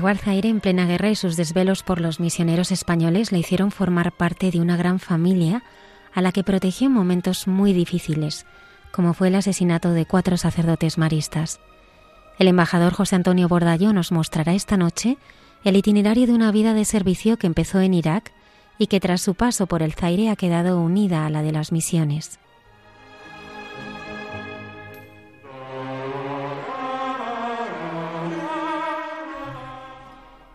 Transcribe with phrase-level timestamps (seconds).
[0.00, 3.70] Llegó al Zaire en plena guerra y sus desvelos por los misioneros españoles le hicieron
[3.70, 5.62] formar parte de una gran familia
[6.14, 8.46] a la que protegió en momentos muy difíciles,
[8.92, 11.60] como fue el asesinato de cuatro sacerdotes maristas.
[12.38, 15.18] El embajador José Antonio Bordallo nos mostrará esta noche
[15.64, 18.32] el itinerario de una vida de servicio que empezó en Irak
[18.78, 21.72] y que tras su paso por el Zaire ha quedado unida a la de las
[21.72, 22.39] misiones.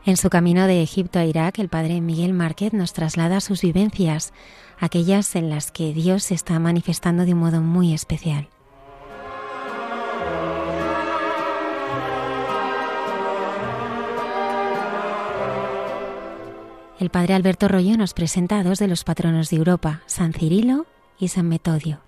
[0.05, 4.33] En su camino de Egipto a Irak, el padre Miguel Márquez nos traslada sus vivencias,
[4.79, 8.47] aquellas en las que Dios se está manifestando de un modo muy especial.
[16.99, 20.85] El padre Alberto Rollo nos presenta a dos de los patronos de Europa, San Cirilo
[21.17, 21.99] y San Metodio.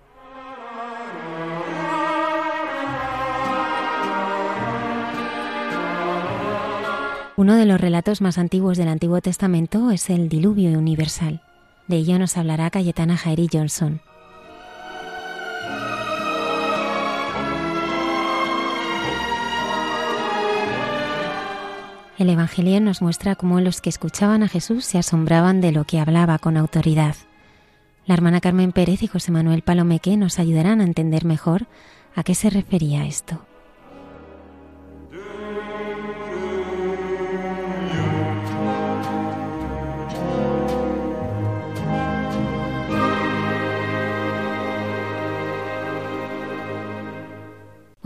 [7.38, 11.40] Uno de los relatos más antiguos del Antiguo Testamento es el Diluvio Universal.
[11.86, 14.00] De ello nos hablará Cayetana Jairi Johnson.
[22.18, 26.00] El Evangelio nos muestra cómo los que escuchaban a Jesús se asombraban de lo que
[26.00, 27.14] hablaba con autoridad.
[28.04, 31.68] La hermana Carmen Pérez y José Manuel Palomeque nos ayudarán a entender mejor
[32.16, 33.47] a qué se refería esto.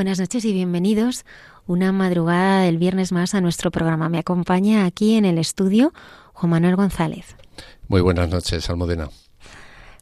[0.02, 1.24] Buenas noches y bienvenidos
[1.68, 4.08] una madrugada del viernes más a nuestro programa.
[4.08, 5.92] Me acompaña aquí en el estudio
[6.32, 7.36] Juan Manuel González.
[7.86, 9.10] Muy buenas noches, Almudena.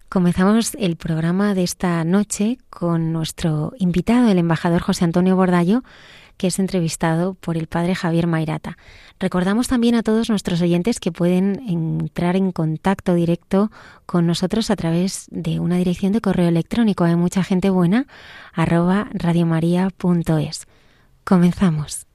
[0.08, 5.84] Comenzamos el programa de esta noche con nuestro invitado, el embajador José Antonio Bordallo,
[6.40, 8.78] que es entrevistado por el padre Javier Mairata.
[9.18, 13.70] Recordamos también a todos nuestros oyentes que pueden entrar en contacto directo
[14.06, 17.04] con nosotros a través de una dirección de correo electrónico.
[17.04, 18.06] Hay mucha gente buena,
[18.54, 20.66] arroba radiomaria.es.
[21.24, 22.09] Comenzamos.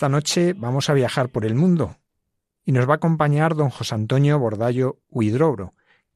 [0.00, 1.98] Esta noche vamos a viajar por el mundo
[2.64, 5.74] y nos va a acompañar don José Antonio Bordallo Huidrobro,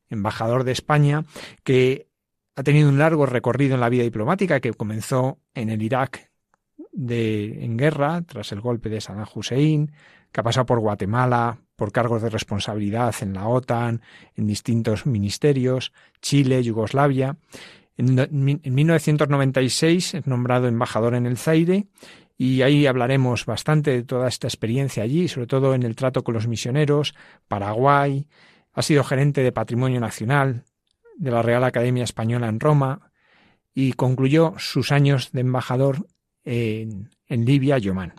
[0.09, 1.27] embajador de España,
[1.65, 2.09] que
[2.57, 6.31] ha tenido un largo recorrido en la vida diplomática que comenzó en el Irak
[6.95, 9.93] en guerra tras el golpe de Saddam Hussein,
[10.33, 14.01] que ha pasado por Guatemala, por cargos de responsabilidad en la OTAN,
[14.35, 15.93] en distintos ministerios,
[16.23, 17.37] Chile, Yugoslavia.
[17.99, 21.87] En, en 1996 es nombrado embajador en el Zaire
[22.37, 26.35] y ahí hablaremos bastante de toda esta experiencia allí, sobre todo en el trato con
[26.35, 27.15] los misioneros,
[27.49, 28.27] Paraguay,
[28.73, 30.65] ha sido gerente de Patrimonio Nacional
[31.17, 33.13] de la Real Academia Española en Roma
[33.73, 36.07] y concluyó sus años de embajador
[36.45, 38.15] en, en Libia y Oman.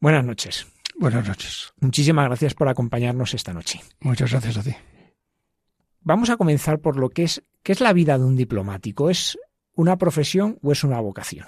[0.00, 0.66] Buenas noches.
[0.98, 1.72] Buenas noches.
[1.80, 3.80] Muchísimas gracias por acompañarnos esta noche.
[4.00, 4.74] Muchas gracias a ti.
[6.00, 9.08] Vamos a comenzar por lo que es, ¿qué es la vida de un diplomático?
[9.08, 9.38] ¿Es
[9.74, 11.46] una profesión o es una vocación?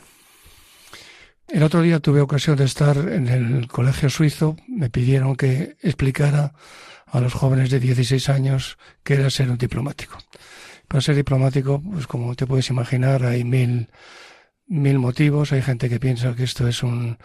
[1.48, 4.56] El otro día tuve ocasión de estar en el colegio suizo.
[4.66, 6.52] Me pidieron que explicara
[7.06, 10.18] a los jóvenes de 16 años qué era ser un diplomático.
[10.88, 13.88] Para ser diplomático, pues como te puedes imaginar, hay mil,
[14.66, 15.52] mil motivos.
[15.52, 17.16] Hay gente que piensa que esto es un,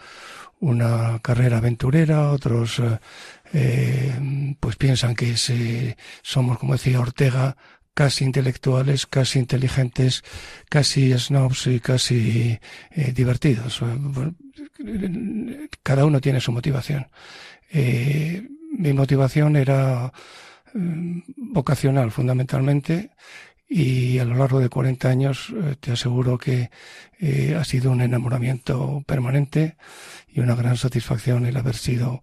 [0.60, 2.98] una carrera aventurera, otros eh,
[3.52, 7.56] eh pues piensan que se, somos, como decía Ortega,
[7.94, 10.22] casi intelectuales, casi inteligentes,
[10.68, 12.58] casi snobs y casi
[12.90, 13.80] eh, divertidos.
[15.82, 17.08] Cada uno tiene su motivación.
[17.70, 18.46] Eh,
[18.78, 20.12] mi motivación era
[20.74, 23.10] mm, vocacional fundamentalmente
[23.74, 26.70] y a lo largo de 40 años eh, te aseguro que
[27.18, 29.76] eh, ha sido un enamoramiento permanente
[30.28, 32.22] y una gran satisfacción el haber sido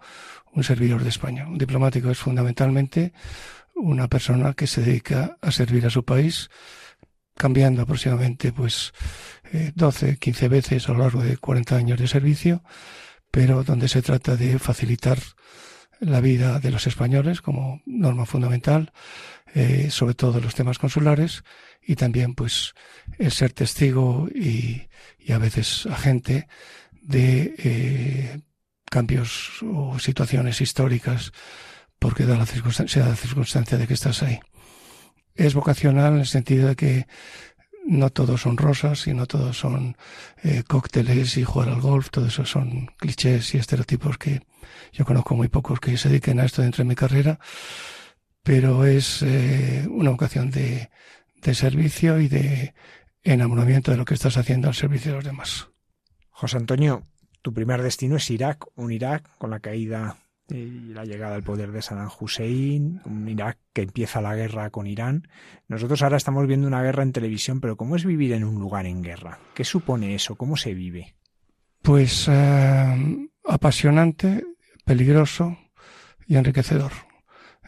[0.53, 1.47] un servidor de España.
[1.47, 3.13] Un diplomático es fundamentalmente
[3.79, 6.49] una persona que se dedica a servir a su país,
[7.35, 8.91] cambiando aproximadamente pues
[9.75, 12.63] 12, eh, 15 veces a lo largo de 40 años de servicio,
[13.31, 15.19] pero donde se trata de facilitar
[15.99, 18.91] la vida de los españoles como norma fundamental,
[19.53, 21.43] eh, sobre todo los temas consulares,
[21.81, 22.73] y también pues
[23.17, 24.87] el ser testigo y,
[25.17, 26.47] y a veces agente
[27.01, 28.39] de eh,
[28.89, 31.31] cambios o situaciones históricas
[31.99, 33.05] porque da la circunstancia,
[33.77, 34.39] de que estás ahí.
[35.35, 37.07] Es vocacional en el sentido de que
[37.85, 39.97] no todos son rosas y no todos son
[40.43, 44.41] eh, cócteles y jugar al golf, todo eso son clichés y estereotipos que
[44.91, 47.39] yo conozco muy pocos que se dediquen a esto dentro de mi carrera,
[48.43, 50.89] pero es eh, una vocación de,
[51.41, 52.73] de servicio y de
[53.23, 55.69] enamoramiento de lo que estás haciendo al servicio de los demás.
[56.29, 57.07] José Antonio,
[57.41, 60.17] tu primer destino es Irak, un Irak con la caída
[60.49, 64.87] y la llegada al poder de Saddam Hussein, un Irak que empieza la guerra con
[64.87, 65.27] Irán.
[65.67, 68.85] Nosotros ahora estamos viendo una guerra en televisión, pero ¿cómo es vivir en un lugar
[68.85, 69.39] en guerra?
[69.53, 70.35] ¿Qué supone eso?
[70.35, 71.15] ¿Cómo se vive?
[71.81, 74.45] Pues eh, apasionante,
[74.85, 75.57] peligroso
[76.27, 76.91] y enriquecedor.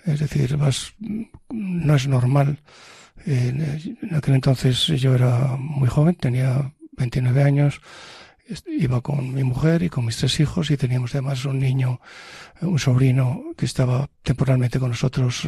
[0.06, 0.58] Es decir,
[1.50, 2.60] no es normal.
[3.26, 7.82] En aquel entonces yo era muy joven, tenía 29 años
[8.68, 12.00] iba con mi mujer y con mis tres hijos y teníamos además un niño,
[12.62, 15.48] un sobrino que estaba temporalmente con nosotros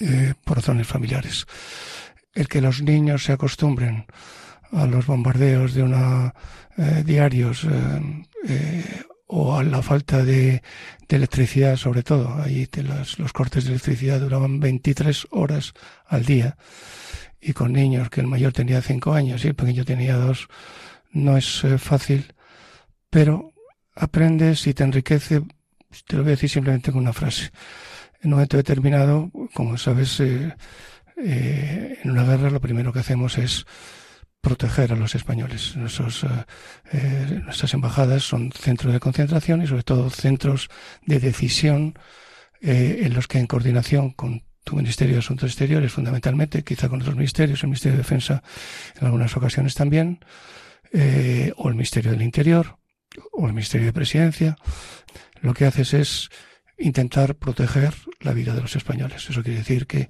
[0.00, 1.46] eh, por razones familiares.
[2.34, 4.06] El que los niños se acostumbren
[4.72, 6.34] a los bombardeos de una
[6.76, 10.62] eh, diarios eh, o a la falta de,
[11.08, 12.34] electricidad sobre todo.
[12.42, 15.72] Ahí los, los cortes de electricidad duraban 23 horas
[16.06, 16.56] al día
[17.40, 20.48] y con niños que el mayor tenía cinco años y el pequeño tenía dos
[21.18, 22.34] no es eh, fácil,
[23.10, 23.52] pero
[23.94, 25.42] aprendes y te enriquece,
[26.06, 27.50] te lo voy a decir simplemente con una frase.
[28.20, 30.54] En un momento determinado, como sabes, eh,
[31.16, 33.66] eh, en una guerra lo primero que hacemos es
[34.40, 35.76] proteger a los españoles.
[35.76, 36.24] Nuestros,
[37.44, 40.70] nuestras embajadas son centros de concentración y sobre todo centros
[41.04, 41.98] de decisión
[42.60, 47.16] en los que en coordinación con tu Ministerio de Asuntos Exteriores fundamentalmente, quizá con otros
[47.16, 48.42] ministerios, el Ministerio de Defensa
[49.00, 50.20] en algunas ocasiones también,
[50.92, 52.78] eh, o el Ministerio del Interior,
[53.32, 54.56] o el Ministerio de Presidencia,
[55.40, 56.30] lo que haces es
[56.78, 59.28] intentar proteger la vida de los españoles.
[59.28, 60.08] Eso quiere decir que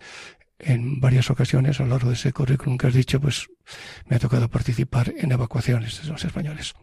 [0.59, 3.49] en varias ocasiones a lo largo de ese currículum que has dicho, pues
[4.07, 6.75] me ha tocado participar en evacuaciones de los españoles.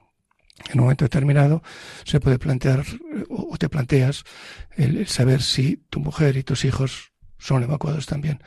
[0.72, 1.62] En un momento determinado
[2.06, 2.86] se puede plantear
[3.30, 4.24] o te planteas
[4.78, 8.42] el saber si tu mujer y tus hijos son evacuados también.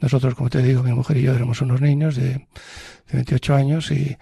[0.00, 3.90] Nosotros, como te digo, mi mujer y yo éramos unos niños de, de 28 años
[3.92, 4.18] y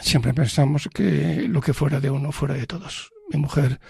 [0.00, 3.12] siempre pensamos que lo que fuera de uno fuera de todos.
[3.30, 3.80] Mi mujer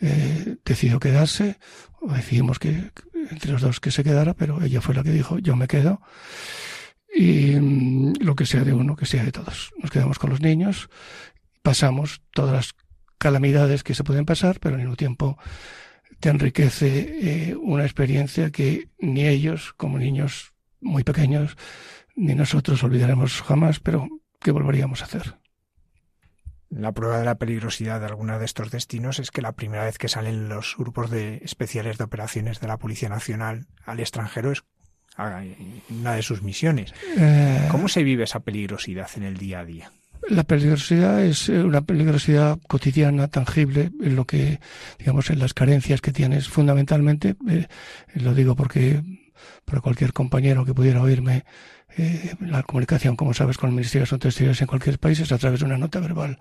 [0.00, 1.58] eh, decidió quedarse,
[2.00, 2.90] o decidimos que
[3.30, 6.00] entre los dos que se quedara, pero ella fue la que dijo yo me quedo
[7.14, 9.72] y mm, lo que sea de uno que sea de todos.
[9.78, 10.88] Nos quedamos con los niños,
[11.62, 12.74] pasamos todas las
[13.18, 15.38] calamidades que se pueden pasar, pero al mismo tiempo
[16.20, 21.56] te enriquece eh, una experiencia que ni ellos, como niños muy pequeños,
[22.16, 24.08] ni nosotros olvidaremos jamás, pero
[24.40, 25.39] que volveríamos a hacer.
[26.70, 29.98] La prueba de la peligrosidad de algunos de estos destinos es que la primera vez
[29.98, 34.62] que salen los grupos de especiales de operaciones de la Policía Nacional al extranjero es
[35.90, 36.94] una de sus misiones.
[37.18, 39.92] Eh, ¿Cómo se vive esa peligrosidad en el día a día?
[40.28, 44.60] La peligrosidad es eh, una peligrosidad cotidiana, tangible, en lo que,
[44.98, 47.36] digamos, en las carencias que tienes fundamentalmente.
[47.48, 47.66] Eh,
[48.14, 49.02] lo digo porque
[49.64, 51.44] para cualquier compañero que pudiera oírme,
[51.96, 55.32] eh, la comunicación, como sabes, con el Ministerio de Asuntos Exteriores en cualquier país es
[55.32, 56.38] a través de una nota verbal.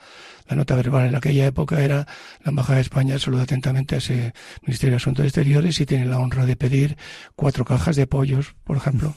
[0.47, 2.07] La nota verbal en aquella época era
[2.43, 6.19] la Embajada de España saluda atentamente a ese Ministerio de Asuntos Exteriores y tiene la
[6.19, 6.97] honra de pedir
[7.35, 9.15] cuatro cajas de pollos, por ejemplo,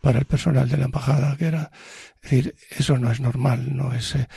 [0.00, 1.70] para el personal de la embajada, que era,
[2.22, 4.28] es decir, eso no es normal, no es, eh,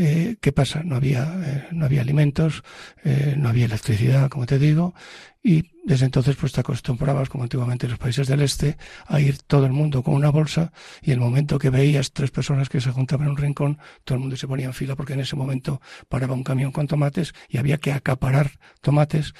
[0.00, 0.82] eh, ¿qué pasa?
[0.84, 2.62] No había, eh, no había alimentos,
[3.04, 4.94] eh, no había electricidad, como te digo,
[5.42, 8.76] y desde entonces pues te acostumbrabas, como antiguamente en los países del este,
[9.06, 12.68] a ir todo el mundo con una bolsa y el momento que veías tres personas
[12.68, 15.20] que se juntaban en un rincón, todo el mundo se ponía en fila porque en
[15.20, 18.50] ese momento paraba un camión con tomates y había que acaparar
[18.82, 19.32] tomates.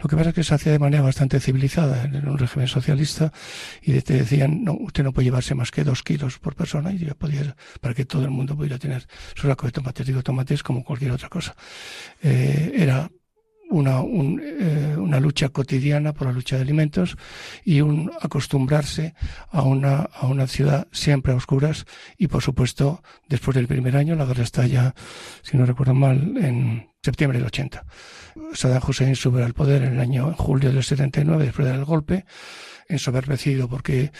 [0.00, 3.32] Lo que pasa es que se hacía de manera bastante civilizada en un régimen socialista
[3.82, 6.98] y te decían, no, usted no puede llevarse más que dos kilos por persona y
[6.98, 10.06] ya podía, para que todo el mundo pudiera tener su saco de tomates.
[10.06, 11.54] Digo tomates como cualquier otra cosa.
[12.22, 13.10] Eh, era
[13.70, 17.16] una, eh, una lucha cotidiana por la lucha de alimentos
[17.64, 19.14] y un acostumbrarse
[19.50, 21.86] a una, a una ciudad siempre a oscuras
[22.18, 24.94] y por supuesto después del primer año la guerra estalla,
[25.42, 27.86] si no recuerdo mal, en septiembre del 80.
[28.54, 32.24] Saddam Hussein sube al poder en el año julio del 79 después del golpe,
[32.88, 34.12] ensoberbecido porque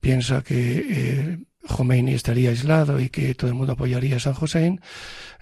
[0.00, 4.80] piensa que eh, Khomeini estaría aislado y que todo el mundo apoyaría a San Hussein,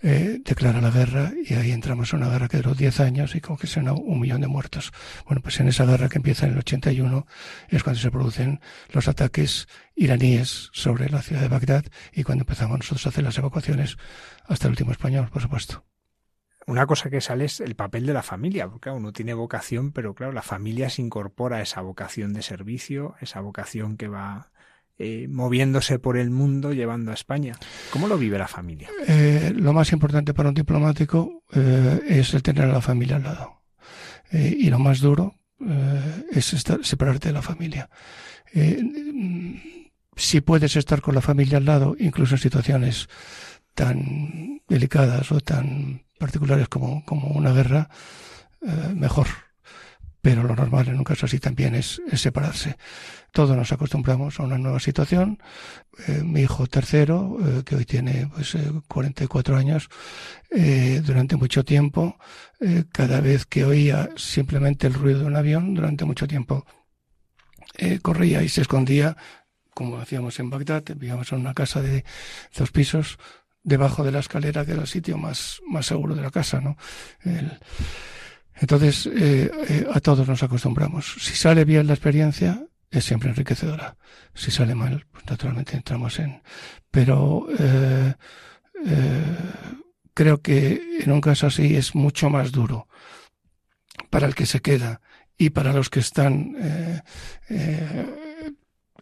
[0.03, 3.41] eh, declara la guerra y ahí entramos en una guerra que duró 10 años y
[3.41, 4.93] como que se un millón de muertos.
[5.27, 7.27] Bueno, pues en esa guerra que empieza en el 81
[7.69, 8.61] es cuando se producen
[8.93, 13.39] los ataques iraníes sobre la ciudad de Bagdad y cuando empezamos nosotros a hacer las
[13.39, 13.97] evacuaciones
[14.47, 15.85] hasta el último español, por supuesto.
[16.67, 20.15] Una cosa que sale es el papel de la familia, porque uno tiene vocación, pero
[20.15, 24.52] claro, la familia se incorpora a esa vocación de servicio, esa vocación que va
[25.05, 27.57] eh, moviéndose por el mundo llevando a España.
[27.91, 28.89] ¿Cómo lo vive la familia?
[29.09, 33.25] Eh, lo más importante para un diplomático eh, es el tener a la familia al
[33.25, 33.63] lado.
[34.33, 35.35] y lo más duro
[36.31, 37.91] es estar, separarte de la familia.
[40.17, 43.09] si puedes estar con la familia al lado, incluso en situaciones
[43.75, 47.91] tan delicadas o tan particulares como, como una guerra,
[48.95, 49.27] mejor
[50.23, 52.77] pero lo normal en un caso así también es, separarse.
[53.33, 55.43] Todos nos acostumbramos a una nueva situación.
[56.07, 59.91] Eh, mi hijo tercero, eh, que hoy tiene pues, 44 eh, años,
[61.05, 62.19] durante mucho tiempo,
[62.93, 66.65] cada vez que oía simplemente el ruido de un avión, durante mucho tiempo
[68.03, 69.17] corría y se escondía,
[69.75, 72.05] como hacíamos en Bagdad, vivíamos en una casa de
[72.55, 73.19] dos pisos,
[73.65, 76.77] debajo de la escalera, que era el sitio más, más seguro de la casa, ¿no?
[78.63, 81.17] Entonces, eh, eh, a todos nos acostumbramos.
[81.19, 83.97] Si sale bien la experiencia, es siempre enriquecedora.
[84.35, 86.41] Si sale mal, pues naturalmente entramos en...
[86.89, 88.15] Pero eh,
[90.15, 92.87] creo que en un caso así es mucho más duro
[94.11, 95.01] para el que se queda
[95.37, 96.55] y para los que están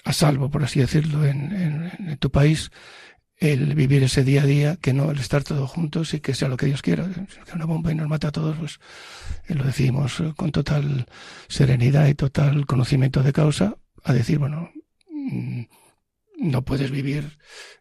[0.04, 2.70] a salvo, por así decirlo, en tu país,
[3.40, 6.48] el vivir ese día a día, que no el estar todos juntos y que sea
[6.48, 7.08] lo que Dios quiera.
[7.08, 8.78] Que una bomba y nos mata a todos, pues
[9.48, 11.06] eh, lo decimos eh, con total
[11.48, 14.70] serenidad y total conocimiento de causa, a decir, bueno,
[15.10, 15.62] mm,
[16.42, 17.38] no puedes vivir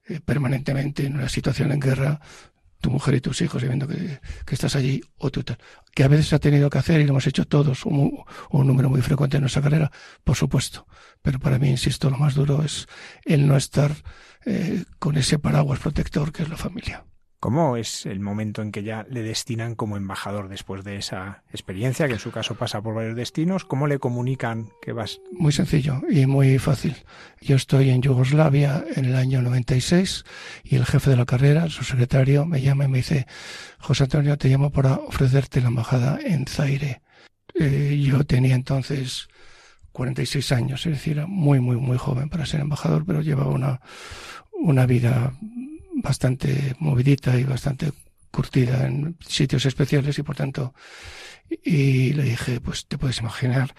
[0.07, 2.21] eh, permanentemente en una situación en guerra,
[2.79, 5.57] tu mujer y tus hijos, sabiendo que, que estás allí, o tú tal.
[5.93, 8.89] Que a veces ha tenido que hacer, y lo hemos hecho todos, un, un número
[8.89, 9.91] muy frecuente en nuestra carrera,
[10.23, 10.87] por supuesto.
[11.21, 12.87] Pero para mí, insisto, lo más duro es
[13.25, 13.91] el no estar
[14.45, 17.03] eh, con ese paraguas protector que es la familia.
[17.39, 22.07] ¿Cómo es el momento en que ya le destinan como embajador después de esa experiencia,
[22.07, 23.63] que en su caso pasa por varios destinos?
[23.63, 25.21] ¿Cómo le comunican que vas?
[25.31, 26.97] Muy sencillo y muy fácil.
[27.39, 30.25] Yo estoy en Yugoslavia en el año 96
[30.65, 33.25] y el jefe de la carrera, su secretario, me llama y me dice,
[33.79, 37.01] José Antonio, te llamo para ofrecerte la embajada en Zaire.
[37.53, 39.29] Eh, yo tenía entonces
[39.99, 43.81] 46 años, es decir, era muy, muy, muy joven para ser embajador, pero llevaba una,
[44.53, 45.33] una vida
[46.01, 47.91] bastante movidita y bastante
[48.31, 50.73] curtida en sitios especiales y por tanto,
[51.49, 53.75] y le dije, pues te puedes imaginar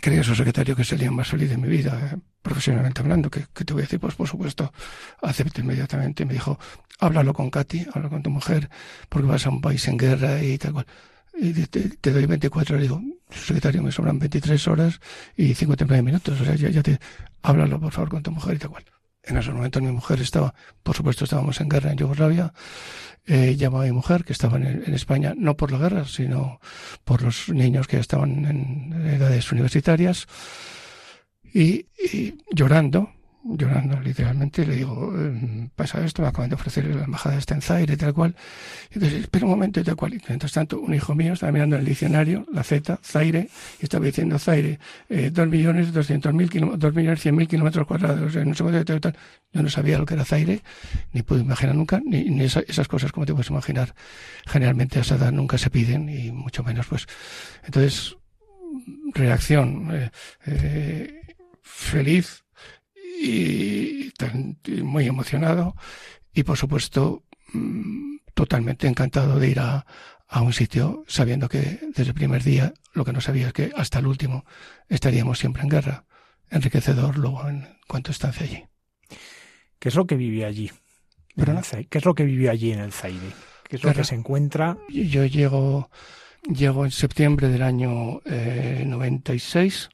[0.00, 3.72] Creía su secretario que sería más feliz de mi vida, eh, profesionalmente hablando, que, te
[3.72, 4.72] voy a decir, pues por supuesto,
[5.20, 6.24] acepté inmediatamente.
[6.24, 6.58] Me dijo,
[7.00, 8.70] háblalo con Katy, habla con tu mujer,
[9.08, 10.86] porque vas a un país en guerra y tal cual.
[11.34, 12.82] Y te, doy 24 horas.
[12.82, 15.00] Digo, secretario, me sobran 23 horas
[15.36, 16.40] y 59 minutos.
[16.40, 16.98] O sea, ya, ya te,
[17.42, 18.84] háblalo por favor con tu mujer y tal cual.
[19.22, 22.52] En ese momento mi mujer estaba, por supuesto, estábamos en guerra en Yugoslavia.
[23.26, 26.58] Eh, llamó a mi mujer, que estaba en, España, no por la guerra, sino
[27.04, 30.26] por los niños que estaban en edades universitarias.
[31.52, 31.86] y
[32.52, 33.10] llorando,
[33.44, 37.62] llorando literalmente, le digo, em, pasa esto, me acaban de ofrecer la embajada de en
[37.62, 38.36] Zaire, tal cual.
[38.90, 40.14] Y entonces, espera un momento, tal cual.
[40.14, 43.48] Y mientras tanto, un hijo mío estaba mirando en el diccionario, la Z, Zaire,
[43.80, 44.78] y estaba diciendo Zaire,
[45.08, 49.16] eh, dos millones doscientos mil dos millones cien mil kilómetros cuadrados, no sé tal.
[49.52, 50.62] Yo no sabía lo que era Zaire,
[51.12, 53.94] ni pude imaginar nunca, ni, ni esas cosas como te puedes imaginar.
[54.46, 57.06] Generalmente a esa edad nunca se piden, y mucho menos, pues.
[57.64, 58.16] Entonces,
[59.14, 60.10] reacción, eh,
[60.46, 61.20] eh,
[61.62, 62.44] feliz,
[63.20, 64.12] y,
[64.82, 65.74] muy emocionado
[66.32, 69.84] y por supuesto mm, totalmente encantado de ir a,
[70.28, 73.72] a un sitio sabiendo que desde el primer día lo que no sabía es que
[73.76, 74.44] hasta el último
[74.88, 76.04] estaríamos siempre en guerra.
[76.50, 78.64] Enriquecedor luego en cuanto estancia allí.
[79.78, 80.70] ¿Qué es lo que vive allí?
[81.88, 83.32] ¿Qué es lo que vivió allí en el Zaire?
[83.68, 84.76] ¿Qué es lo que se encuentra?
[84.88, 85.90] Yo llego,
[86.42, 89.90] llego en septiembre del año eh, 96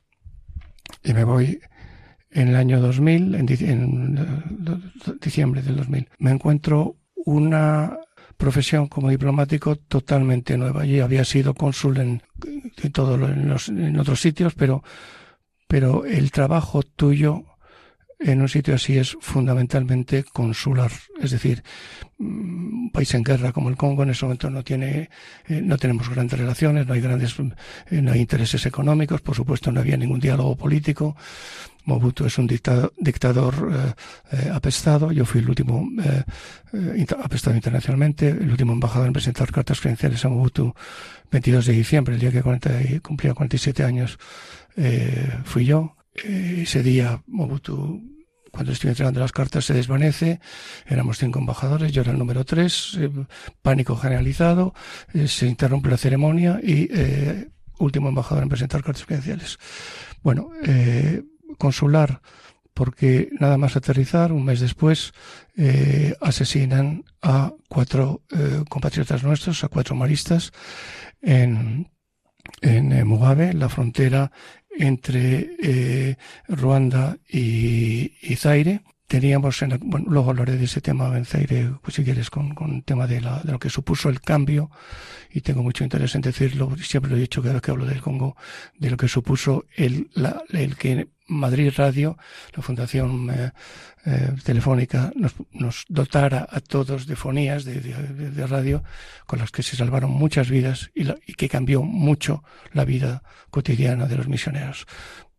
[1.04, 1.60] y me voy
[2.36, 3.46] en el año 2000, en,
[5.20, 7.98] diciembre del 2000, me encuentro una
[8.36, 10.84] profesión como diplomático totalmente nueva.
[10.84, 12.22] Yo había sido cónsul en,
[12.82, 14.84] en, todo, en, los, en otros sitios, pero,
[15.66, 17.44] pero el trabajo tuyo
[18.18, 20.90] en un sitio así es fundamentalmente consular.
[21.20, 21.62] Es decir,
[22.18, 25.08] un país en guerra como el Congo en ese momento no tiene,
[25.48, 29.72] eh, no tenemos grandes relaciones, no hay grandes, eh, no hay intereses económicos, por supuesto
[29.72, 31.16] no había ningún diálogo político.
[31.86, 33.94] Mobutu es un dictador, dictador
[34.32, 35.10] eh, apestado.
[35.12, 35.88] Yo fui el último
[37.22, 40.74] apestado internacionalmente, el último embajador en presentar cartas credenciales a Mobutu
[41.30, 44.18] 22 de diciembre, el día que 40, cumplía 47 años,
[45.44, 48.02] fui yo eh, ese día Mobutu,
[48.50, 50.40] cuando estoy entregando las cartas, se desvanece.
[50.86, 53.10] Éramos cinco embajadores, yo era el número tres, eh,
[53.62, 54.74] pánico generalizado,
[55.12, 56.88] eh, se interrumpe la ceremonia y
[57.78, 59.58] último embajador en presentar cartas credenciales.
[60.22, 60.50] Bueno,
[61.58, 62.20] consular,
[62.74, 65.12] porque nada más aterrizar, un mes después,
[66.20, 68.22] asesinan a cuatro
[68.68, 70.52] compatriotas nuestros, a cuatro maristas,
[71.22, 71.88] en,
[72.60, 74.30] en Mugabe, la frontera
[74.78, 76.16] entre eh,
[76.48, 78.82] Ruanda y, y, Zaire.
[79.06, 82.74] Teníamos, en bueno, luego hablaré de ese tema en Zaire, pues si quieres, con, con
[82.74, 84.70] el tema de, la, de lo que supuso el cambio,
[85.30, 88.36] y tengo mucho interés en decirlo, siempre lo he dicho cada que hablo del Congo,
[88.78, 92.16] de lo que supuso el, la, el que Madrid Radio,
[92.54, 93.50] la Fundación eh,
[94.04, 98.84] eh, Telefónica, nos, nos, dotara a todos de fonías de, de, de, radio
[99.26, 103.22] con las que se salvaron muchas vidas y, la, y, que cambió mucho la vida
[103.50, 104.86] cotidiana de los misioneros.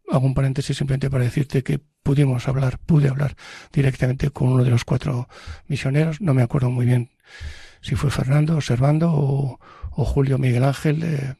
[0.09, 3.35] Hago un paréntesis simplemente para decirte que pudimos hablar, pude hablar
[3.73, 5.27] directamente con uno de los cuatro
[5.67, 7.11] misioneros, no me acuerdo muy bien
[7.81, 9.59] si fue Fernando, Servando o,
[9.91, 11.35] Julio Miguel Ángel, eh,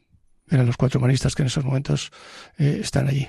[0.50, 2.10] eran los cuatro manistas que en esos momentos
[2.58, 3.28] eh, están allí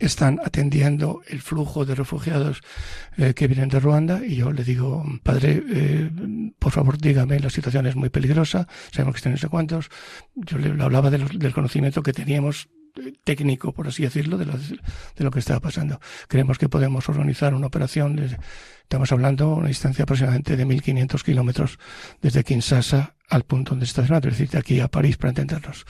[0.00, 2.60] están atendiendo el flujo de refugiados
[3.16, 5.62] eh, que vienen de Ruanda y yo le digo, padre,
[6.58, 9.88] por favor dígame, la situación es muy peligrosa, sabemos que están no sé cuántos.
[10.34, 12.68] Yo le, hablaba del conocimiento que teníamos
[13.24, 16.00] técnico, por así decirlo, de lo, de lo que estaba pasando.
[16.28, 18.18] Creemos que podemos organizar una operación,
[18.82, 21.78] estamos hablando una distancia aproximadamente de 1.500 kilómetros
[22.22, 25.84] desde Kinshasa al punto donde está es decir, de aquí a París para entendernos.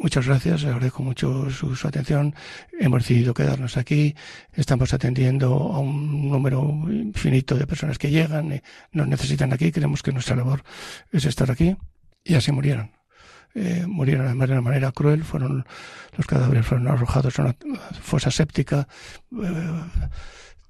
[0.00, 2.32] Muchas gracias, agradezco mucho su, atención.
[2.78, 4.14] Hemos decidido quedarnos aquí.
[4.52, 8.62] Estamos atendiendo a un número infinito de personas que llegan, y
[8.92, 9.72] nos necesitan aquí.
[9.72, 10.62] Creemos que nuestra labor
[11.10, 11.76] es estar aquí.
[12.22, 12.97] Y así murieron.
[13.54, 15.24] Eh, murieron además de una manera cruel.
[15.24, 15.66] Fueron
[16.16, 17.56] los cadáveres fueron arrojados a una
[18.00, 18.88] fosa séptica
[19.42, 19.82] eh,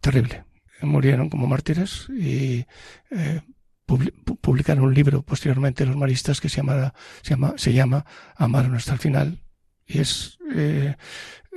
[0.00, 0.44] terrible.
[0.82, 2.64] Murieron como mártires y
[3.10, 3.40] eh,
[3.84, 6.62] publicaron un libro posteriormente los maristas que se
[7.22, 8.04] se llama, se llama
[8.36, 9.40] Amaron hasta el final.
[9.86, 10.38] Y es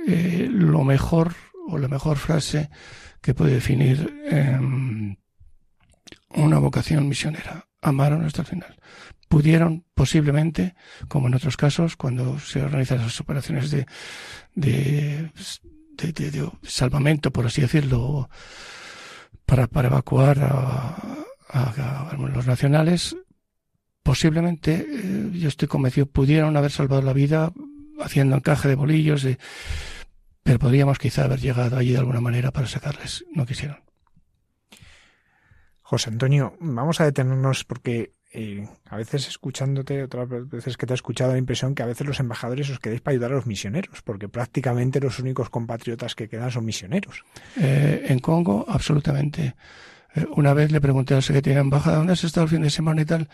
[0.04, 1.34] lo mejor
[1.68, 2.70] o la mejor frase
[3.20, 5.16] que puede definir eh,
[6.30, 7.66] una vocación misionera.
[7.82, 8.76] Amaron hasta el final.
[9.28, 10.74] Pudieron posiblemente,
[11.08, 13.86] como en otros casos, cuando se organizan esas operaciones de,
[14.54, 15.30] de,
[16.62, 18.30] salvamento, por así decirlo,
[19.44, 21.26] para, evacuar a,
[22.16, 23.16] los nacionales,
[24.02, 27.52] posiblemente, eh, yo estoy convencido, pudieron haber salvado la vida
[28.00, 29.26] haciendo encaje de bolillos,
[30.42, 33.24] pero podríamos quizá haber llegado allí de alguna manera para sacarles.
[33.34, 33.91] No quisieron.
[35.92, 40.96] José Antonio, vamos a detenernos porque eh, a veces escuchándote, otras veces que te he
[40.96, 44.00] escuchado la impresión que a veces los embajadores os queréis para ayudar a los misioneros,
[44.00, 47.24] porque prácticamente los únicos compatriotas que quedan son misioneros.
[47.60, 49.54] Eh, en Congo, absolutamente.
[50.14, 52.70] Eh, una vez le pregunté al secretario de embajada, ¿dónde has estado el fin de
[52.70, 53.28] semana y tal?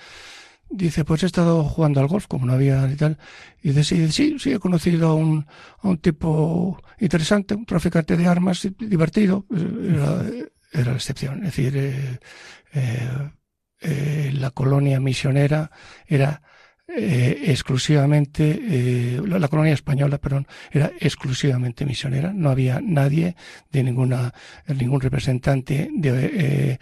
[0.68, 3.18] Dice, pues he estado jugando al golf, como no había y tal.
[3.62, 5.46] Y dice, sí, sí, he conocido a un,
[6.00, 9.46] tipo interesante, un traficante de armas, divertido.
[10.72, 11.44] Era la excepción.
[11.44, 12.18] Es decir, eh,
[12.74, 13.30] eh,
[13.80, 15.70] eh, la colonia misionera
[16.06, 16.42] era
[16.90, 22.32] exclusivamente, eh, la, colonia española, perdón, era exclusivamente misionera.
[22.32, 23.36] No había nadie
[23.70, 24.32] de ninguna,
[24.66, 26.78] ningún representante de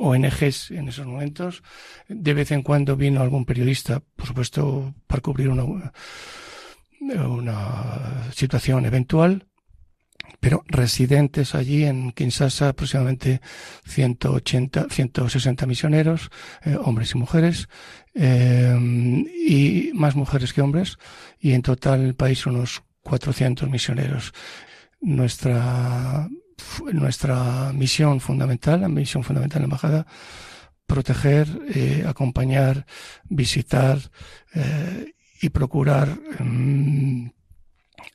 [0.00, 1.62] ONGs en esos momentos.
[2.08, 5.92] De vez en cuando vino algún periodista, por supuesto, para cubrir una,
[7.02, 9.46] una situación eventual,
[10.42, 13.40] pero residentes allí en Kinshasa aproximadamente
[13.86, 16.30] 180, 160 misioneros,
[16.64, 17.68] eh, hombres y mujeres,
[18.12, 18.76] eh,
[19.48, 20.98] y más mujeres que hombres,
[21.38, 24.32] y en total el país unos 400 misioneros.
[25.00, 26.28] Nuestra,
[26.92, 30.06] nuestra misión fundamental, la misión fundamental de la embajada,
[30.86, 32.84] proteger, eh, acompañar,
[33.28, 34.10] visitar
[35.40, 37.30] y procurar mm,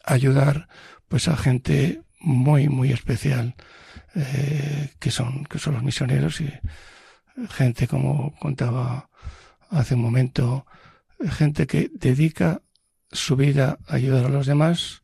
[0.03, 0.67] ayudar
[1.07, 3.55] pues a gente muy, muy especial
[4.15, 6.51] eh, que, son, que son los misioneros y
[7.49, 9.09] gente, como contaba
[9.69, 10.65] hace un momento,
[11.29, 12.61] gente que dedica
[13.11, 15.03] su vida a ayudar a los demás,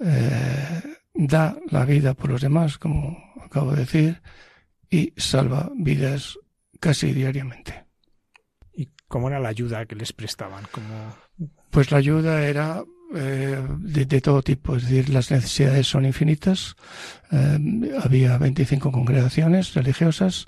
[0.00, 0.82] eh,
[1.14, 4.22] da la vida por los demás, como acabo de decir,
[4.90, 6.38] y salva vidas
[6.80, 7.86] casi diariamente.
[8.72, 10.64] ¿Y cómo era la ayuda que les prestaban?
[10.70, 11.14] como
[11.70, 16.76] Pues la ayuda era eh, de, todo tipo, es decir, las necesidades son infinitas.
[17.30, 20.46] Eh, había 25 congregaciones religiosas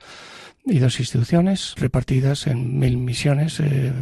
[0.67, 3.93] y dos instituciones repartidas en mil misiones eh,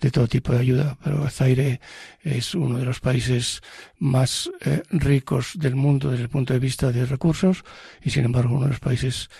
[0.00, 0.98] de todo tipo de ayuda.
[1.04, 1.80] Pero Zaire
[2.22, 3.60] es uno de los países
[3.98, 7.64] más eh, ricos del mundo desde el punto de vista de recursos
[8.02, 9.30] y sin embargo uno de los países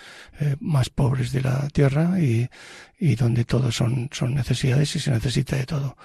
[0.59, 2.49] más pobres de la tierra y,
[2.97, 5.95] y donde todos son, son necesidades y se necesita de todo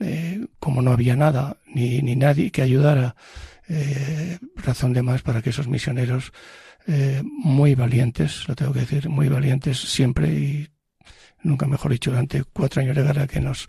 [0.00, 3.16] eh, como no había nada ni, ni nadie que ayudara,
[3.68, 6.32] eh, razón de más para que esos misioneros
[6.86, 10.68] eh, muy valientes, lo tengo que decir, muy valientes siempre y
[11.42, 13.68] nunca mejor dicho, durante cuatro años de guerra que nos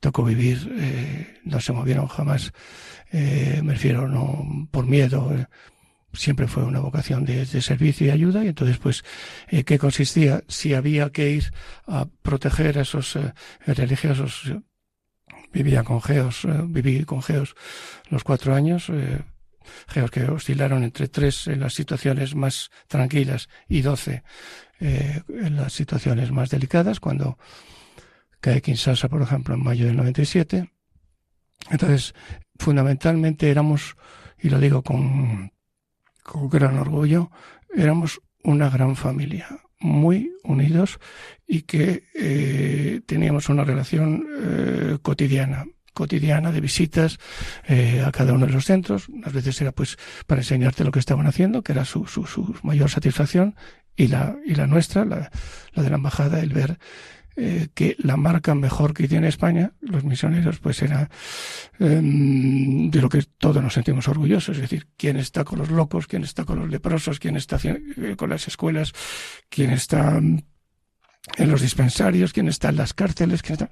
[0.00, 2.52] tocó vivir, no se movieron jamás,
[3.12, 4.08] eh, me refiero
[4.70, 5.30] por miedo,
[6.12, 9.04] siempre fue una vocación de, servicio y ayuda y entonces pues
[9.64, 11.52] qué consistía si había que ir
[11.86, 13.18] a proteger a esos
[13.66, 14.52] religiosos
[15.54, 17.54] vivía con geos, eh, viví con geos
[18.10, 19.22] los cuatro años, eh,
[19.88, 24.24] geos que oscilaron entre tres en las situaciones más tranquilas y doce
[24.80, 27.38] eh, en las situaciones más delicadas, cuando
[28.40, 30.70] cae Kinshasa, por ejemplo, en mayo del 97.
[31.70, 32.14] Entonces,
[32.58, 33.96] fundamentalmente éramos,
[34.38, 35.52] y lo digo con,
[36.22, 37.30] con gran orgullo,
[37.74, 39.48] éramos una gran familia
[39.84, 40.98] muy unidos
[41.46, 47.20] y que eh, teníamos una relación eh, cotidiana cotidiana de visitas
[47.68, 49.08] eh, a cada uno de los centros.
[49.08, 52.52] Unas veces era pues para enseñarte lo que estaban haciendo, que era su, su, su
[52.64, 53.54] mayor satisfacción,
[53.94, 55.30] y la, y la nuestra, la,
[55.72, 56.78] la de la embajada, el ver
[57.36, 61.10] eh, que la marca mejor que tiene España, los misioneros, pues era
[61.78, 66.06] eh, de lo que todos nos sentimos orgullosos, es decir, quién está con los locos,
[66.06, 68.92] quién está con los leprosos, quién está eh, con las escuelas,
[69.48, 73.70] quién está en los dispensarios, quién está en las cárceles, quién está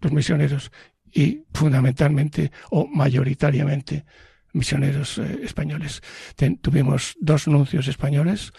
[0.00, 0.70] los misioneros.
[1.12, 4.04] Y fundamentalmente o mayoritariamente
[4.52, 6.02] misioneros eh, españoles.
[6.60, 8.52] Tuvimos dos nuncios españoles,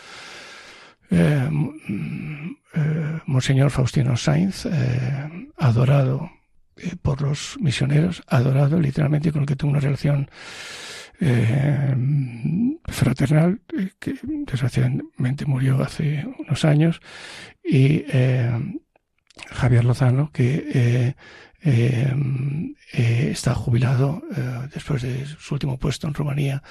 [1.10, 1.50] eh,
[2.76, 6.30] eh, Monseñor Faustino Sainz, eh, adorado
[7.02, 10.30] por los misioneros, adorado literalmente con el que tuvo una relación
[12.86, 13.62] fraternal,
[14.00, 17.02] que desgraciadamente murió hace unos años,
[17.63, 18.06] y
[19.50, 21.15] Javier Lozano, que
[22.93, 24.22] está jubilado
[24.72, 26.62] después de su último puesto en Rumanía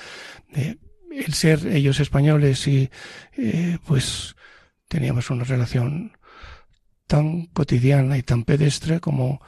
[1.24, 2.90] el ser ellos españoles y
[3.36, 4.36] eh, pues
[4.88, 6.16] teníamos una relación
[7.06, 9.40] tan cotidiana y tan pedestre como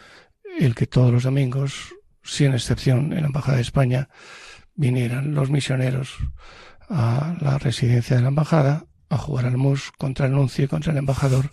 [0.58, 4.08] el que todos los domingos, sin excepción en la Embajada de España,
[4.74, 6.16] vinieran los misioneros
[6.88, 10.92] a la residencia de la Embajada a jugar al MUS contra el nuncio y contra
[10.92, 11.50] el embajador,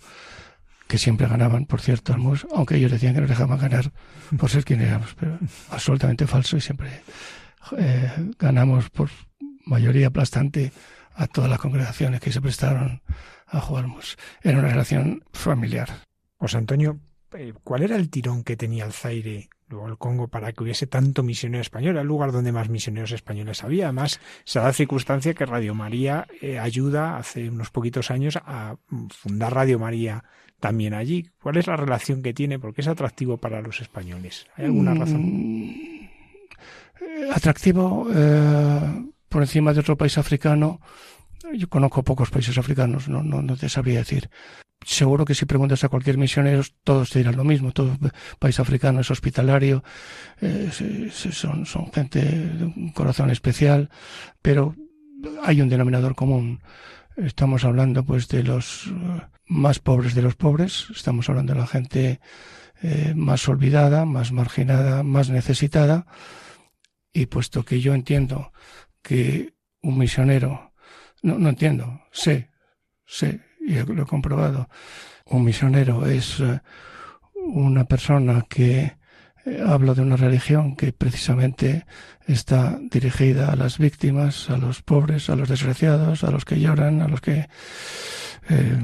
[0.86, 3.92] que siempre ganaban, por cierto, al MUS, aunque ellos decían que nos dejaban ganar
[4.38, 5.38] por ser quien éramos, pero
[5.70, 7.02] absolutamente falso y siempre
[7.78, 9.10] eh, ganamos por
[9.66, 10.72] mayoría aplastante
[11.14, 13.02] a todas las congregaciones que se prestaron
[13.46, 14.16] a jugarmos.
[14.42, 15.88] Era una relación familiar.
[16.38, 16.98] José Antonio,
[17.34, 20.86] eh, ¿cuál era el tirón que tenía el Zaire luego el Congo para que hubiese
[20.86, 23.86] tanto misionero español, era el lugar donde más misioneros españoles había.
[23.86, 28.76] Además, se da la circunstancia que Radio María eh, ayuda hace unos poquitos años a
[29.10, 30.24] fundar Radio María
[30.60, 31.30] también allí.
[31.42, 32.58] ¿Cuál es la relación que tiene?
[32.58, 34.46] Porque es atractivo para los españoles.
[34.56, 35.74] ¿Hay alguna mm, razón?
[37.32, 39.04] atractivo eh,
[39.36, 40.80] por encima de otro país africano.
[41.52, 44.30] Yo conozco pocos países africanos, no, no, no te sabría decir
[44.82, 47.70] seguro que si preguntas a cualquier misionero, todos te dirán lo mismo.
[47.72, 47.98] Todo
[48.38, 49.84] país africano es hospitalario,
[51.10, 53.90] son, son gente de un corazón especial,
[54.40, 54.74] pero
[55.42, 56.62] hay un denominador común.
[57.18, 61.66] Estamos hablando pues de los eh, más pobres de los pobres, estamos hablando de la
[61.66, 62.20] gente
[62.80, 66.06] eh, más olvidada, más marginada, más necesitada,
[67.12, 68.52] y puesto que yo entiendo
[69.06, 70.72] que un misionero,
[71.22, 72.50] no, no entiendo, sé,
[73.04, 74.68] sé y lo he comprobado,
[75.26, 76.60] un misionero es eh,
[77.34, 78.96] una persona que
[79.44, 81.86] eh, habla de una religión que precisamente
[82.26, 87.00] está dirigida a las víctimas, a los pobres, a los desgraciados, a los que lloran,
[87.00, 87.48] a los que
[88.48, 88.78] eh,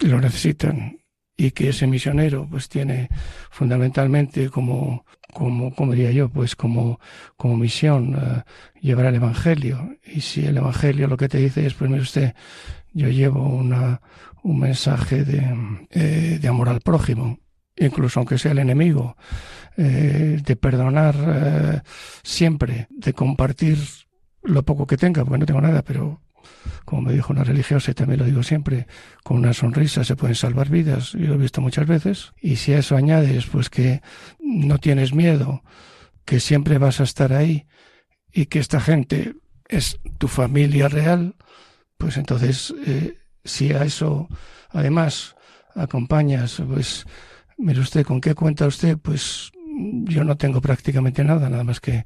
[0.00, 0.99] lo necesitan
[1.46, 3.08] y que ese misionero pues tiene
[3.50, 7.00] fundamentalmente como como como diría yo pues como
[7.36, 8.44] como misión
[8.80, 9.96] llevar el evangelio.
[10.04, 12.34] Y si el evangelio lo que te dice es pues mire usted
[12.92, 14.00] yo llevo una,
[14.42, 17.38] un mensaje de, eh, de amor al prójimo,
[17.76, 19.16] incluso aunque sea el enemigo,
[19.76, 21.80] eh, de perdonar eh,
[22.22, 23.78] siempre, de compartir
[24.42, 26.20] lo poco que tenga, porque no tengo nada, pero
[26.84, 28.86] como me dijo una religiosa y también lo digo siempre,
[29.22, 32.72] con una sonrisa se pueden salvar vidas, yo lo he visto muchas veces, y si
[32.72, 34.02] a eso añades pues que
[34.40, 35.62] no tienes miedo,
[36.24, 37.66] que siempre vas a estar ahí
[38.32, 39.34] y que esta gente
[39.68, 41.36] es tu familia real,
[41.96, 44.28] pues entonces, eh, si a eso
[44.70, 45.36] además
[45.74, 47.04] acompañas, pues,
[47.58, 48.98] mire usted, ¿con qué cuenta usted?
[48.98, 49.52] Pues
[50.04, 52.04] yo no tengo prácticamente nada, nada más que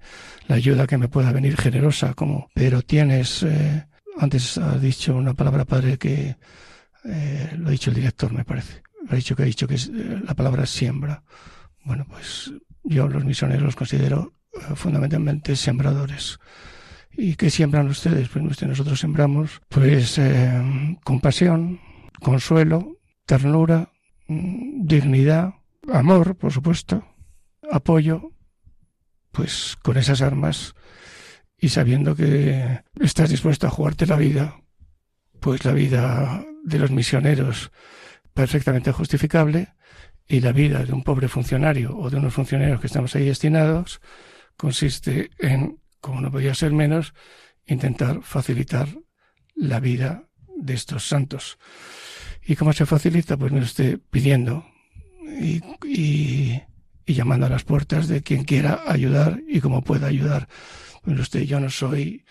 [0.48, 3.86] la ayuda que me pueda venir generosa, como, pero tienes, eh,
[4.18, 6.36] antes ha dicho una palabra padre que
[7.04, 8.82] eh, lo ha dicho el director, me parece.
[9.08, 11.22] Ha dicho que ha dicho que es, la palabra siembra.
[11.84, 14.32] Bueno, pues yo los misioneros los considero
[14.74, 16.38] fundamentalmente sembradores.
[17.16, 18.28] ¿Y qué siembran ustedes?
[18.28, 21.80] Pues nosotros sembramos pues eh, compasión,
[22.20, 23.92] consuelo, ternura,
[24.26, 25.54] mm, dignidad,
[25.92, 27.04] amor, por supuesto,
[27.70, 28.32] apoyo,
[29.30, 30.74] pues con esas armas
[31.58, 34.60] y sabiendo que estás dispuesto a jugarte la vida,
[35.40, 37.70] pues la vida de los misioneros
[38.32, 39.68] perfectamente justificable
[40.26, 44.00] y la vida de un pobre funcionario o de unos funcionarios que estamos ahí destinados
[44.56, 47.14] consiste en como no podía ser menos,
[47.64, 48.88] intentar facilitar
[49.56, 51.58] la vida de estos santos.
[52.46, 53.38] ¿Y cómo se facilita?
[53.38, 54.66] Pues me esté pidiendo
[55.40, 56.62] y, y,
[57.06, 60.46] llamando a las puertas de quien quiera ayudar y cómo pueda ayudar.
[61.04, 62.24] Pues usted, yo no soy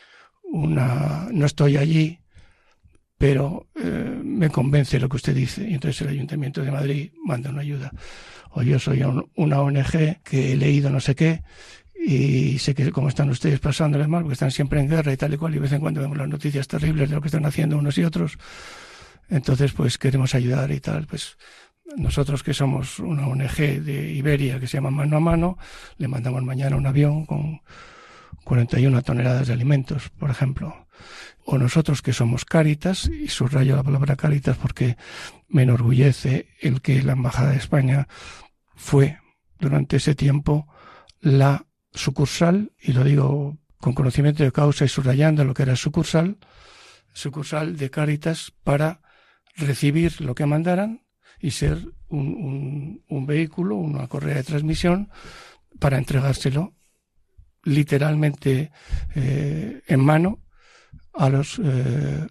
[0.43, 2.19] una, no estoy allí,
[3.17, 5.69] pero eh, me convence lo que usted dice.
[5.69, 7.91] Y entonces el Ayuntamiento de Madrid manda una ayuda.
[8.51, 9.03] O yo soy
[9.35, 11.43] una ONG que he leído no sé qué
[12.05, 15.33] y sé que como están ustedes pasándoles mal, porque están siempre en guerra y tal
[15.33, 17.45] y cual, y de vez en cuando vemos las noticias terribles de lo que están
[17.45, 18.37] haciendo unos y otros.
[19.29, 21.07] Entonces, pues queremos ayudar y tal.
[21.07, 21.37] Pues
[21.95, 25.57] nosotros que somos una ONG de Iberia que se llama Mano a Mano,
[25.97, 27.61] le mandamos mañana un avión con
[28.43, 30.87] 41 toneladas de alimentos, por ejemplo.
[31.45, 34.97] O nosotros que somos Cáritas, y subrayo la palabra Cáritas porque
[35.49, 38.07] me enorgullece el que la Embajada de España
[38.75, 39.19] fue
[39.59, 40.67] durante ese tiempo
[41.19, 46.37] la sucursal, y lo digo con conocimiento de causa y subrayando lo que era sucursal,
[47.13, 49.01] sucursal de Cáritas para
[49.55, 51.03] recibir lo que mandaran
[51.39, 55.09] y ser un, un, vehículo, una correa de transmisión
[55.79, 56.73] para entregárselo
[57.63, 58.71] literalmente
[59.15, 60.39] eh, en mano
[61.13, 62.27] a los eh,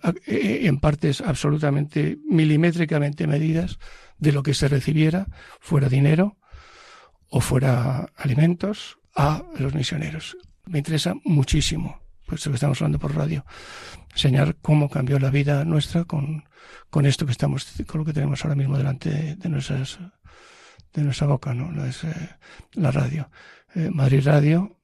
[0.67, 3.79] en partes absolutamente milimétricamente medidas
[4.19, 5.27] de lo que se recibiera
[5.61, 6.37] fuera dinero
[7.29, 10.37] o fuera alimentos a los misioneros.
[10.67, 13.45] Me interesa muchísimo, puesto que estamos hablando por radio,
[14.11, 16.45] enseñar cómo cambió la vida nuestra con,
[16.91, 19.99] con esto que estamos, con lo que tenemos ahora mismo delante de, nuestras,
[20.93, 21.85] de nuestra boca, ¿no?
[21.85, 22.31] Es, eh,
[22.75, 23.31] la radio.
[23.75, 24.82] Madrid Radio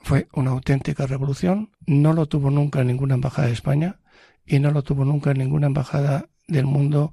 [0.00, 1.70] fue una auténtica revolución.
[1.86, 4.00] No lo tuvo nunca en ninguna embajada de España
[4.46, 7.12] y no lo tuvo nunca en ninguna embajada del mundo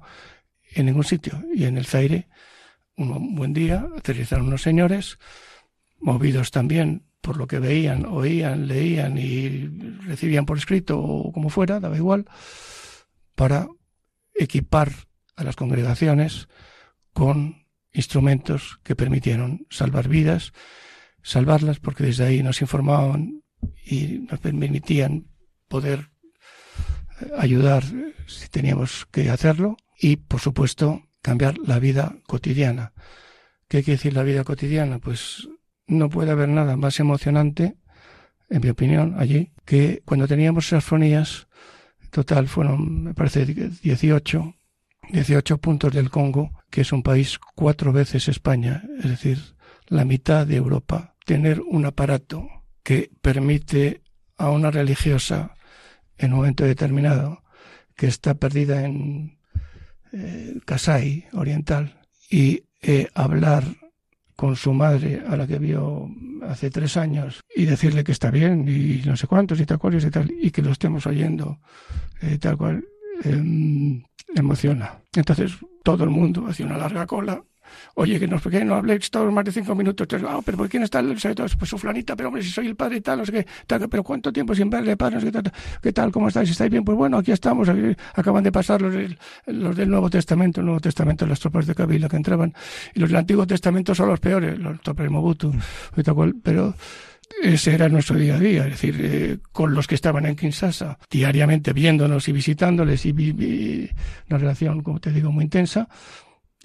[0.74, 1.42] en ningún sitio.
[1.54, 2.28] Y en el Zaire,
[2.96, 5.18] un buen día, aterrizaron unos señores
[5.98, 9.66] movidos también por lo que veían, oían, leían y
[10.06, 12.26] recibían por escrito o como fuera, daba igual,
[13.34, 13.66] para
[14.32, 14.92] equipar
[15.34, 16.48] a las congregaciones
[17.12, 20.52] con instrumentos que permitieron salvar vidas,
[21.26, 23.42] salvarlas porque desde ahí nos informaban
[23.84, 25.26] y nos permitían
[25.66, 26.10] poder
[27.20, 27.82] eh, ayudar
[28.28, 32.92] si teníamos que hacerlo y, por supuesto, cambiar la vida cotidiana.
[33.66, 35.00] ¿Qué quiere decir la vida cotidiana?
[35.00, 35.48] Pues
[35.88, 37.76] no puede haber nada más emocionante,
[38.48, 41.48] en mi opinión, allí, que cuando teníamos esas fonías,
[42.10, 44.54] total fueron, me parece, 18,
[45.10, 49.56] 18 puntos del Congo, que es un país cuatro veces España, es decir,
[49.88, 52.48] la mitad de Europa, tener un aparato
[52.82, 54.00] que permite
[54.38, 55.56] a una religiosa
[56.16, 57.42] en un momento determinado
[57.96, 59.38] que está perdida en
[60.12, 63.64] eh, Kasai oriental y eh, hablar
[64.36, 66.08] con su madre a la que vio
[66.42, 69.96] hace tres años y decirle que está bien y no sé cuántos y tal cual
[69.96, 71.58] y tal y que lo estemos oyendo
[72.22, 72.84] eh, tal cual
[73.24, 75.00] em, emociona.
[75.12, 77.42] Entonces todo el mundo hace una larga cola
[77.94, 80.06] Oye, que no, que no habléis todos más de cinco minutos.
[80.26, 82.98] Ah, pero ¿por quién está el Pues su flanita, pero hombre, si soy el padre
[82.98, 85.16] y tal, no sé qué, tal, pero ¿cuánto tiempo sin verle, padre?
[85.16, 85.52] No sé qué, tal,
[85.82, 86.12] ¿Qué tal?
[86.12, 86.50] ¿Cómo estáis?
[86.50, 86.84] ¿Estáis bien?
[86.84, 87.68] Pues bueno, aquí estamos.
[88.14, 92.16] acaban de pasar los, del Nuevo Testamento, el Nuevo Testamento, las tropas de Kabila que
[92.16, 92.54] entraban.
[92.94, 95.52] Y los del Antiguo Testamento son los peores, los tropas de Mobutu.
[96.42, 96.74] Pero
[97.42, 100.98] ese era nuestro día a día, es decir, eh, con los que estaban en Kinshasa,
[101.10, 103.90] diariamente viéndonos y visitándoles y, y
[104.30, 105.88] una relación, como te digo, muy intensa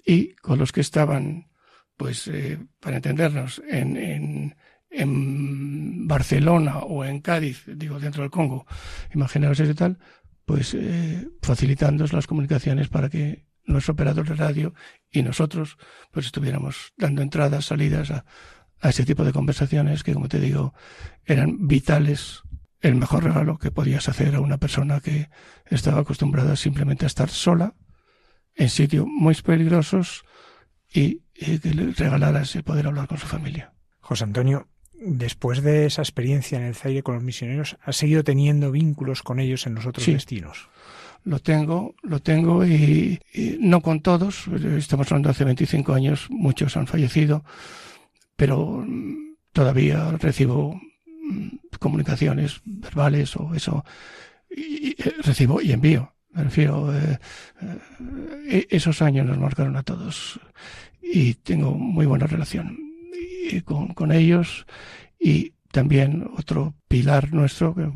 [0.04, 1.48] y con los que estaban,
[1.96, 4.56] pues, eh, para entendernos, en, en,
[4.90, 8.66] en, Barcelona o en Cádiz, digo, dentro del Congo,
[9.14, 9.98] imaginaos ese tal,
[10.44, 14.74] pues eh, facilitando las comunicaciones para que nuestro operador de radio
[15.10, 15.78] y nosotros
[16.10, 18.24] pues estuviéramos dando entradas, salidas a,
[18.80, 20.74] a ese tipo de conversaciones que, como te digo,
[21.24, 22.42] eran vitales,
[22.80, 25.30] el mejor regalo que podías hacer a una persona que
[25.66, 27.76] estaba acostumbrada simplemente a estar sola
[28.62, 30.24] en sitios muy peligrosos
[30.92, 33.72] y, que le regalaras el poder hablar con su familia.
[34.00, 38.70] José Antonio, después de esa experiencia en el Zaire con los misioneros, ¿has seguido teniendo
[38.70, 40.68] vínculos con ellos en los otros destinos?
[41.24, 43.20] Lo tengo, lo tengo y,
[43.58, 44.46] no con todos.
[44.76, 47.44] Estamos hablando hace 25 años, muchos han fallecido,
[48.36, 51.48] pero mm, todavía recibo mm,
[51.80, 53.84] comunicaciones verbales o eso,
[54.48, 56.12] y recibo y envío.
[56.32, 57.18] Me refiero, eh,
[58.48, 60.40] eh, esos años nos marcaron a todos.
[61.00, 62.78] Y tengo muy buena relación
[63.64, 64.66] con, con ellos.
[65.18, 67.90] Y también otro pilar nuestro, que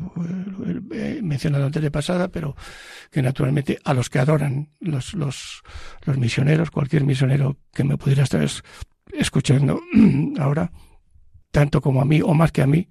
[0.91, 2.55] he mencionado antes de pasada, pero
[3.11, 5.61] que naturalmente a los que adoran los, los,
[6.03, 8.45] los misioneros, cualquier misionero que me pudiera estar
[9.13, 9.79] escuchando
[10.39, 10.71] ahora,
[11.51, 12.89] tanto como a mí o más que a mí,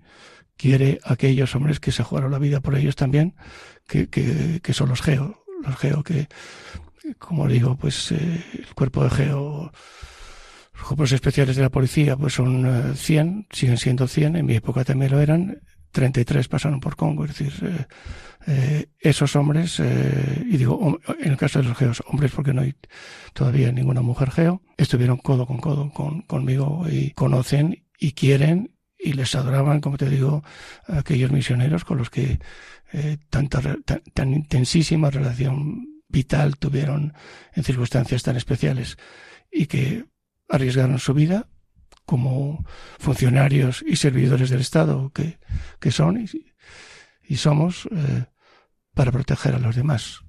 [0.57, 3.35] quiere aquellos hombres que se jugaron la vida por ellos también,
[3.87, 6.29] que, son los Geo, los Geo que,
[7.19, 9.73] como digo, pues eh, el cuerpo de Geo,
[10.75, 14.55] los cuerpos especiales de la policía, pues son 100, eh, siguen siendo 100, en mi
[14.55, 15.61] época también lo eran,
[15.93, 17.87] 33 pasaron por Congo, es decir, eh,
[18.47, 22.75] eh esos hombres, y digo, en el caso de los geos, hombres porque no hay
[23.33, 29.13] todavía ninguna mujer geo, estuvieron codo con codo con, conmigo y conocen y quieren y
[29.13, 30.43] les adoraban, como te digo,
[30.89, 32.41] aquellos misioneros con los que
[32.93, 33.61] eh, tanta,
[34.15, 37.15] tan, intensísima relación vital tuvieron
[37.55, 38.97] en circunstancias tan especiales
[39.51, 40.05] y que
[40.49, 41.49] arriesgaron su vida
[42.05, 42.65] como
[42.99, 45.39] funcionarios y servidores del Estado que,
[45.81, 46.29] que son y,
[47.29, 48.27] y somos eh,
[48.95, 50.21] para proteger a los demás.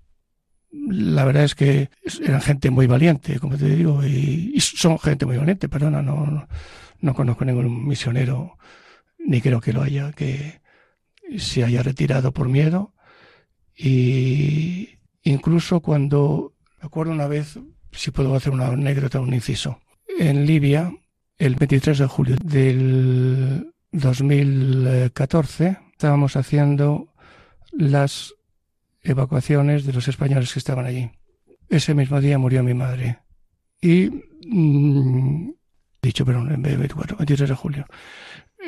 [0.71, 1.89] La verdad es que
[2.21, 6.25] eran gente muy valiente, como te digo, y, y son gente muy valiente, perdona, no,
[6.25, 6.47] no,
[6.99, 8.57] no conozco ningún misionero,
[9.19, 10.59] ni creo que lo haya, que,
[11.37, 12.93] se haya retirado por miedo
[13.75, 14.89] y
[15.23, 17.59] incluso cuando, me acuerdo una vez,
[17.91, 19.79] si puedo hacer una anécdota, un inciso,
[20.19, 20.91] en Libia,
[21.37, 27.13] el 23 de julio del 2014, estábamos haciendo
[27.71, 28.33] las
[29.03, 31.11] evacuaciones de los españoles que estaban allí.
[31.69, 33.19] Ese mismo día murió mi madre.
[33.81, 34.09] Y,
[34.47, 35.51] mm,
[36.01, 37.85] dicho, perdón, 24, 23 de julio.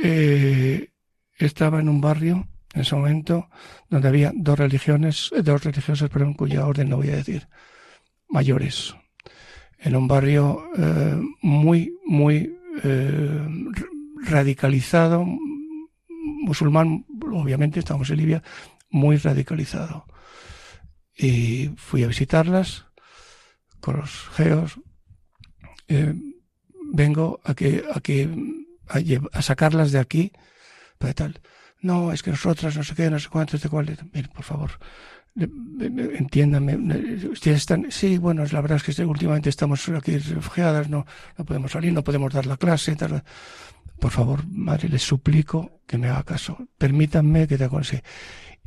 [0.03, 0.89] Eh,
[1.39, 3.49] estaba en un barrio en ese momento
[3.89, 7.47] donde había dos religiones, eh, dos religiosas, pero en cuya orden no voy a decir,
[8.29, 8.95] mayores,
[9.79, 13.47] en un barrio eh, muy, muy eh,
[14.23, 15.25] radicalizado,
[16.43, 18.43] musulmán, obviamente estamos en Libia,
[18.89, 20.05] muy radicalizado.
[21.17, 22.85] Y fui a visitarlas
[23.81, 24.79] con los geos.
[26.93, 28.29] vengo a que, a que,
[29.33, 30.31] a sacarlas de aquí
[30.99, 31.41] tal.
[31.81, 33.97] No, es que nosotras, no sé qué, no sé cuántos, de cuál.
[34.33, 34.71] Por favor,
[35.35, 36.75] entiéndame.
[37.31, 41.05] Ustedes están, sí, bueno, la verdad es que últimamente estamos aquí refugiadas, no,
[41.37, 43.23] no podemos salir, no podemos dar la clase, tal.
[43.99, 46.57] Por favor, madre, les suplico que me haga caso.
[46.77, 48.03] Permítanme que te aconseje.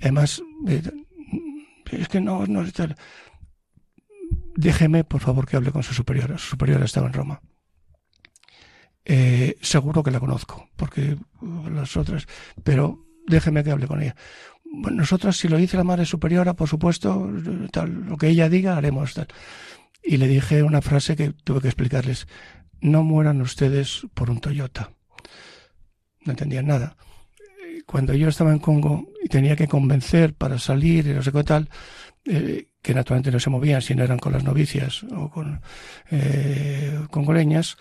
[0.01, 0.83] Además, eh,
[1.91, 2.97] es que no, no, tal.
[4.57, 6.37] Déjeme, por favor, que hable con su superiora.
[6.39, 7.41] Su superiora estaba en Roma.
[9.05, 11.17] Eh, seguro que la conozco, porque
[11.71, 12.27] las otras,
[12.63, 14.15] pero déjeme que hable con ella.
[14.65, 17.31] Bueno, nosotros, si lo dice la madre superiora, por supuesto,
[17.71, 19.29] tal, lo que ella diga, haremos tal.
[20.03, 22.27] Y le dije una frase que tuve que explicarles.
[22.81, 24.93] No mueran ustedes por un Toyota.
[26.25, 26.97] No entendían nada.
[27.87, 31.45] Cuando yo estaba en Congo y tenía que convencer para salir y no sé qué
[31.45, 31.69] tal,
[32.25, 35.61] eh, que naturalmente no se movían si no eran con las novicias o con
[36.11, 37.77] eh, congoleñas,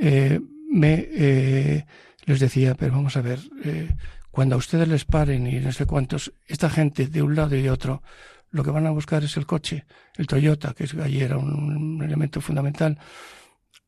[0.00, 0.40] eh,
[0.70, 1.84] me eh,
[2.24, 3.88] les decía, pero vamos a ver, eh,
[4.30, 7.62] cuando a ustedes les paren y no sé cuántos, esta gente de un lado y
[7.62, 8.02] de otro,
[8.50, 9.84] lo que van a buscar es el coche,
[10.16, 12.98] el Toyota, que allí era un, elemento fundamental.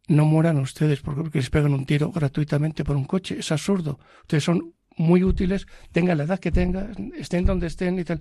[0.09, 3.39] No mueran ustedes porque, les pegan un tiro gratuitamente por un coche.
[3.39, 3.99] Es absurdo.
[4.23, 8.21] Ustedes son muy útiles, tengan la edad que tengan, estén donde estén y tal.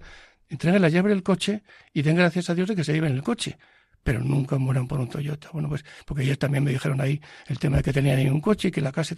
[0.49, 1.63] Entreguen la llave del coche
[1.93, 3.57] y den gracias a Dios de que se lleven el coche
[4.03, 5.49] pero nunca mueran por un Toyota.
[5.53, 8.41] Bueno, pues, porque ellos también me dijeron ahí el tema de que tenían ahí un
[8.41, 9.15] coche y que la casa.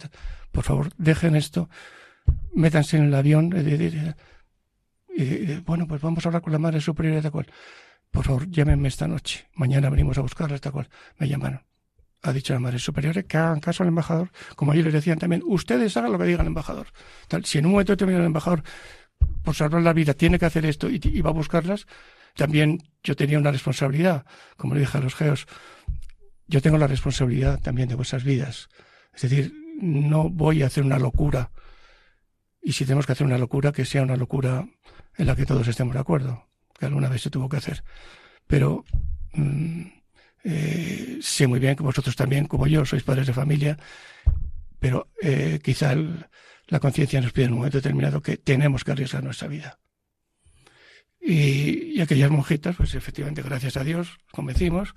[0.52, 1.68] Por favor, dejen esto,
[2.54, 3.52] métanse en el avión.
[5.16, 7.46] y, bueno, pues vamos a hablar con la madre superior de cual.
[8.10, 9.48] Por favor, llámenme esta noche.
[9.54, 10.88] Mañana venimos a buscarla, esta cual.
[11.18, 11.62] Me llamaron.
[12.22, 14.30] Ha dicho la madre superior que hagan caso al embajador.
[14.56, 16.86] Como ellos les decían también, ustedes hagan lo que diga el embajador.
[17.28, 18.62] Tal, si en un momento determinado el embajador,
[19.42, 21.86] por salvar la vida, tiene que hacer esto y, y va a buscarlas,
[22.34, 24.24] también yo tenía una responsabilidad,
[24.56, 25.46] como le dije a los geos,
[26.46, 28.68] yo tengo la responsabilidad también de vuestras vidas.
[29.14, 31.50] Es decir, no voy a hacer una locura.
[32.62, 34.66] Y si tenemos que hacer una locura, que sea una locura
[35.16, 36.46] en la que todos estemos de acuerdo,
[36.78, 37.84] que alguna vez se tuvo que hacer.
[38.46, 38.84] Pero
[39.32, 39.82] mm,
[40.44, 43.78] eh, sé muy bien que vosotros también, como yo, sois padres de familia,
[44.78, 45.94] pero eh, quizá
[46.68, 49.78] la conciencia nos pide en un momento determinado que tenemos que arriesgar nuestra vida.
[51.26, 54.94] Y, aquellas monjitas, pues efectivamente, gracias a Dios, convencimos.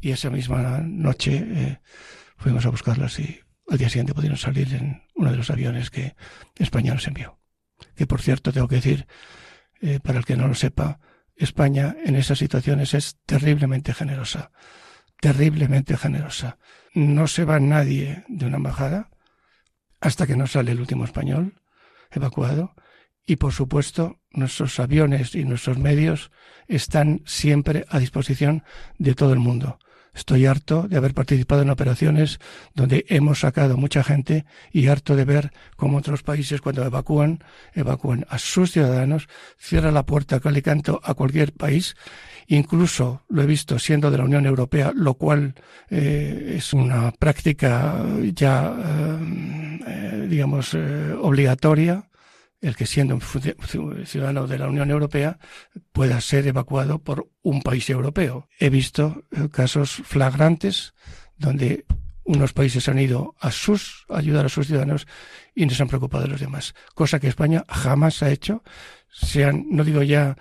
[0.00, 1.80] Y esa misma noche eh,
[2.38, 6.14] fuimos a buscarlas y al día siguiente pudieron salir en uno de los aviones que
[6.56, 7.38] España nos envió.
[7.94, 9.06] Que por cierto, tengo que decir,
[9.82, 11.00] eh, para el que no lo sepa,
[11.34, 14.52] España en esas situaciones es terriblemente generosa.
[15.20, 16.58] Terriblemente generosa.
[16.94, 19.10] No se va nadie de una embajada
[20.00, 21.60] hasta que no sale el último español
[22.10, 22.74] evacuado
[23.26, 26.30] y por supuesto nuestros aviones y nuestros medios
[26.68, 28.62] están siempre a disposición
[28.98, 29.78] de todo el mundo.
[30.16, 32.40] Estoy harto de haber participado en operaciones
[32.74, 38.24] donde hemos sacado mucha gente y harto de ver cómo otros países cuando evacúan, evacúan
[38.30, 41.96] a sus ciudadanos, cierran la puerta cal y canto a cualquier país.
[42.46, 45.54] Incluso lo he visto siendo de la Unión Europea, lo cual
[45.90, 48.02] eh, es una práctica
[48.34, 50.74] ya, eh, eh, digamos,
[51.20, 52.08] obligatoria
[52.60, 53.20] el que siendo un
[54.06, 55.38] ciudadano de la Unión Europea
[55.92, 58.48] pueda ser evacuado por un país europeo.
[58.58, 60.94] He visto eh, casos flagrantes
[61.36, 61.84] donde
[62.24, 65.06] unos países han ido a sus ayudar a sus ciudadanos
[65.54, 68.62] y no se han preocupado de los demás, cosa que España jamás ha hecho,
[69.08, 70.36] sean, no digo ya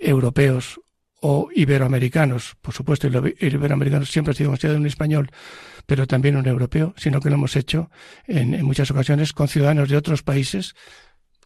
[0.00, 0.80] europeos
[1.20, 5.30] o iberoamericanos, por supuesto, el iberoamericano siempre ha sido considerado un español,
[5.86, 7.90] pero también un europeo, sino que lo hemos hecho
[8.26, 10.74] en, en muchas ocasiones con ciudadanos de otros países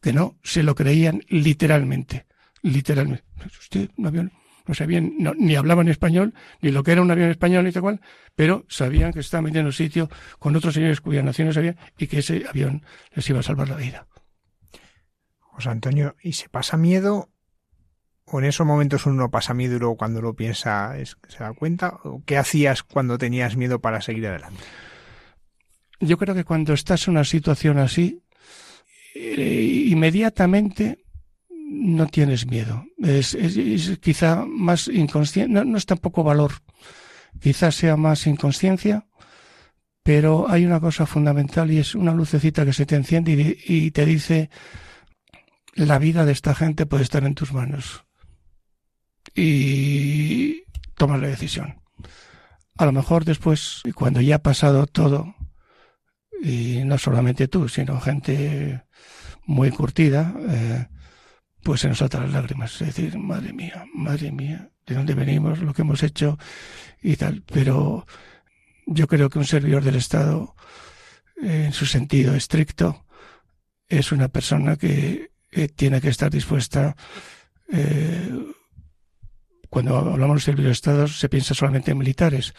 [0.01, 2.27] que no se lo creían literalmente.
[2.63, 3.25] Literalmente.
[3.59, 4.33] Usted, un avión,
[4.67, 8.01] no sabían, ni hablaban español, ni lo que era un avión español, ni tal cual,
[8.35, 12.19] pero sabían que estaba metiendo en sitio con otros señores cuyas naciones habían y que
[12.19, 12.85] ese avión
[13.15, 14.07] les iba a salvar la vida.
[15.39, 17.31] José Antonio, ¿y se pasa miedo?
[18.25, 21.99] ¿O en esos momentos uno pasa miedo y luego cuando lo piensa se da cuenta?
[22.05, 24.63] ¿O ¿Qué hacías cuando tenías miedo para seguir adelante?
[25.99, 28.23] Yo creo que cuando estás en una situación así,
[29.15, 31.05] eh, inmediatamente
[31.49, 32.85] no tienes miedo.
[32.99, 33.37] Es,
[34.01, 36.53] quizá más inconsciente, no, es tampoco valor,
[37.41, 39.07] quizás sea más inconsciencia,
[40.03, 44.05] pero hay una cosa fundamental y es una lucecita que se te enciende y, te
[44.05, 44.51] dice,
[45.75, 48.05] la vida de esta gente puede estar en tus manos.
[49.35, 50.65] Y
[50.97, 51.81] tomas la decisión.
[52.77, 55.35] A lo mejor después, cuando ya ha pasado todo,
[56.43, 58.82] y no solamente tú, sino gente
[59.47, 60.86] muy curtida, eh,
[61.62, 62.80] pues se nos saltan las lágrimas.
[62.80, 66.38] Es decir, madre mía, madre mía, de dónde venimos, lo que hemos hecho
[67.03, 67.43] y tal.
[67.53, 68.07] Pero
[68.86, 70.55] yo creo que un servidor del Estado,
[71.36, 73.07] en su sentido estricto,
[73.88, 75.30] es una persona que,
[75.74, 76.95] tiene que estar dispuesta.
[77.72, 78.30] Eh,
[79.68, 82.55] cuando hablamos de servicios de Estado se piensa solamente en militares.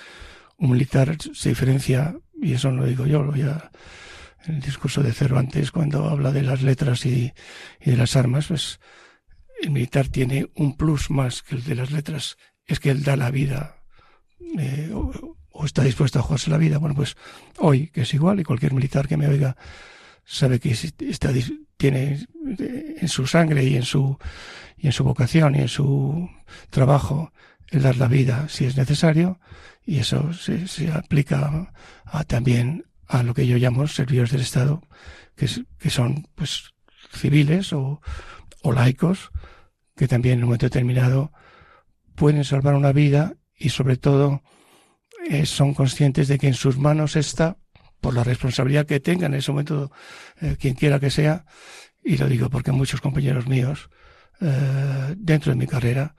[0.57, 3.71] Un militar se diferencia, y eso no lo digo yo, lo ya
[4.45, 7.33] en el discurso de Cervantes, cuando habla de las letras y,
[7.83, 8.79] de las armas, pues
[9.61, 13.15] el militar tiene un plus más que el de las letras, es que él da
[13.15, 13.83] la vida
[14.57, 16.79] eh, o, está dispuesto a jugarse la vida.
[16.79, 17.15] Bueno, pues
[17.59, 19.55] hoy, que es igual, y cualquier militar que me oiga
[20.25, 21.31] sabe que está,
[21.77, 22.25] tiene
[22.57, 24.17] en su sangre y en su,
[24.77, 26.29] y en su vocación y en su
[26.69, 27.31] trabajo
[27.69, 29.39] el dar la vida si es necesario,
[29.85, 31.71] y eso se, se aplica
[32.05, 34.81] a, también a lo que yo llamo servidores del Estado,
[35.35, 36.71] que, que son pues
[37.11, 38.01] civiles o,
[38.61, 39.31] o laicos,
[39.95, 41.31] que también en un momento determinado
[42.15, 44.41] pueden salvar una vida y sobre todo
[45.29, 47.57] eh, son conscientes de que en sus manos está,
[47.99, 49.91] por la responsabilidad que tengan en ese momento,
[50.39, 51.45] eh, quien quiera que sea,
[52.03, 53.89] y lo digo porque muchos compañeros míos,
[54.39, 56.15] eh, dentro de mi carrera,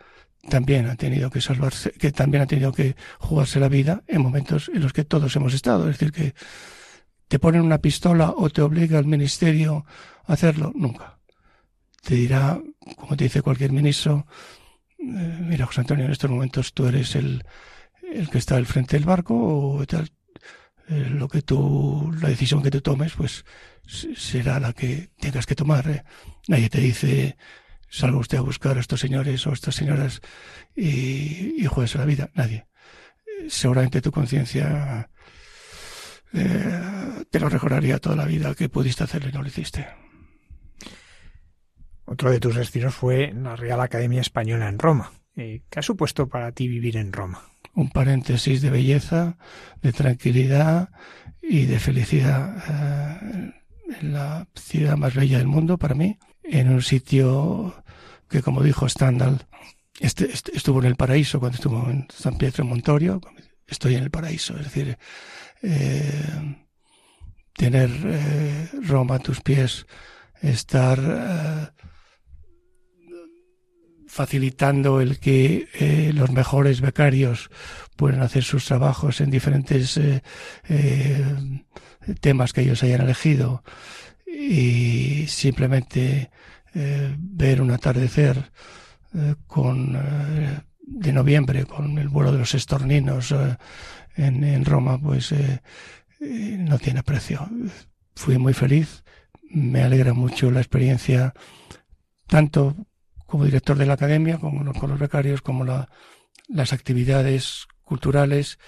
[0.49, 4.71] también han tenido que salvarse, que también han tenido que jugarse la vida en momentos
[4.75, 5.89] en los que todos hemos estado.
[5.89, 6.35] Es decir, que
[7.29, 9.87] te ponen una pistola o te obliga el ministerio
[10.27, 11.19] a hacerlo, nunca.
[12.03, 12.61] Te dirá,
[12.97, 14.27] como te dice cualquier ministro,
[14.99, 17.45] eh, mira, José Antonio, en estos momentos tú eres el,
[18.13, 20.11] el que está al frente del barco o tal,
[20.89, 23.45] eh, lo que tú, la decisión que tú tomes, pues
[23.87, 25.89] será la que tengas que tomar.
[25.89, 26.05] ¿eh?
[26.49, 27.37] Nadie te dice,
[27.93, 30.21] salga usted a buscar a estos señores o estas señoras
[30.75, 32.31] y, y juegues la vida.
[32.35, 32.67] Nadie.
[33.49, 35.09] Seguramente tu conciencia
[36.33, 39.87] te lo recordaría toda la vida que pudiste hacerlo y no lo hiciste.
[42.05, 45.13] Otro de tus destinos fue la Real Academia Española en Roma.
[45.37, 47.43] Eh, ¿Qué ha supuesto para ti vivir en Roma?
[47.75, 49.39] Un paréntesis de belleza,
[49.81, 50.91] de tranquilidad
[51.41, 52.63] y de felicidad.
[52.69, 53.53] Eh,
[54.01, 57.82] en la ciudad más bella del mundo para mí, en un sitio
[58.33, 59.47] que, como dijo Stendhal,
[60.01, 63.21] este, este, estuvo en el paraíso cuando estuvo en San Pietro Montorio.
[63.67, 64.99] Estoy en el paraíso, es decir,
[65.63, 66.57] eh,
[67.55, 67.91] tener
[68.83, 69.87] Roma a tus pies,
[70.41, 71.73] estar
[74.13, 77.49] facilitando el que eh, los mejores becarios
[77.97, 80.23] puedan hacer sus trabajos en diferentes eh,
[80.69, 81.25] eh,
[82.21, 83.65] temas que ellos hayan elegido
[84.27, 86.31] y simplemente
[86.75, 88.51] ver un atardecer
[89.47, 89.93] con
[90.81, 93.35] de noviembre con el vuelo de los estorninos
[94.17, 95.35] en, Roma pues
[96.21, 97.49] no tiene precio.
[98.15, 99.03] Fui muy feliz
[99.53, 101.35] me alegra mucho la experiencia
[102.27, 102.75] tanto
[103.27, 105.91] como director de la academia, con, con los becarios, como la,
[106.49, 108.59] las actividades culturales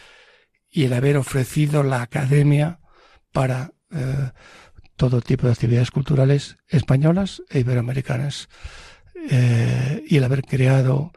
[0.70, 2.80] y el haber ofrecido la academia
[3.32, 4.30] para eh,
[4.96, 8.48] todo tipo de actividades culturales españolas e iberoamericanas.
[9.30, 11.12] Eh, y el haber creado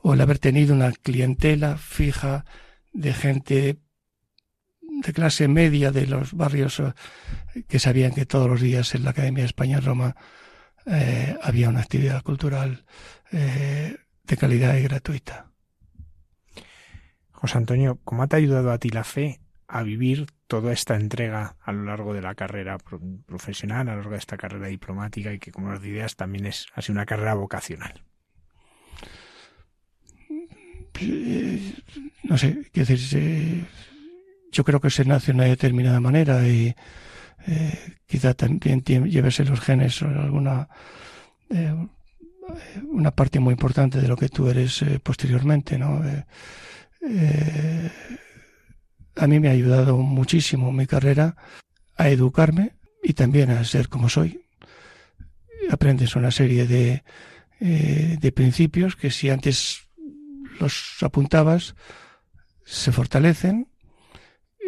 [0.00, 2.44] o el haber tenido una clientela fija
[2.92, 3.78] de gente
[4.80, 6.92] de clase media de los barrios eh,
[7.68, 10.16] que sabían que todos los días en la Academia España Roma
[10.86, 12.84] eh, había una actividad cultural
[13.30, 15.50] eh, de calidad y gratuita.
[17.30, 21.56] José Antonio, ¿cómo te ha ayudado a ti la fe a vivir toda esta entrega
[21.62, 22.76] a lo largo de la carrera
[23.24, 26.66] profesional, a lo largo de esta carrera diplomática y que, como nos ideas, también es
[26.74, 28.02] así una carrera vocacional?
[31.00, 31.72] Eh,
[32.24, 33.66] no sé, quiero decir,
[34.52, 36.76] yo creo que se nace de una determinada manera y
[37.46, 40.68] eh, quizá también lleves en los genes alguna
[41.48, 41.74] eh,
[42.90, 46.02] una parte muy importante de lo que tú eres eh, posteriormente, ¿no?
[49.16, 51.36] A mí me ha ayudado muchísimo mi carrera
[51.96, 54.44] a educarme y también a ser como soy.
[55.70, 57.02] Aprendes una serie de,
[57.60, 59.88] de principios que si antes
[60.60, 61.74] los apuntabas,
[62.64, 63.68] se fortalecen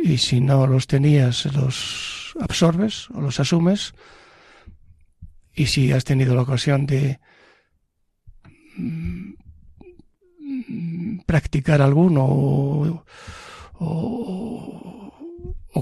[0.03, 3.95] y si no los tenías, los absorbes o los asumes
[5.55, 7.21] y si has tenido la ocasión de
[8.77, 9.35] mm,
[11.27, 13.05] practicar alguno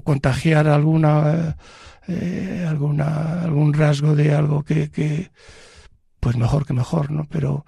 [0.04, 1.56] contagiar alguna,
[2.08, 5.30] eh, alguna algún rasgo de algo que,
[6.20, 7.64] pues mejor que mejor no pero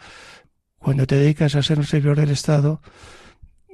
[0.79, 2.81] cuando te dedicas a ser un servidor del Estado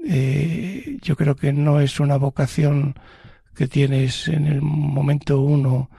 [0.07, 2.95] eh, yo creo que no es una vocación
[3.55, 5.91] que tienes en el momento uno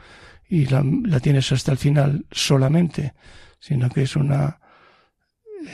[0.50, 0.84] y la,
[1.22, 3.14] tienes hasta el final solamente,
[3.60, 4.60] sino que es una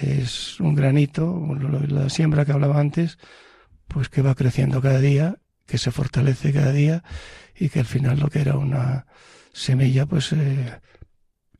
[0.01, 1.55] es un granito,
[1.87, 3.17] la siembra que hablaba antes,
[3.87, 7.03] pues que va creciendo cada día, que se fortalece cada día
[7.55, 9.05] y que al final lo que era una
[9.53, 10.79] semilla, pues eh,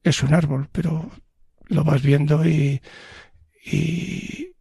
[0.03, 1.11] es un árbol, pero
[1.65, 2.81] lo vas viendo y,
[3.63, 4.53] y,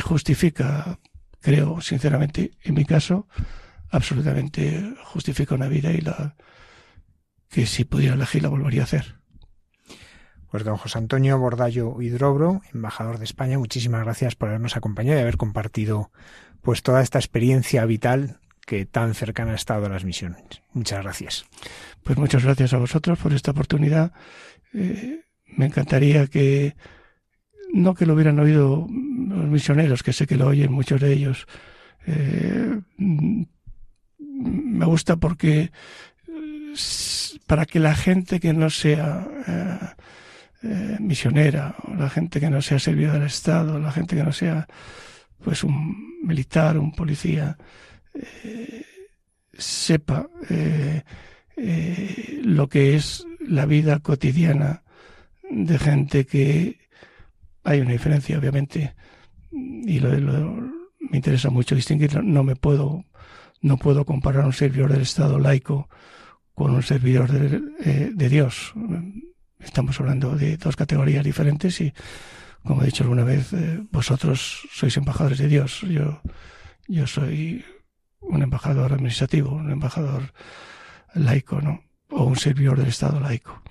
[0.00, 0.98] justifica,
[1.40, 3.28] creo sinceramente, en mi caso,
[3.90, 6.36] absolutamente justifica una vida y la
[7.48, 9.16] que si pudiera elegir la volvería a hacer.
[10.50, 15.22] Pues don José Antonio Bordallo Hidrobro, embajador de España, muchísimas gracias por habernos acompañado y
[15.22, 16.10] haber compartido
[16.64, 20.42] pues toda esta experiencia vital que tan cercana ha estado a las misiones.
[20.72, 21.44] Muchas gracias.
[22.02, 24.12] Pues muchas gracias a vosotros por esta oportunidad.
[24.72, 25.20] Eh,
[25.56, 26.74] me encantaría que,
[27.72, 31.46] no que lo hubieran oído los misioneros, que sé que lo oyen muchos de ellos.
[32.06, 35.70] Eh, me gusta porque
[37.46, 39.28] para que la gente que no sea
[40.62, 44.32] eh, misionera, o la gente que no sea servidora del Estado, la gente que no
[44.32, 44.66] sea
[45.44, 47.56] pues un militar, un policía,
[48.14, 48.84] eh,
[49.52, 50.26] sepa
[52.42, 54.82] lo que es la vida cotidiana
[55.50, 56.78] de gente que
[57.62, 58.94] hay una diferencia, obviamente,
[59.52, 60.10] y lo,
[61.10, 62.22] me interesa mucho distinguirlo.
[62.22, 63.04] No me puedo,
[63.60, 65.88] no puedo comparar un servidor del Estado laico
[66.54, 68.72] con un servidor de, eh, de, Dios.
[69.58, 71.92] Estamos hablando de dos categorías diferentes y,
[72.64, 75.82] como he dicho alguna vez, eh, vosotros sois embajadores de Dios.
[75.82, 76.20] Yo,
[76.88, 77.64] yo soy
[78.20, 80.32] un embajador administrativo, un embajador
[81.14, 81.84] laico, ¿no?
[82.10, 83.62] O un servidor del Estado laico.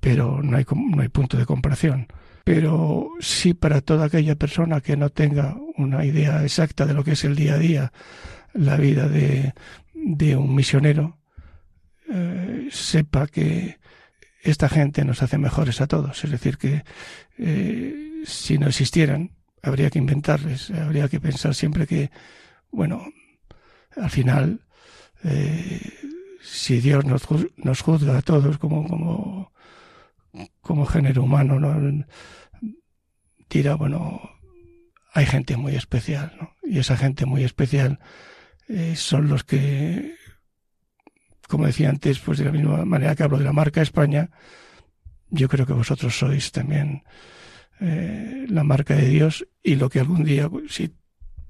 [0.00, 2.06] Pero no hay, no hay punto de comparación.
[2.44, 7.12] Pero sí para toda aquella persona que no tenga una idea exacta de lo que
[7.12, 7.92] es el día a día,
[8.52, 9.54] la vida de,
[9.94, 11.18] de un misionero,
[12.08, 13.78] eh, sepa que
[14.42, 16.24] esta gente nos hace mejores a todos.
[16.24, 16.84] Es decir, que
[17.38, 19.30] eh, si no existieran,
[19.62, 22.10] habría que inventarles, habría que pensar siempre que,
[22.70, 23.06] bueno,
[23.96, 24.60] al final,
[25.22, 25.80] eh,
[26.42, 27.22] si Dios nos,
[27.56, 29.52] nos, juzga a todos como, como,
[30.60, 32.04] como género humano, ¿no?
[33.76, 34.30] bueno,
[35.12, 36.50] hay gente muy especial.
[36.64, 38.00] Y esa gente muy especial
[38.94, 40.16] son los que
[41.52, 44.30] como decía antes, pues de la misma manera que hablo de la marca España,
[45.28, 47.04] yo creo que vosotros sois también
[47.78, 50.94] eh, la marca de Dios y lo que algún día, si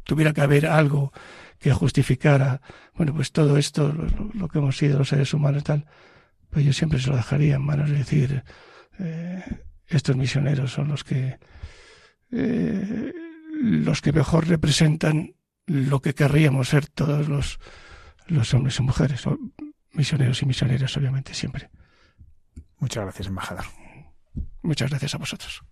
[0.02, 1.12] tuviera que haber algo
[1.60, 2.60] que justificara,
[2.96, 3.94] bueno, pues todo esto,
[4.34, 5.86] lo, que hemos sido los seres humanos y tal,
[6.50, 8.42] pues yo siempre se lo dejaría en manos de decir,
[8.98, 9.40] eh,
[9.86, 11.38] estos misioneros son los que,
[12.32, 13.12] eh,
[13.54, 15.36] los que mejor representan
[15.66, 17.60] lo que querríamos ser todos los,
[18.26, 19.24] los hombres y mujeres
[19.92, 21.70] misioneros y misioneras, obviamente, siempre.
[22.78, 23.64] Muchas gracias, embajador.
[24.62, 25.62] Muchas gracias a vosotros.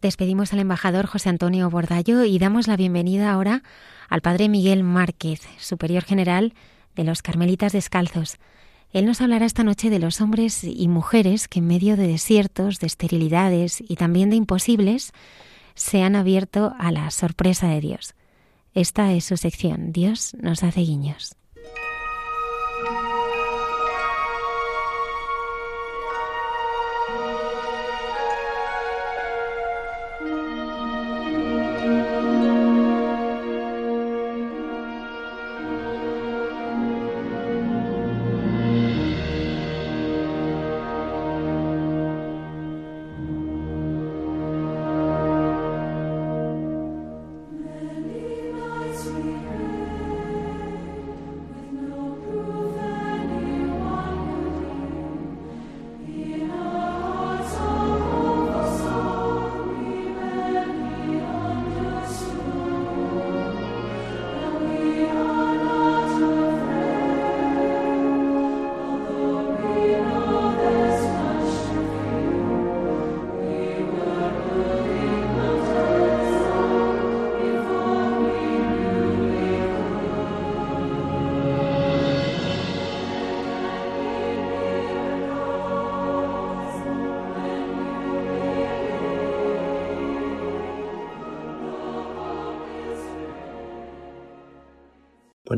[0.00, 3.64] Despedimos al embajador José Antonio Bordallo y damos la bienvenida ahora
[4.08, 6.54] al padre Miguel Márquez, superior general
[6.94, 8.36] de los Carmelitas Descalzos.
[8.92, 12.78] Él nos hablará esta noche de los hombres y mujeres que en medio de desiertos,
[12.78, 15.12] de esterilidades y también de imposibles
[15.74, 18.14] se han abierto a la sorpresa de Dios.
[18.74, 19.90] Esta es su sección.
[19.90, 21.34] Dios nos hace guiños.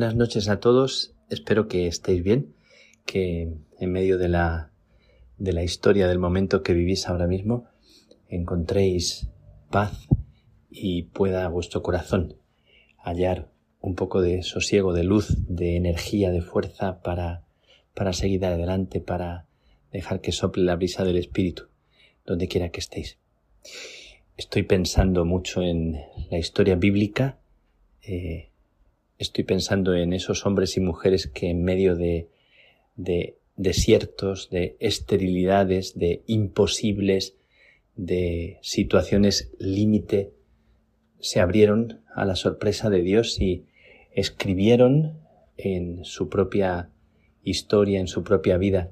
[0.00, 2.54] Buenas noches a todos, espero que estéis bien,
[3.04, 4.70] que en medio de la,
[5.36, 7.66] de la historia del momento que vivís ahora mismo
[8.30, 9.28] encontréis
[9.70, 10.08] paz
[10.70, 12.36] y pueda vuestro corazón
[12.96, 13.50] hallar
[13.82, 17.44] un poco de sosiego, de luz, de energía, de fuerza para,
[17.92, 19.44] para seguir adelante, para
[19.92, 21.64] dejar que sople la brisa del Espíritu,
[22.24, 23.18] donde quiera que estéis.
[24.38, 27.36] Estoy pensando mucho en la historia bíblica,
[28.00, 28.49] eh,
[29.20, 32.30] estoy pensando en esos hombres y mujeres que en medio de,
[32.96, 37.36] de desiertos, de esterilidades, de imposibles,
[37.96, 40.32] de situaciones límite,
[41.18, 43.66] se abrieron a la sorpresa de Dios y
[44.10, 45.20] escribieron
[45.58, 46.90] en su propia
[47.42, 48.90] historia, en su propia vida,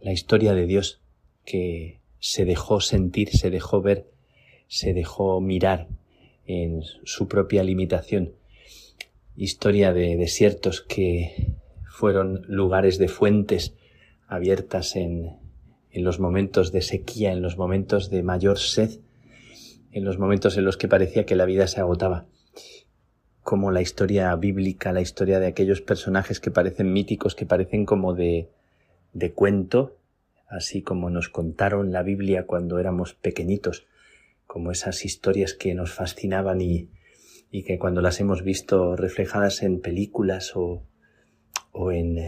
[0.00, 1.02] la historia de Dios
[1.44, 4.08] que se dejó sentir, se dejó ver,
[4.66, 5.88] se dejó mirar
[6.46, 8.32] en su propia limitación
[9.36, 11.54] historia de desiertos que
[11.88, 13.74] fueron lugares de fuentes
[14.26, 15.36] abiertas en,
[15.90, 19.00] en los momentos de sequía, en los momentos de mayor sed,
[19.92, 22.26] en los momentos en los que parecía que la vida se agotaba.
[23.42, 28.14] Como la historia bíblica, la historia de aquellos personajes que parecen míticos, que parecen como
[28.14, 28.48] de,
[29.12, 29.96] de cuento,
[30.48, 33.86] así como nos contaron la Biblia cuando éramos pequeñitos,
[34.46, 36.88] como esas historias que nos fascinaban y,
[37.52, 40.82] y que cuando las hemos visto reflejadas en películas o,
[41.70, 42.18] o en,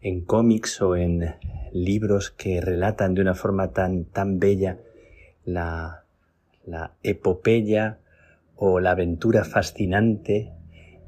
[0.00, 1.36] en cómics o en
[1.72, 4.80] libros que relatan de una forma tan, tan bella
[5.44, 6.04] la,
[6.66, 8.00] la epopeya
[8.56, 10.52] o la aventura fascinante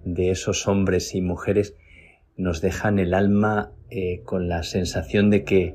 [0.04, 1.74] de esos hombres y mujeres
[2.36, 5.74] nos dejan el alma eh, con la sensación de que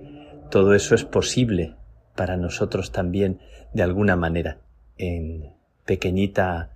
[0.49, 1.75] todo eso es posible
[2.15, 3.39] para nosotros también
[3.73, 4.61] de alguna manera
[4.97, 5.51] en
[5.85, 6.74] pequeñita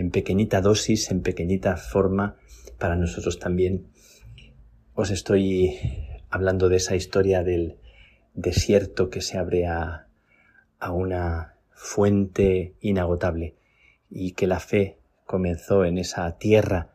[0.00, 2.36] en pequeñita dosis, en pequeñita forma,
[2.78, 3.88] para nosotros también.
[4.94, 5.78] Os estoy
[6.30, 7.76] hablando de esa historia del
[8.32, 10.06] desierto que se abre a,
[10.90, 13.54] una fuente inagotable
[14.08, 14.96] y que la fe
[15.26, 16.94] comenzó en esa tierra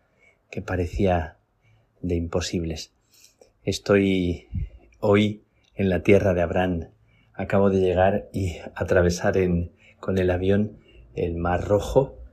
[0.50, 1.38] que parecía
[2.02, 2.92] de imposibles.
[3.64, 4.48] Estoy
[5.00, 5.44] hoy
[5.76, 6.90] en la tierra de Abraham.
[7.36, 10.80] Acabo de llegar y atravesar en, con el avión
[11.14, 12.25] el Mar Rojo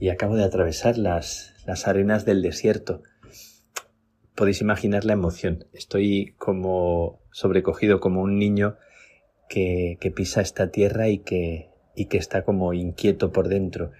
[0.00, 3.02] y acabo de atravesar las, las arenas del desierto.
[4.34, 5.64] Podéis imaginar la emoción.
[5.72, 8.76] Estoy como sobrecogido como un niño
[9.48, 13.90] que, que pisa esta tierra y que, y que está como inquieto por dentro.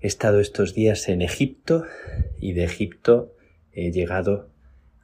[0.00, 1.84] He estado estos días en Egipto
[2.38, 3.34] y de Egipto
[3.72, 4.50] he llegado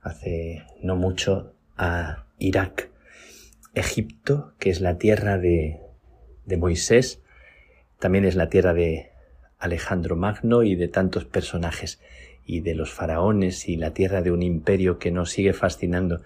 [0.03, 2.91] hace no mucho a Irak.
[3.73, 5.81] Egipto, que es la tierra de,
[6.45, 7.23] de Moisés,
[7.99, 9.10] también es la tierra de,
[9.61, 12.01] Alejandro Magno y de tantos personajes
[12.45, 16.23] y de los faraones y la tierra de un imperio que nos sigue fascinando.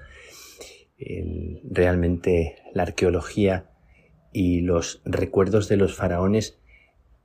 [1.64, 3.66] realmente la arqueología
[4.32, 6.58] y los recuerdos de los faraones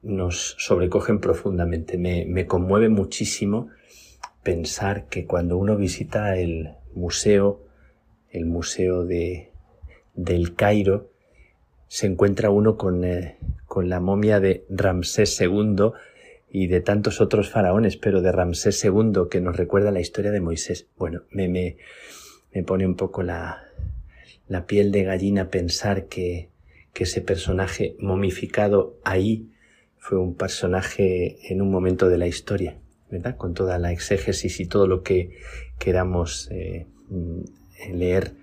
[0.02, 1.98] nos sobrecogen profundamente.
[1.98, 3.70] Me, me conmueve muchísimo
[4.44, 7.62] pensar que cuando uno visita el museo,
[8.32, 9.52] el museo de,
[10.16, 11.12] del Cairo,
[11.90, 15.92] se encuentra uno con, eh, con la momia de Ramsés II
[16.52, 20.40] y de tantos otros faraones, pero de Ramsés II que nos recuerda la historia de
[20.40, 20.88] Moisés.
[20.98, 21.78] Bueno, me, me,
[22.54, 23.64] me pone un poco la,
[24.48, 26.50] la piel de gallina pensar que,
[26.94, 29.50] que ese personaje momificado ahí
[29.98, 32.78] fue un personaje en un momento de la historia,
[33.10, 33.36] ¿verdad?
[33.36, 35.32] Con toda la exégesis y todo lo que
[35.80, 36.86] queramos eh,
[37.92, 38.34] leer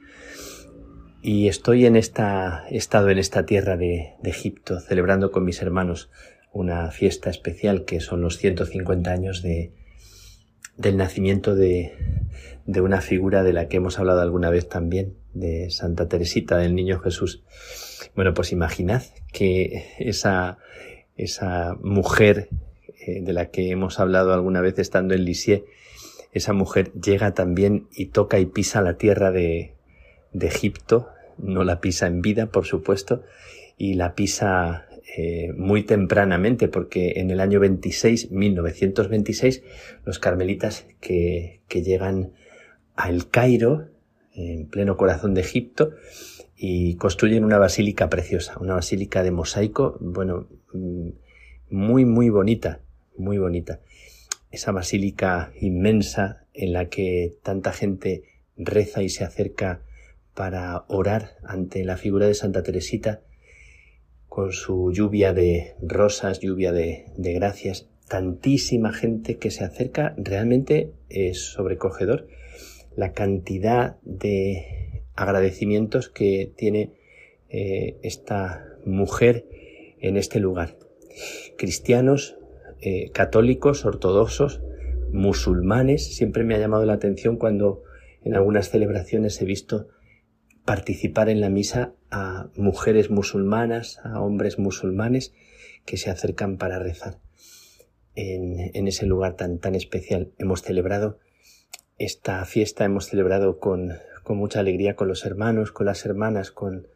[1.27, 6.09] y estoy en esta, he estado en esta tierra de, Egipto celebrando con mis hermanos
[6.53, 9.73] una fiesta especial que son los 150 años de,
[10.77, 11.95] del nacimiento de,
[12.69, 17.01] una figura de la que hemos hablado alguna vez también, de Santa Teresita, del Niño
[17.01, 17.43] Jesús.
[18.15, 19.03] Bueno, pues imaginad
[19.33, 20.59] que esa,
[21.17, 22.51] esa mujer
[23.05, 25.65] eh, de la que hemos hablado alguna vez estando en Lisieux,
[26.31, 29.73] esa mujer llega también y toca y pisa la tierra de
[30.33, 31.09] Egipto,
[31.39, 33.23] no la pisa en vida, por supuesto,
[33.77, 39.63] y la pisa eh, muy tempranamente, porque en el año 26, 1926,
[40.05, 42.33] los carmelitas que, que llegan
[42.95, 43.89] al Cairo,
[44.35, 45.93] en pleno corazón de Egipto,
[46.57, 51.09] y construyen una basílica preciosa, una basílica de mosaico, bueno, mm,
[51.71, 52.81] muy, muy bonita,
[53.17, 53.81] muy bonita.
[54.51, 58.23] Esa basílica inmensa en la que tanta gente
[58.57, 59.83] reza y se acerca
[60.37, 63.23] para orar ante la figura de Santa Teresita
[64.29, 71.41] con su lluvia de rosas, lluvia de, gracias tantísima gente que se acerca, realmente es
[71.41, 72.29] sobrecogedor
[72.95, 76.93] la cantidad de agradecimientos que tiene
[77.49, 79.47] eh, esta mujer
[79.99, 80.77] en este lugar.
[81.57, 82.37] Cristianos,
[82.81, 84.61] eh, católicos, ortodoxos,
[85.13, 87.83] musulmanes, siempre me ha llamado la atención cuando
[88.23, 89.89] en algunas celebraciones he visto
[90.67, 95.33] participar en la misa a mujeres musulmanas, a hombres musulmanes
[95.87, 97.21] que se acercan para rezar
[98.17, 100.33] en, ese lugar tan, tan especial.
[100.39, 101.19] Hemos celebrado
[101.99, 103.93] esta fiesta, hemos celebrado con,
[104.25, 106.89] con mucha alegría con los hermanos, con las hermanas, con,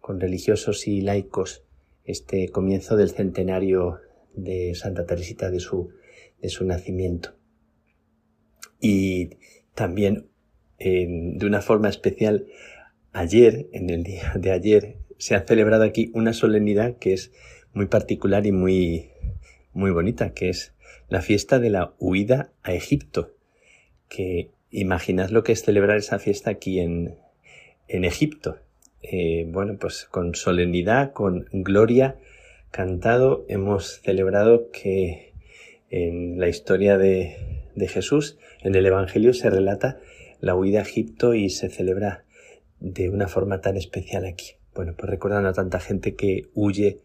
[0.00, 1.64] con religiosos y laicos
[2.04, 4.00] este comienzo del centenario
[4.34, 5.90] de Santa Teresita de su,
[6.42, 7.36] de su nacimiento.
[8.80, 9.38] Y
[9.74, 10.28] también
[10.78, 12.46] de una forma especial
[13.14, 17.32] ayer, en el día de ayer, se ha celebrado aquí una solemnidad que es
[17.72, 19.10] muy particular y muy,
[19.72, 20.74] muy bonita, que es
[21.08, 23.30] la fiesta de la huida a Egipto.
[24.08, 27.16] Que imaginad lo que es celebrar esa fiesta aquí en,
[27.88, 28.58] en Egipto.
[29.02, 32.16] Eh, bueno, pues con solemnidad, con gloria
[32.70, 35.32] cantado, hemos celebrado que
[35.90, 37.36] en la historia de,
[37.76, 40.00] de Jesús, en el Evangelio se relata
[40.40, 42.23] la huida a Egipto y se celebra
[42.84, 44.56] de una forma tan especial aquí.
[44.74, 47.00] Bueno, pues recordando a tanta gente que huye,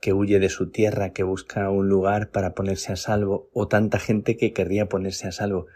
[0.00, 3.98] que huye de su tierra, que busca un lugar para ponerse a salvo, o tanta
[3.98, 5.66] gente que querría ponerse a salvo.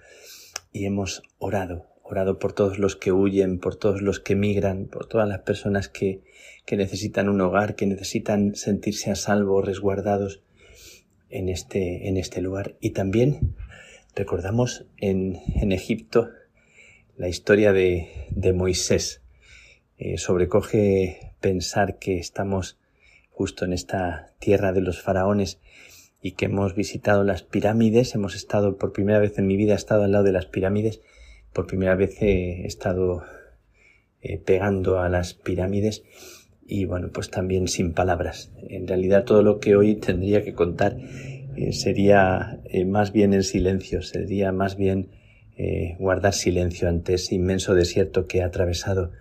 [0.73, 5.07] Y hemos orado, orado por todos los que huyen, por todos los que migran, por
[5.07, 6.23] todas las personas que,
[6.65, 10.45] que necesitan un hogar, que necesitan sentirse a salvo, resguardados
[11.31, 12.77] en este, en este lugar.
[12.81, 13.57] Y también
[14.15, 16.31] recordamos en, en Egipto
[17.17, 19.22] la historia de, de Moisés.
[19.99, 22.79] Eh, sobrecoge pensar que estamos
[23.31, 25.61] justo en esta tierra de los faraones
[26.23, 29.77] y que hemos visitado las pirámides, hemos estado por primera vez en mi vida, he
[29.77, 31.01] estado al lado de las pirámides,
[31.53, 33.23] por primera vez he estado
[34.23, 36.05] eh, pegando a las pirámides
[36.67, 38.51] y bueno, pues también sin palabras.
[38.69, 40.97] En realidad todo lo que hoy tendría que contar
[41.57, 45.11] eh, sería más bien en silencio, sería más bien
[46.01, 49.13] guardar silencio ante ese inmenso desierto que he atravesado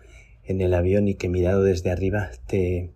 [0.43, 2.91] en el avión y que mirado desde arriba te,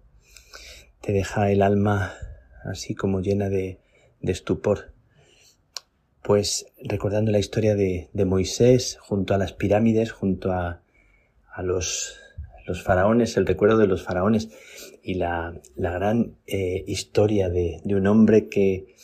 [1.02, 2.14] te deja el alma
[2.64, 3.80] así como llena de,
[4.22, 4.92] de estupor.
[6.22, 10.82] Pues recordando la historia de, de, Moisés junto a las pirámides, junto a,
[11.54, 12.18] a los,
[12.66, 14.50] los, faraones, el recuerdo de los faraones
[15.04, 18.96] y la, la gran eh, historia de, de, un hombre que,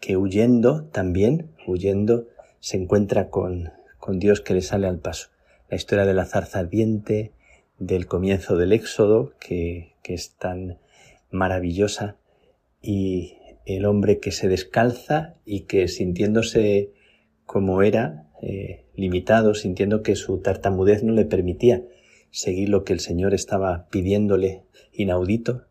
[0.00, 2.28] que huyendo también, huyendo,
[2.60, 5.28] se encuentra con, con Dios que le sale al paso.
[5.68, 7.32] La historia de la zarza ardiente,
[7.86, 10.78] del comienzo del Éxodo, que, es tan
[11.30, 12.16] maravillosa,
[12.80, 16.92] y el hombre que se descalza y que sintiéndose
[17.44, 21.82] como era, eh, limitado, sintiendo que su tartamudez no le permitía
[22.30, 24.62] seguir lo que el Señor estaba pidiéndole,
[24.92, 25.64] inaudito,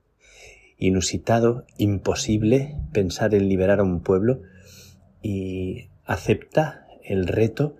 [0.77, 4.41] inusitado, imposible pensar en liberar a un pueblo,
[5.21, 7.75] y acepta el reto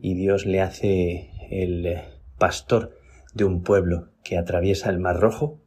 [0.00, 1.98] y Dios le hace el
[2.38, 2.97] pastor
[3.38, 5.58] de un pueblo que atraviesa el Mar Rojo.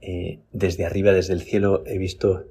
[0.00, 2.46] Eh, desde arriba, desde el cielo, he visto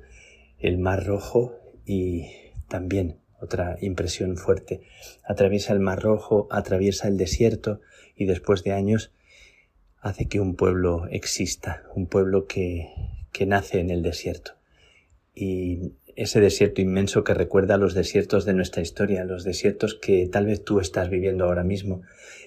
[0.59, 2.27] el Mar Rojo y
[2.67, 4.81] también otra impresión fuerte.
[5.23, 7.81] Atraviesa el Mar Rojo, atraviesa el desierto
[8.15, 9.11] y después de años
[9.99, 12.89] hace que un pueblo exista, un pueblo que,
[13.31, 14.53] que nace en el desierto.
[15.33, 20.45] Y ese desierto inmenso que recuerda los desiertos de nuestra historia, los desiertos que tal
[20.45, 22.01] vez tú estás viviendo ahora mismo,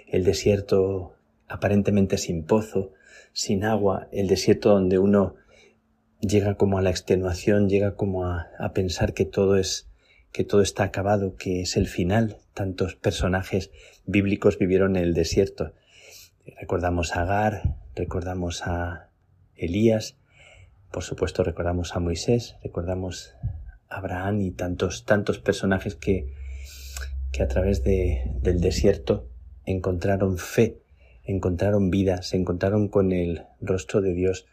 [0.07, 1.14] el desierto
[1.49, 2.93] aparentemente sin pozo,
[3.33, 5.35] sin agua, el desierto donde uno
[6.21, 9.89] llega como a la extenuación, llega como a, pensar que todo es
[10.33, 12.39] que todo está acabado, que es el final.
[12.55, 13.71] Tantos personajes
[14.05, 15.73] bíblicos vivieron en el desierto.
[16.61, 19.11] Recordamos a Agar, recordamos a
[19.55, 20.17] Elías,
[20.91, 23.35] por supuesto recordamos a Moisés, recordamos
[23.89, 26.33] a Abraham y tantos, tantos personajes que,
[27.33, 29.29] que a través de, del desierto
[29.65, 30.79] encontraron fe,
[31.25, 34.47] encontraron vida, se encontraron con el rostro de Dios.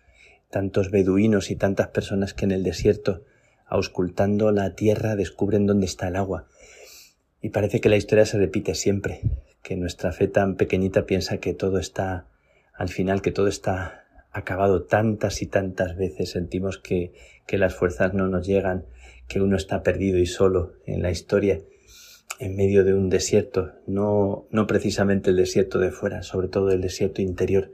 [0.49, 3.23] Tantos beduinos y tantas personas que en el desierto,
[3.65, 6.47] auscultando la tierra, descubren dónde está el agua.
[7.41, 9.21] Y parece que la historia se repite siempre,
[9.63, 12.27] que nuestra fe tan pequeñita piensa que todo está
[12.73, 17.13] al final, que todo está acabado tantas y tantas veces, sentimos que,
[17.47, 18.85] que las fuerzas no nos llegan,
[19.27, 21.59] que uno está perdido y solo en la historia,
[22.39, 26.81] en medio de un desierto, no, no precisamente el desierto de fuera, sobre todo el
[26.81, 27.73] desierto interior,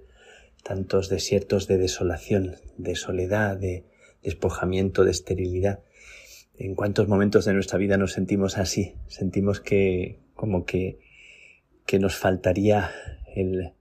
[0.63, 3.85] tantos desiertos de desolación, de soledad, de
[4.23, 5.79] despojamiento, de esterilidad.
[6.57, 8.95] ¿En cuántos momentos de nuestra vida nos sentimos así?
[9.07, 10.99] Sentimos que como que,
[11.85, 12.91] que nos faltaría
[13.35, 13.73] el,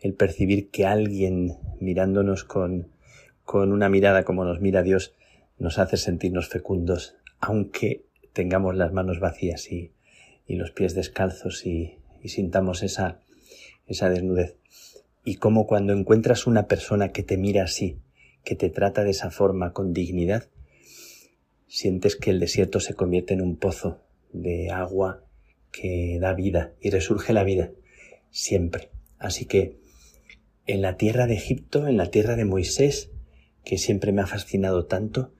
[0.00, 2.88] el percibir que alguien mirándonos con,
[3.44, 5.14] con una mirada como nos mira Dios
[5.58, 9.92] nos hace sentirnos fecundos, aunque tengamos las manos vacías y,
[10.46, 13.20] y los pies descalzos y, y sintamos esa,
[13.86, 14.56] esa desnudez.
[15.24, 17.98] Y como cuando encuentras una persona que te mira así,
[18.44, 20.48] que te trata de esa forma con dignidad,
[21.68, 25.24] sientes que el desierto se convierte en un pozo de agua
[25.70, 27.70] que da vida y resurge la vida
[28.30, 28.90] siempre.
[29.18, 29.78] Así que
[30.66, 33.10] en la tierra de Egipto, en la tierra de Moisés,
[33.64, 35.32] que siempre me ha fascinado tanto,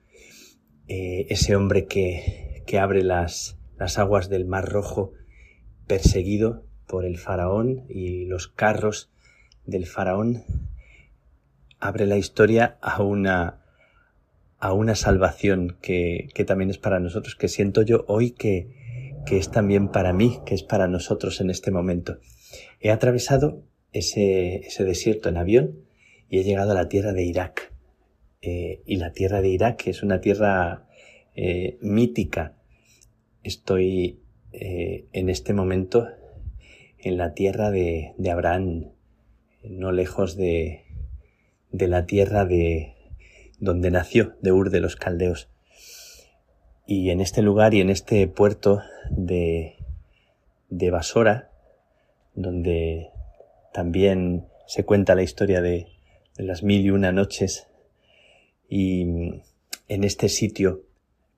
[0.87, 5.13] eh, ese hombre que, que abre las, las aguas del Mar Rojo,
[5.87, 9.11] perseguido por el faraón y los carros
[9.65, 10.43] del faraón,
[11.79, 13.61] abre la historia a una,
[14.59, 19.37] a una salvación que, que también es para nosotros, que siento yo hoy que, que
[19.37, 22.19] es también para mí, que es para nosotros en este momento.
[22.79, 25.79] He atravesado ese, ese desierto en avión
[26.29, 27.73] y he llegado a la tierra de Irak.
[28.41, 30.85] Eh, y la tierra de Irak es una tierra
[31.35, 32.55] eh, mítica.
[33.43, 34.21] Estoy
[34.53, 36.07] eh, en este momento
[36.97, 38.91] en la tierra de, de Abraham,
[39.63, 40.85] no lejos de,
[41.71, 42.95] de la tierra de
[43.59, 45.49] donde nació, de Ur de los Caldeos.
[46.87, 49.75] Y en este lugar y en este puerto de,
[50.69, 51.51] de Basora,
[52.35, 53.09] donde
[53.73, 55.87] también se cuenta la historia de,
[56.37, 57.67] de las mil y una noches,
[58.69, 59.01] y
[59.89, 60.83] en este sitio,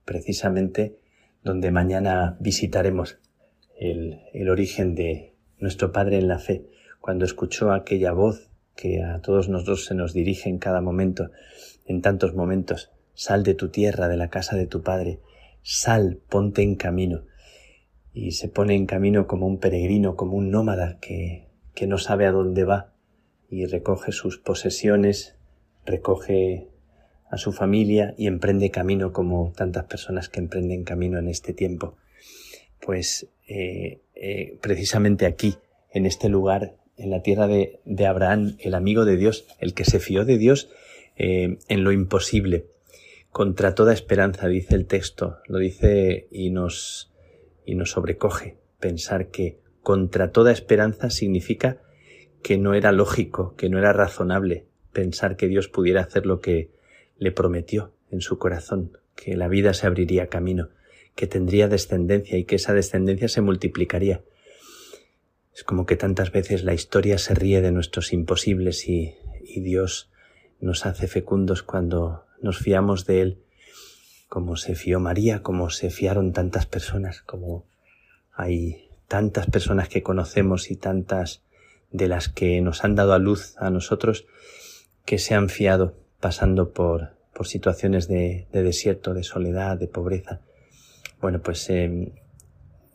[0.06, 1.00] precisamente,
[1.46, 3.20] donde mañana visitaremos
[3.80, 6.66] el, el origen de nuestro Padre en la fe,
[7.00, 11.30] cuando escuchó aquella voz que a todos nosotros se nos dirige en cada momento,
[11.86, 15.22] en tantos momentos, sal de tu tierra, de la casa de tu Padre,
[15.62, 17.26] sal, ponte en camino.
[18.12, 22.26] Y se pone en camino como un peregrino, como un nómada que, que no sabe
[22.26, 22.94] a dónde va
[23.50, 25.38] y recoge sus posesiones,
[25.86, 26.70] recoge
[27.30, 31.98] a su familia y emprende camino como tantas personas que emprenden camino en este tiempo.
[32.80, 35.56] Pues eh, eh, precisamente aquí,
[35.92, 39.86] en este lugar, en la tierra de, de, Abraham, el amigo de Dios, el que
[39.86, 40.70] se fió de Dios
[41.18, 42.68] eh, en lo imposible,
[43.32, 47.12] contra toda esperanza, dice el texto, lo dice y nos,
[47.66, 51.82] y nos sobrecoge pensar que contra toda esperanza significa
[52.42, 56.70] que no era lógico, que no era razonable pensar que Dios pudiera hacer lo que
[57.18, 60.70] le prometió en su corazón, que la vida se abriría camino,
[61.16, 64.22] que tendría descendencia y que esa descendencia se multiplicaría.
[65.56, 70.10] Es como que tantas veces la historia se ríe de nuestros imposibles y, y Dios
[70.60, 73.38] nos hace fecundos cuando nos fiamos de Él,
[74.28, 77.66] como se fió María, como se fiaron tantas personas, como
[78.34, 81.42] hay tantas personas que conocemos y tantas
[81.92, 84.26] de las que nos han dado a luz a nosotros
[85.06, 85.96] que se han fiado
[86.26, 90.42] pasando por, por situaciones de, de desierto, de soledad, de pobreza.
[91.22, 92.14] Bueno, pues eh,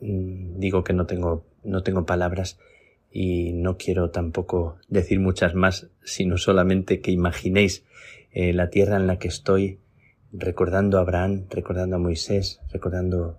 [0.01, 2.59] digo que no tengo no tengo palabras
[3.09, 7.85] y no quiero tampoco decir muchas más, sino solamente que imaginéis
[8.33, 9.79] eh, la tierra en la que estoy,
[10.33, 13.39] recordando a Abraham, recordando a Moisés, recordando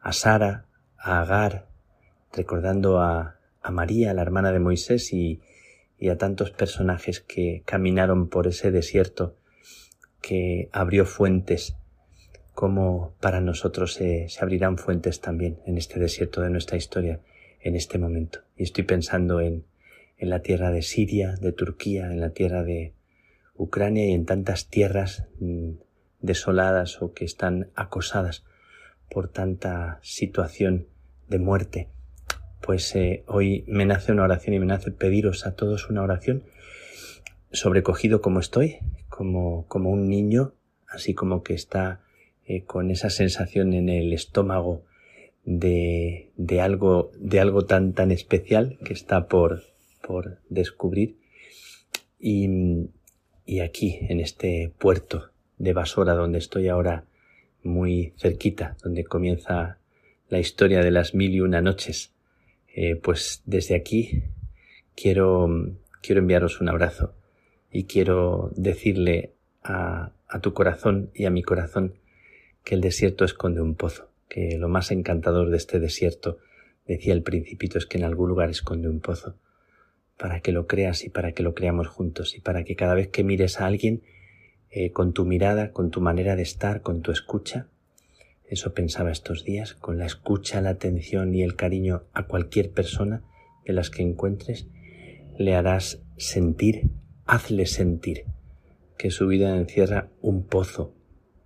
[0.00, 0.64] a Sara,
[0.96, 1.66] a Agar,
[2.32, 5.42] recordando a, a María, la hermana de Moisés, y,
[5.98, 9.36] y a tantos personajes que caminaron por ese desierto
[10.20, 11.76] que abrió fuentes,
[12.52, 17.20] como para nosotros se, abrirán fuentes también en este desierto de nuestra historia
[17.60, 18.40] en este momento.
[18.56, 19.64] Y estoy pensando en,
[20.18, 22.94] en la tierra de Siria, de Turquía, en la tierra de
[23.54, 25.72] Ucrania y en tantas tierras mm,
[26.20, 28.44] desoladas o que están acosadas
[29.10, 30.88] por tanta situación
[31.28, 31.88] de muerte.
[32.66, 36.42] Pues eh, hoy me nace una oración y me nace pediros a todos una oración
[37.52, 40.52] sobrecogido como estoy, como, como un niño,
[40.88, 42.00] así como que está
[42.44, 44.84] eh, con esa sensación en el estómago
[45.44, 49.62] de, de algo, de algo tan, tan especial que está por,
[50.04, 51.18] por descubrir.
[52.18, 52.48] Y,
[53.44, 57.04] y aquí, en este puerto de Basora, donde estoy ahora
[57.62, 59.78] muy cerquita, donde comienza
[60.28, 62.15] la historia de las mil y una noches,
[62.76, 64.22] eh, pues desde aquí
[64.94, 65.48] quiero,
[66.00, 67.14] quiero enviaros un abrazo
[67.72, 69.32] y quiero decirle
[69.64, 71.94] a, a tu corazón y a mi corazón
[72.62, 76.38] que el desierto esconde un pozo que lo más encantador de este desierto,
[76.86, 79.36] decía el principito, es que en algún lugar esconde un pozo,
[80.18, 83.08] para que lo creas y para que lo creamos juntos y para que cada vez
[83.08, 84.02] que mires a alguien,
[84.70, 87.68] eh, con tu mirada, con tu manera de estar, con tu escucha,
[88.48, 93.24] Eso pensaba estos días, con la escucha, la atención y el cariño a cualquier persona
[93.64, 94.68] de las que encuentres,
[95.36, 96.90] le harás sentir,
[97.26, 98.24] hazle sentir
[98.96, 100.94] que su vida encierra un pozo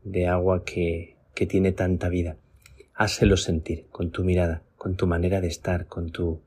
[0.05, 2.37] de agua que, que tiene tanta vida.
[2.95, 6.43] Házelo sentir con tu mirada, con tu manera de estar, con tu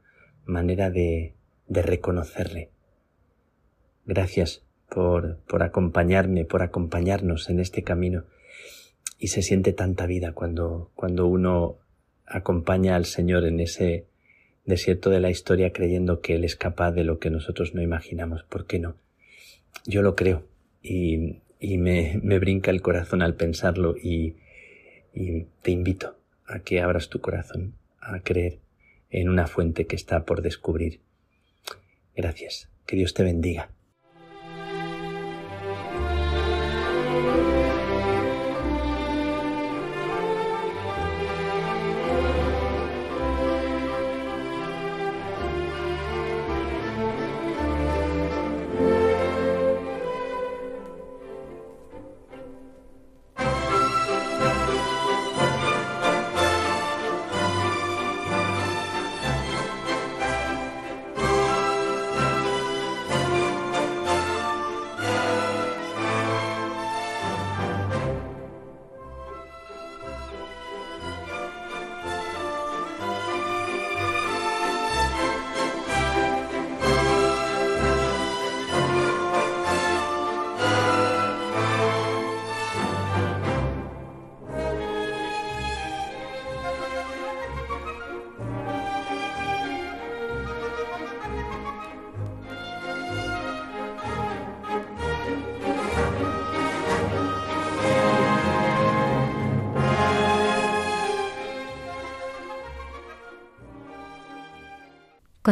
[0.45, 1.36] manera de,
[1.68, 2.70] de reconocerle.
[4.06, 8.26] Gracias por, por acompañarme, por acompañarnos en este camino
[9.18, 11.78] y se siente tanta vida cuando, cuando uno
[12.26, 14.05] acompaña al Señor en ese
[14.66, 18.43] desierto de la historia creyendo que Él es capaz de lo que nosotros no imaginamos.
[18.43, 18.95] ¿Por qué no?
[19.86, 20.45] Yo lo creo
[20.82, 24.36] y, y me, me, brinca el corazón al pensarlo y,
[25.14, 28.59] y te invito a que abras tu corazón a creer
[29.09, 31.01] en una fuente que está por descubrir.
[32.16, 32.70] Gracias.
[32.86, 33.70] Que Dios te bendiga.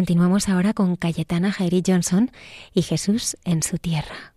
[0.01, 2.31] Continuamos ahora con Cayetana Jairi Johnson
[2.73, 4.30] y Jesús en su tierra.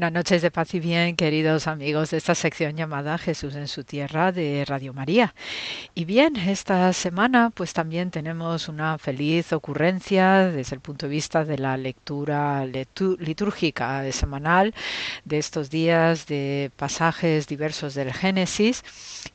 [0.00, 3.84] Buenas noches de paz y bien, queridos amigos de esta sección llamada Jesús en su
[3.84, 5.34] tierra de Radio María.
[5.94, 11.44] Y bien, esta semana pues también tenemos una feliz ocurrencia desde el punto de vista
[11.44, 14.72] de la lectura litúrgica semanal
[15.26, 18.82] de estos días de pasajes diversos del Génesis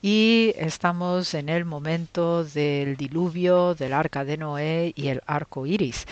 [0.02, 6.08] y estamos en el momento del diluvio, del arca de Noé y el arco iris.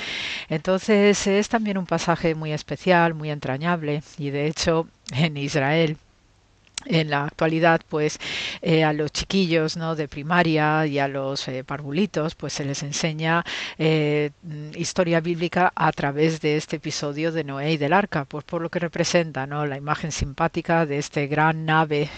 [0.47, 5.97] Entonces es también un pasaje muy especial, muy entrañable y de hecho en Israel
[6.85, 8.19] en la actualidad pues
[8.61, 12.83] eh, a los chiquillos no de primaria y a los eh, parvulitos pues se les
[12.83, 13.43] enseña
[13.77, 14.31] eh,
[14.75, 18.69] historia bíblica a través de este episodio de Noé y del arca pues por lo
[18.69, 22.09] que representa no la imagen simpática de este gran nave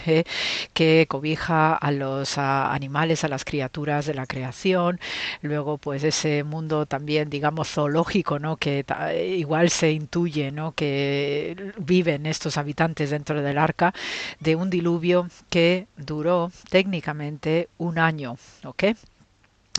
[0.74, 5.00] que cobija a los animales a las criaturas de la creación.
[5.42, 8.86] Luego pues ese mundo también digamos zoológico no que
[9.28, 13.94] igual se intuye no que viven estos habitantes dentro del arca
[14.40, 18.84] de un diluvio que duró técnicamente un año, ¿ok?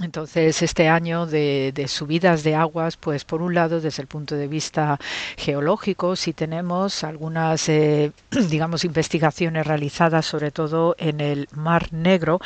[0.02, 4.46] Entonces, este año de, subidas de aguas, pues por un lado, desde el punto de
[4.46, 5.00] vista
[5.38, 8.12] geológico, sí tenemos algunas, eh,
[8.50, 12.40] digamos, investigaciones realizadas, sobre todo en el Mar Negro,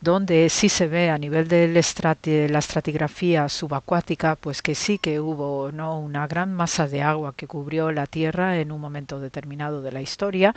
[0.00, 1.66] donde sí se ve a nivel de
[2.48, 5.98] la estratigrafía subacuática, pues que sí que hubo ¿no?
[5.98, 10.02] una gran masa de agua que cubrió la Tierra en un momento determinado de la
[10.02, 10.54] historia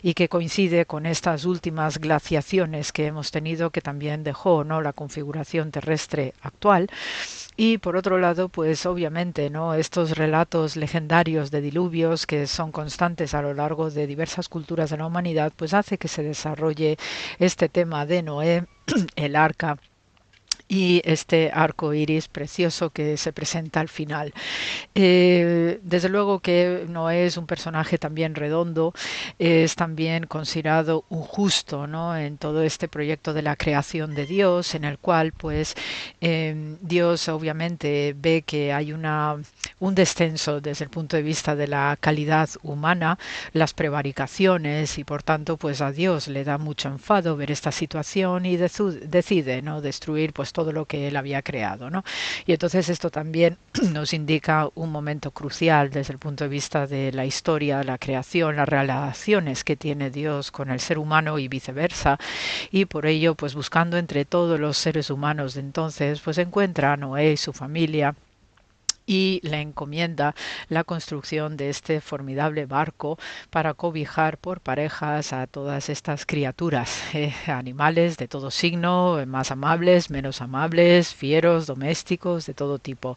[0.00, 4.80] y que coincide con estas últimas glaciaciones que hemos tenido, que también dejó ¿no?
[4.80, 6.90] la configuración terrestre terrestre actual.
[7.56, 9.74] Y por otro lado, pues obviamente, ¿no?
[9.74, 14.98] Estos relatos legendarios de diluvios que son constantes a lo largo de diversas culturas de
[14.98, 16.98] la humanidad, pues hace que se desarrolle
[17.40, 18.66] este tema de Noé,
[19.16, 19.78] el arca
[20.68, 24.34] y este arco iris precioso que se presenta al final.
[24.94, 28.92] Eh, desde luego que no es un personaje también redondo,
[29.38, 32.16] es también considerado un justo ¿no?
[32.16, 35.74] en todo este proyecto de la creación de Dios, en el cual pues
[36.20, 39.36] em, Dios obviamente ve que hay una,
[39.80, 43.18] un descenso desde el punto de vista de la calidad humana,
[43.52, 48.44] las prevaricaciones y por tanto pues a Dios le da mucho enfado ver esta situación
[48.44, 51.88] y decide no destruir pues todo lo que él había creado.
[51.88, 52.02] ¿no?
[52.44, 53.58] Y entonces esto también
[53.92, 58.56] nos indica un momento crucial desde el punto de vista de la historia, la creación,
[58.56, 62.18] las relaciones que tiene Dios con el ser humano y viceversa.
[62.72, 66.96] Y por ello, pues buscando entre todos los seres humanos de entonces, pues encuentra a
[66.96, 68.16] Noé y su familia
[69.08, 70.34] y le encomienda
[70.68, 73.18] la construcción de este formidable barco
[73.50, 80.10] para cobijar por parejas a todas estas criaturas, eh, animales de todo signo, más amables,
[80.10, 83.16] menos amables, fieros, domésticos, de todo tipo.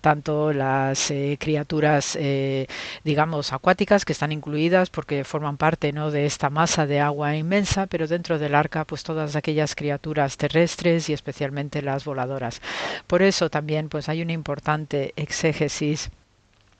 [0.00, 2.68] Tanto las eh, criaturas, eh,
[3.02, 6.12] digamos, acuáticas que están incluidas porque forman parte ¿no?
[6.12, 11.08] de esta masa de agua inmensa, pero dentro del arca, pues todas aquellas criaturas terrestres
[11.08, 12.62] y especialmente las voladoras.
[13.08, 16.10] Por eso también pues hay un importante exégesis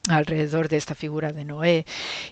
[0.08, 1.86] alrededor de esta figura de Noé.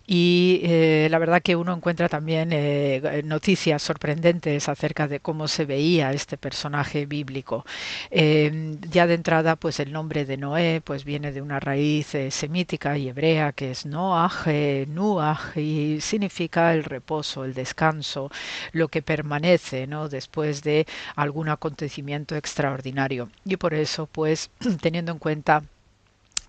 [0.07, 5.67] Y eh, la verdad que uno encuentra también eh, noticias sorprendentes acerca de cómo se
[5.67, 7.65] veía este personaje bíblico.
[8.11, 12.99] Eh, ya de entrada pues el nombre de Noé pues viene de una raíz semítica
[12.99, 14.47] y hebrea que es Noach
[14.89, 18.31] Nuach y significa el reposo el descanso
[18.73, 23.31] lo que permanece no después de algún acontecimiento extraordinario.
[23.45, 24.51] Y por eso pues
[24.83, 25.63] teniendo en cuenta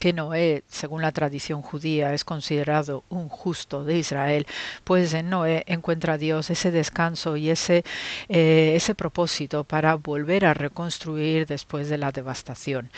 [0.01, 4.47] que Noé, según la tradición judía, es considerado un justo de Israel,
[4.83, 7.85] pues en Noé encuentra Dios ese descanso y ese,
[8.27, 12.89] eh, ese propósito para volver a reconstruir después de la devastación.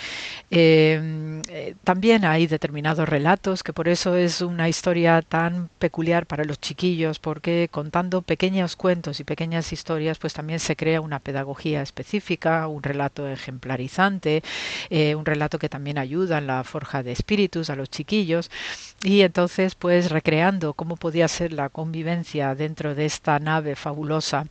[0.50, 6.46] Em, eh, también hay determinados relatos, que por eso es una historia tan peculiar para
[6.46, 11.82] los chiquillos, porque contando pequeños cuentos y pequeñas historias, pues también se crea una pedagogía
[11.82, 14.42] específica, un relato ejemplarizante,
[14.90, 18.52] eh, un relato que también ayuda en la forja de espíritus a los chiquillos
[19.04, 24.46] y entonces pues recreando cómo podía ser la convivencia dentro de esta nave fabulosa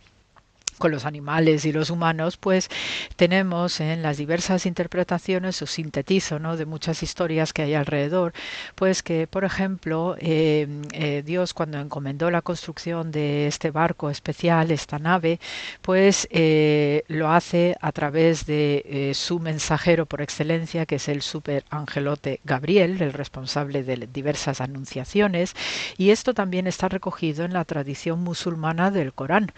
[0.79, 2.69] con los animales y los humanos, pues
[3.17, 6.57] tenemos en las diversas interpretaciones o sintetizo ¿no?
[6.57, 8.33] de muchas historias que hay alrededor,
[8.75, 14.71] pues que, por ejemplo, eh, eh, Dios cuando encomendó la construcción de este barco especial,
[14.71, 15.41] esta nave,
[15.83, 21.65] pues eh, lo hace a través de su mensajero por excelencia, que es el super
[21.71, 25.55] angelote Gabriel, el responsable de diversas anunciaciones,
[25.97, 29.53] y esto también está recogido en la tradición musulmana del Corán.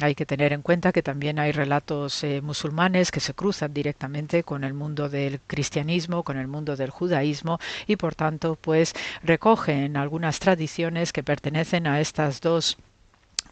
[0.00, 4.42] Hay que tener en cuenta que también hay relatos eh, musulmanes que se cruzan directamente
[4.42, 8.92] con el mundo del cristianismo, con el mundo del judaísmo y por tanto pues
[9.22, 12.76] recogen algunas tradiciones que pertenecen a estas dos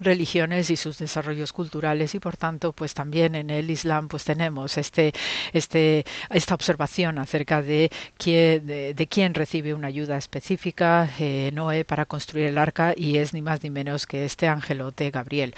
[0.01, 4.77] religiones y sus desarrollos culturales y por tanto pues también en el Islam pues tenemos
[4.79, 5.13] este
[5.53, 12.07] este esta observación acerca de quién de, quién recibe una ayuda específica eh, Noé para
[12.07, 15.55] construir el arca y es ni más ni menos que este angelote Gabriel.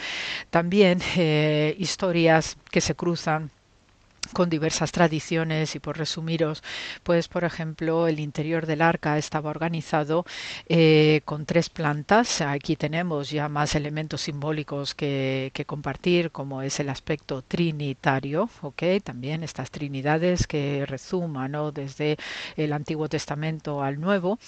[0.50, 3.50] También eh, historias que se cruzan
[4.32, 6.62] con diversas tradiciones y por resumiros,
[7.02, 10.24] pues por ejemplo el interior del arca estaba organizado
[10.68, 12.40] eh, con tres plantas.
[12.40, 18.82] Aquí tenemos ya más elementos simbólicos que, compartir, como es el aspecto trinitario, ¿ok?
[19.02, 21.72] También estas trinidades que resuman ¿no?
[21.72, 22.16] desde
[22.56, 24.38] el Antiguo Testamento al Nuevo.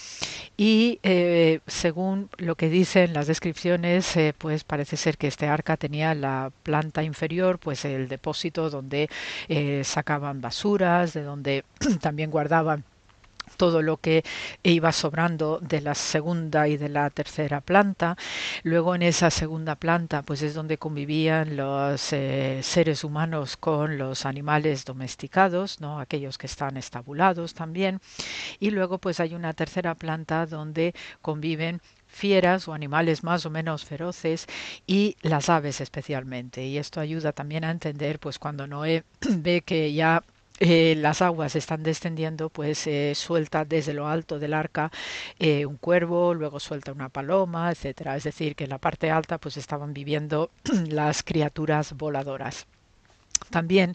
[0.57, 5.77] Y eh, según lo que dicen las descripciones, eh, pues parece ser que este arca
[5.77, 9.09] tenía la planta inferior, pues el depósito donde
[9.85, 11.65] sacaban basuras, de donde
[12.01, 12.85] también guardaban
[13.57, 14.25] todo lo que
[14.63, 18.17] iba sobrando de la segunda y de la tercera planta.
[18.63, 24.27] Luego en esa segunda planta pues es donde convivían los eh, seres humanos con los
[24.27, 25.99] animales domesticados, ¿no?
[25.99, 28.01] aquellos que están estabulados también.
[28.61, 31.81] Y luego pues hay una tercera planta donde conviven
[32.19, 34.47] fieras o animales más o menos feroces
[34.87, 36.67] y las aves especialmente.
[36.67, 40.23] Y esto ayuda también a entender pues cuando Noé ve que ya
[40.61, 44.91] eh, las aguas están descendiendo, pues eh, suelta desde lo alto del arca
[45.39, 48.17] eh, un cuervo, luego suelta una paloma, etcétera.
[48.17, 50.51] Es decir, que en la parte alta pues estaban viviendo
[50.89, 52.67] las criaturas voladoras.
[53.51, 53.95] También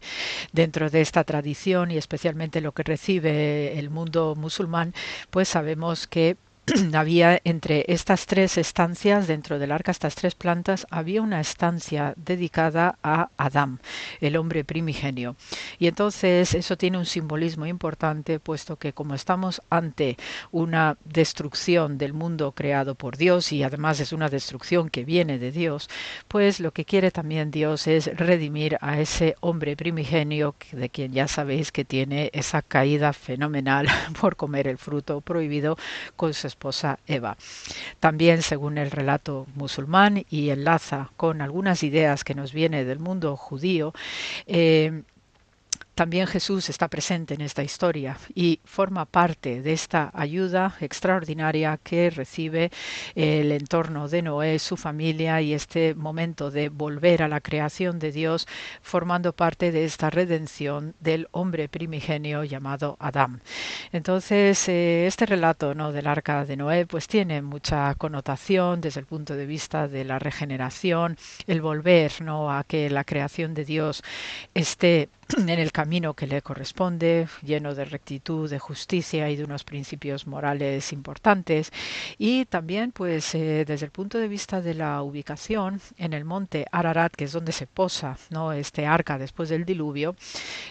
[0.53, 4.93] dentro de esta tradición y especialmente lo que recibe el mundo musulmán,
[5.29, 6.37] pues sabemos que
[6.93, 12.97] había entre estas tres estancias dentro del arca, estas tres plantas, había una estancia dedicada
[13.03, 13.81] a Adán,
[14.21, 15.35] el hombre primigenio.
[15.77, 20.15] Y entonces eso tiene un simbolismo importante, puesto que como estamos ante
[20.51, 25.51] una destrucción del mundo creado por Dios y además es una destrucción que viene de
[25.51, 25.89] Dios,
[26.29, 31.27] pues lo que quiere también Dios es redimir a ese hombre primigenio de quien ya
[31.27, 33.87] sabéis que tiene esa caída fenomenal
[34.21, 35.77] por comer el fruto prohibido
[36.15, 37.35] con sus esposa Eva.
[37.99, 43.35] También, según el relato musulmán, y enlaza con algunas ideas que nos viene del mundo
[43.35, 43.93] judío,
[44.45, 45.03] eh,
[45.95, 52.09] también Jesús está presente en esta historia y forma parte de esta ayuda extraordinaria que
[52.09, 52.71] recibe
[53.15, 58.11] el entorno de Noé, su familia y este momento de volver a la creación de
[58.11, 58.47] Dios,
[58.81, 63.41] formando parte de esta redención del hombre primigenio llamado Adán.
[63.91, 65.91] Entonces, eh, este relato ¿no?
[65.91, 70.19] del arca de Noé pues tiene mucha connotación desde el punto de vista de la
[70.19, 71.17] regeneración,
[71.47, 72.51] el volver ¿no?
[72.51, 74.03] a que la creación de Dios
[74.53, 79.63] esté en el camino que le corresponde, lleno de rectitud, de justicia y de unos
[79.63, 81.71] principios morales importantes.
[82.17, 86.65] Y también, pues, eh, desde el punto de vista de la ubicación, en el monte
[86.71, 88.53] Ararat, que es donde se posa ¿no?
[88.53, 90.15] este arca después del diluvio,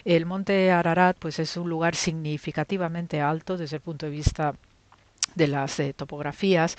[0.05, 4.55] el monte Ararat, pues, es un lugar significativamente alto desde el punto de vista
[5.34, 6.76] de las eh, topografías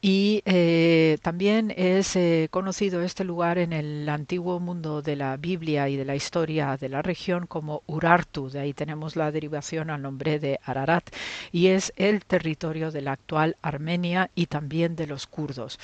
[0.00, 5.88] y eh, también es eh, conocido este lugar en el antiguo mundo de la Biblia
[5.88, 10.02] y de la historia de la región como Urartu, de ahí tenemos la derivación al
[10.02, 11.08] nombre de Ararat,
[11.50, 15.78] y es el territorio de la actual Armenia y también de los kurdos.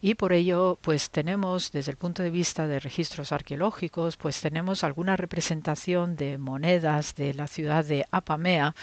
[0.00, 4.84] Y por ello, pues tenemos, desde el punto de vista de registros arqueológicos, pues tenemos
[4.84, 8.74] alguna representación de monedas de la ciudad de Apamea,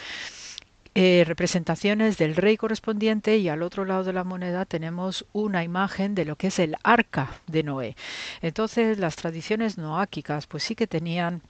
[0.96, 6.14] eh, representaciones del rey correspondiente y al otro lado de la moneda tenemos una imagen
[6.14, 7.96] de lo que es el arca de Noé.
[8.42, 11.42] Entonces las tradiciones noáquicas pues sí que tenían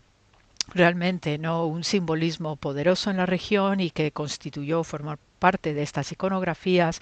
[0.74, 6.10] realmente no un simbolismo poderoso en la región y que constituyó formar parte de estas
[6.14, 7.02] iconografías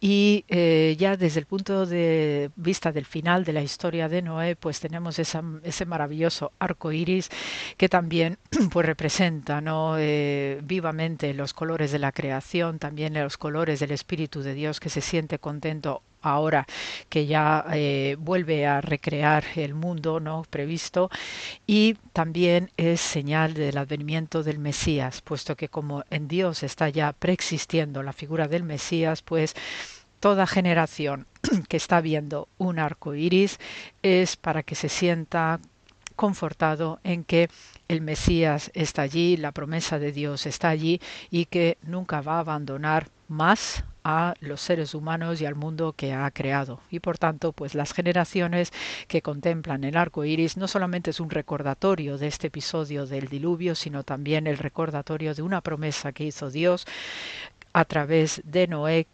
[0.00, 4.54] y eh, ya desde el punto de vista del final de la historia de Noé,
[4.54, 7.30] pues tenemos ese maravilloso arco iris
[7.76, 8.38] que también
[8.72, 9.96] pues representa ¿no?
[9.98, 14.88] Eh, vivamente los colores de la creación, también los colores del Espíritu de Dios que
[14.88, 16.66] se siente contento ahora
[17.08, 21.10] que ya eh, vuelve a recrear el mundo no previsto.
[21.66, 27.12] Y también es señal del advenimiento del Mesías puesto que como en Dios está ya
[27.12, 29.54] preexistiendo la figura del Mesías pues
[30.20, 31.26] toda generación
[31.68, 33.58] que está viendo un arco iris
[34.02, 35.60] es para que se sienta
[36.16, 37.48] confortado en que
[37.88, 42.40] el Mesías está allí, la promesa de Dios está allí y que nunca va a
[42.40, 46.80] abandonar más a los seres humanos y al mundo que ha creado.
[46.90, 48.72] Y por tanto, pues las generaciones
[49.08, 53.74] que contemplan el arco iris no solamente es un recordatorio de este episodio del diluvio,
[53.74, 56.86] sino también el recordatorio de una promesa que hizo Dios
[57.72, 59.06] a través de Noé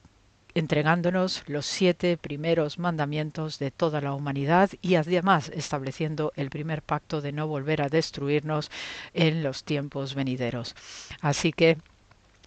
[0.56, 7.20] entregándonos los siete primeros mandamientos de toda la humanidad y además estableciendo el primer pacto
[7.20, 8.70] de no volver a destruirnos
[9.12, 10.74] en los tiempos venideros.
[11.20, 11.76] Así que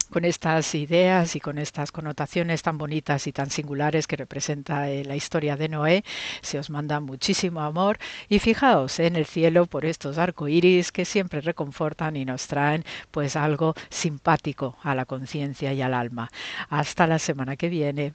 [0.09, 5.05] con estas ideas y con estas connotaciones tan bonitas y tan singulares que representa eh,
[5.05, 6.03] la historia de Noé,
[6.41, 11.41] se os manda muchísimo amor y fijaos en el cielo por estos arcoíris que siempre
[11.41, 16.29] reconfortan y nos traen pues algo simpático a la conciencia y al alma.
[16.69, 18.13] Hasta la semana que viene.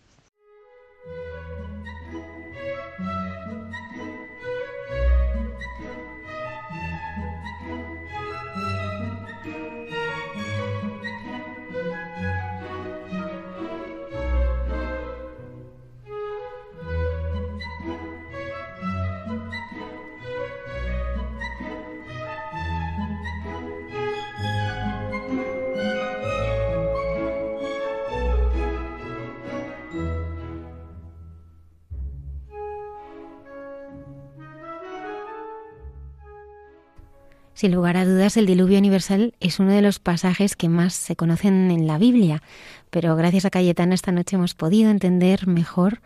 [37.65, 41.17] Sin lugar a dudas, el diluvio universal es uno de los pasajes que más se
[41.17, 42.43] conocen en la Biblia,
[42.91, 46.03] pero gracias a Cayetana esta noche hemos podido entender mejor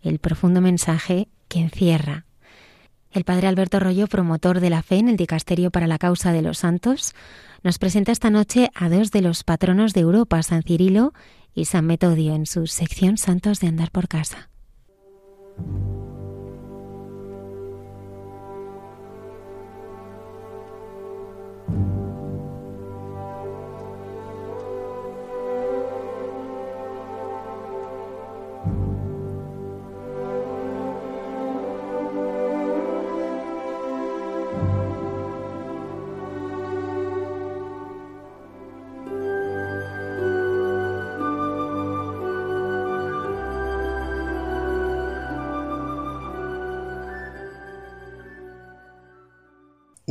[0.00, 2.24] el profundo mensaje que encierra.
[3.10, 6.42] El padre Alberto Rollo, promotor de la fe en el Dicasterio para la Causa de
[6.42, 7.16] los Santos,
[7.64, 11.14] nos presenta esta noche a dos de los patronos de Europa, San Cirilo
[11.52, 14.50] y San Metodio, en su sección Santos de Andar por Casa.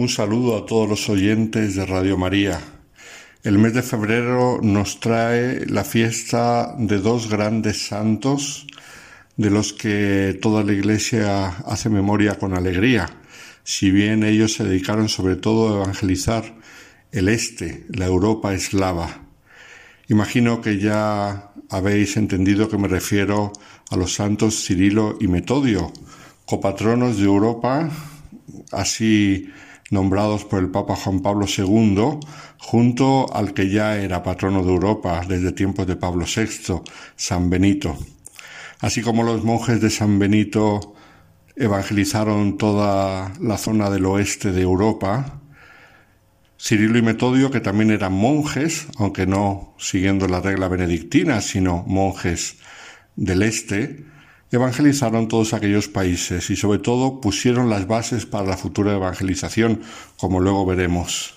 [0.02, 2.60] Un saludo a todos los oyentes de Radio María.
[3.44, 8.66] El mes de febrero nos trae la fiesta de dos grandes santos
[9.38, 13.12] de los que toda la Iglesia hace memoria con alegría,
[13.64, 16.56] si bien ellos se dedicaron sobre todo a evangelizar
[17.12, 19.22] el este, la Europa eslava.
[20.08, 23.54] Imagino que ya habéis entendido que me refiero
[23.92, 25.94] a los santos Cirilo y Metodio,
[26.48, 27.88] copatronos de Europa,
[28.72, 29.52] así
[29.92, 32.20] nombrados por el Papa Juan Pablo II,
[32.58, 36.82] junto al que ya era patrono de Europa desde tiempos de Pablo VI,
[37.16, 37.96] San Benito.
[38.80, 40.96] Así como los monjes de San Benito
[41.56, 45.42] evangelizaron toda la zona del oeste de Europa,
[46.60, 52.58] Cirilo y Metodio, que también eran monjes, aunque no siguiendo la regla benedictina, sino monjes
[53.16, 54.06] del este,
[54.52, 59.82] evangelizaron todos aquellos países y sobre todo pusieron las bases para la futura evangelización,
[60.18, 61.36] como luego veremos.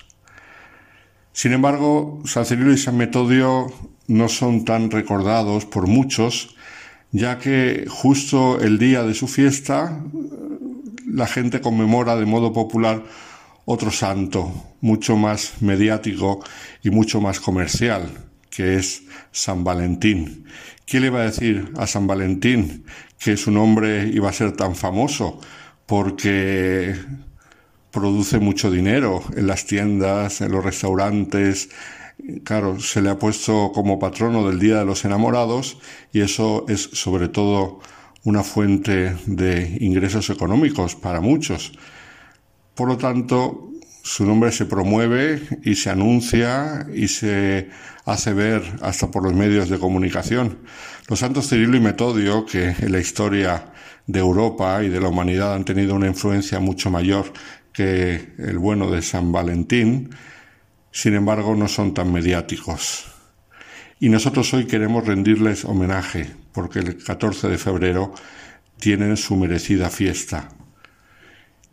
[1.31, 3.67] Sin embargo, San Cirilo y San Metodio
[4.07, 6.55] no son tan recordados por muchos,
[7.11, 10.01] ya que justo el día de su fiesta
[11.05, 13.03] la gente conmemora de modo popular
[13.65, 14.51] otro santo,
[14.81, 16.43] mucho más mediático
[16.83, 18.09] y mucho más comercial,
[18.49, 20.45] que es San Valentín.
[20.85, 22.85] ¿Quién le iba a decir a San Valentín
[23.19, 25.39] que su nombre iba a ser tan famoso?
[25.85, 26.95] Porque
[27.91, 31.69] produce mucho dinero en las tiendas, en los restaurantes.
[32.43, 35.77] Claro, se le ha puesto como patrono del Día de los Enamorados
[36.11, 37.79] y eso es sobre todo
[38.25, 41.71] una fuente de ingresos económicos para muchos.
[42.73, 43.69] Por lo tanto,
[44.05, 47.69] su nombre se promueve y se anuncia y se
[48.05, 50.59] hace ver hasta por los medios de comunicación.
[51.09, 53.73] Los santos Cirilo y Metodio, que en la historia
[54.05, 57.33] de Europa y de la humanidad han tenido una influencia mucho mayor
[57.73, 60.11] que el bueno de San Valentín,
[60.91, 63.05] sin embargo no son tan mediáticos.
[63.99, 68.13] Y nosotros hoy queremos rendirles homenaje, porque el 14 de febrero
[68.79, 70.49] tienen su merecida fiesta.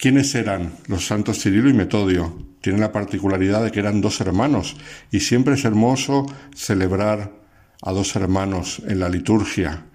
[0.03, 2.37] ¿Quiénes eran los santos Cirilo y Metodio?
[2.61, 4.77] Tienen la particularidad de que eran dos hermanos
[5.13, 6.27] y siempre es hermoso
[6.57, 7.31] celebrar
[7.81, 9.87] a dos hermanos en la liturgia.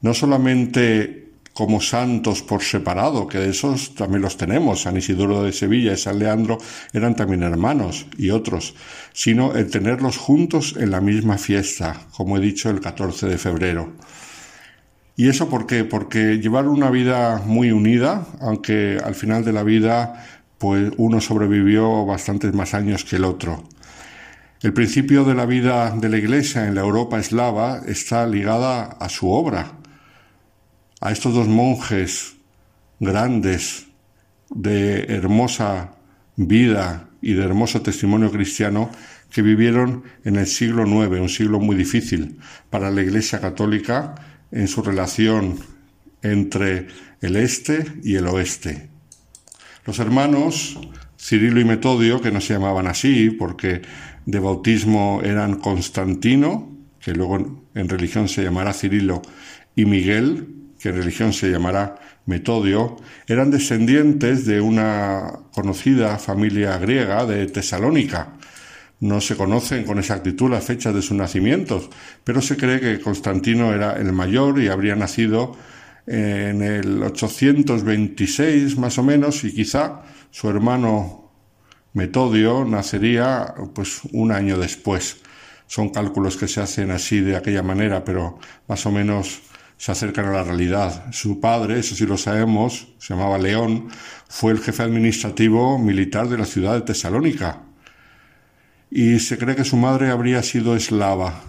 [0.00, 5.52] No solamente como santos por separado, que de esos también los tenemos, San Isidoro de
[5.52, 6.56] Sevilla y San Leandro
[6.94, 8.74] eran también hermanos y otros,
[9.12, 13.92] sino el tenerlos juntos en la misma fiesta, como he dicho, el 14 de febrero.
[15.20, 15.84] ¿Y eso por qué?
[15.84, 20.24] Porque llevar una vida muy unida, aunque al final de la vida
[20.56, 23.68] pues uno sobrevivió bastantes más años que el otro.
[24.62, 29.10] El principio de la vida de la Iglesia en la Europa eslava está ligada a
[29.10, 29.72] su obra,
[31.02, 32.36] a estos dos monjes
[32.98, 33.88] grandes
[34.48, 35.96] de hermosa
[36.36, 38.88] vida y de hermoso testimonio cristiano
[39.30, 42.38] que vivieron en el siglo IX, un siglo muy difícil
[42.70, 45.58] para la Iglesia católica en su relación
[46.22, 46.88] entre
[47.20, 48.88] el este y el oeste.
[49.86, 50.78] Los hermanos
[51.18, 53.82] Cirilo y Metodio, que no se llamaban así porque
[54.26, 59.22] de bautismo eran Constantino, que luego en religión se llamará Cirilo,
[59.76, 60.48] y Miguel,
[60.78, 61.96] que en religión se llamará
[62.26, 62.96] Metodio,
[63.26, 68.34] eran descendientes de una conocida familia griega de Tesalónica,
[69.00, 71.88] no se conocen con exactitud las fechas de sus nacimientos,
[72.22, 75.56] pero se cree que Constantino era el mayor y habría nacido
[76.06, 81.32] en el 826 más o menos y quizá su hermano
[81.92, 85.16] Metodio nacería pues un año después.
[85.66, 89.40] Son cálculos que se hacen así de aquella manera, pero más o menos
[89.76, 91.06] se acercan a la realidad.
[91.12, 93.88] Su padre, eso sí lo sabemos, se llamaba León,
[94.28, 97.69] fue el jefe administrativo militar de la ciudad de Tesalónica
[98.90, 101.42] y se cree que su madre habría sido eslava.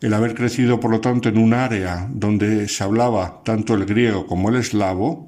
[0.00, 4.26] El haber crecido, por lo tanto, en un área donde se hablaba tanto el griego
[4.26, 5.26] como el eslavo,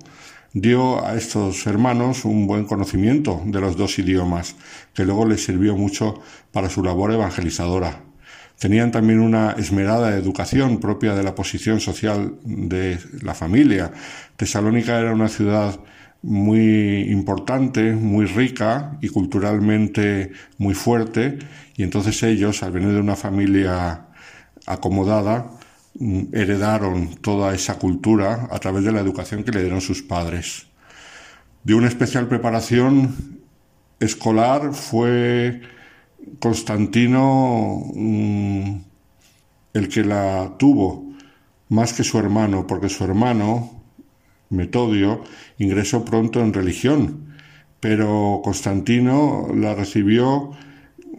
[0.52, 4.56] dio a estos hermanos un buen conocimiento de los dos idiomas,
[4.92, 6.20] que luego les sirvió mucho
[6.52, 8.02] para su labor evangelizadora.
[8.58, 13.92] Tenían también una esmerada educación propia de la posición social de la familia.
[14.36, 15.78] Tesalónica era una ciudad
[16.24, 21.38] muy importante, muy rica y culturalmente muy fuerte,
[21.76, 24.06] y entonces ellos, al venir de una familia
[24.66, 25.50] acomodada,
[25.98, 30.66] mm, heredaron toda esa cultura a través de la educación que le dieron sus padres.
[31.62, 33.40] De una especial preparación
[34.00, 35.60] escolar fue
[36.40, 38.76] Constantino mm,
[39.74, 41.12] el que la tuvo,
[41.68, 43.73] más que su hermano, porque su hermano,
[44.50, 45.22] Metodio
[45.58, 47.34] ingresó pronto en religión,
[47.80, 50.52] pero Constantino la recibió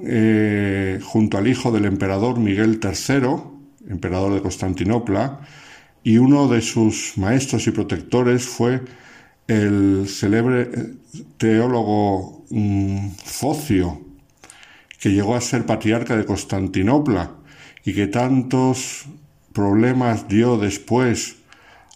[0.03, 5.41] eh, junto al hijo del emperador Miguel III, emperador de Constantinopla,
[6.03, 8.81] y uno de sus maestros y protectores fue
[9.47, 10.69] el célebre
[11.37, 14.01] teólogo mm, Focio,
[14.99, 17.31] que llegó a ser patriarca de Constantinopla
[17.83, 19.05] y que tantos
[19.53, 21.37] problemas dio después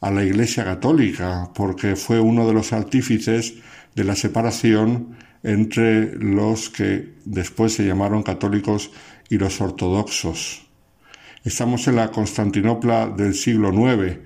[0.01, 3.55] a la Iglesia Católica, porque fue uno de los artífices
[3.95, 8.91] de la separación entre los que después se llamaron católicos
[9.30, 10.67] y los ortodoxos.
[11.43, 14.17] Estamos en la Constantinopla del siglo IX,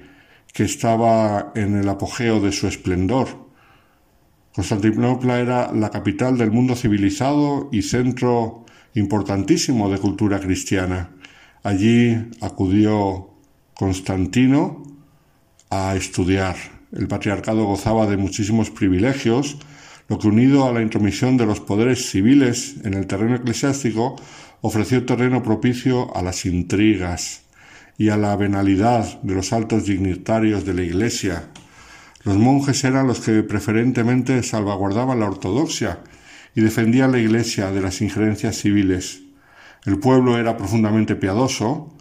[0.51, 3.49] que estaba en el apogeo de su esplendor.
[4.53, 11.11] Constantinopla era la capital del mundo civilizado y centro importantísimo de cultura cristiana.
[11.63, 13.29] Allí acudió
[13.73, 14.92] Constantino
[15.73, 16.55] a estudiar.
[16.91, 19.57] El patriarcado gozaba de muchísimos privilegios,
[20.07, 24.15] lo que unido a la intromisión de los poderes civiles en el terreno eclesiástico
[24.61, 27.43] ofreció terreno propicio a las intrigas
[27.97, 31.49] y a la venalidad de los altos dignitarios de la Iglesia.
[32.23, 35.99] Los monjes eran los que preferentemente salvaguardaban la ortodoxia
[36.55, 39.21] y defendían la Iglesia de las injerencias civiles.
[39.85, 41.97] El pueblo era profundamente piadoso,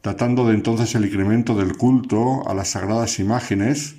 [0.00, 3.96] tratando de entonces el incremento del culto a las sagradas imágenes,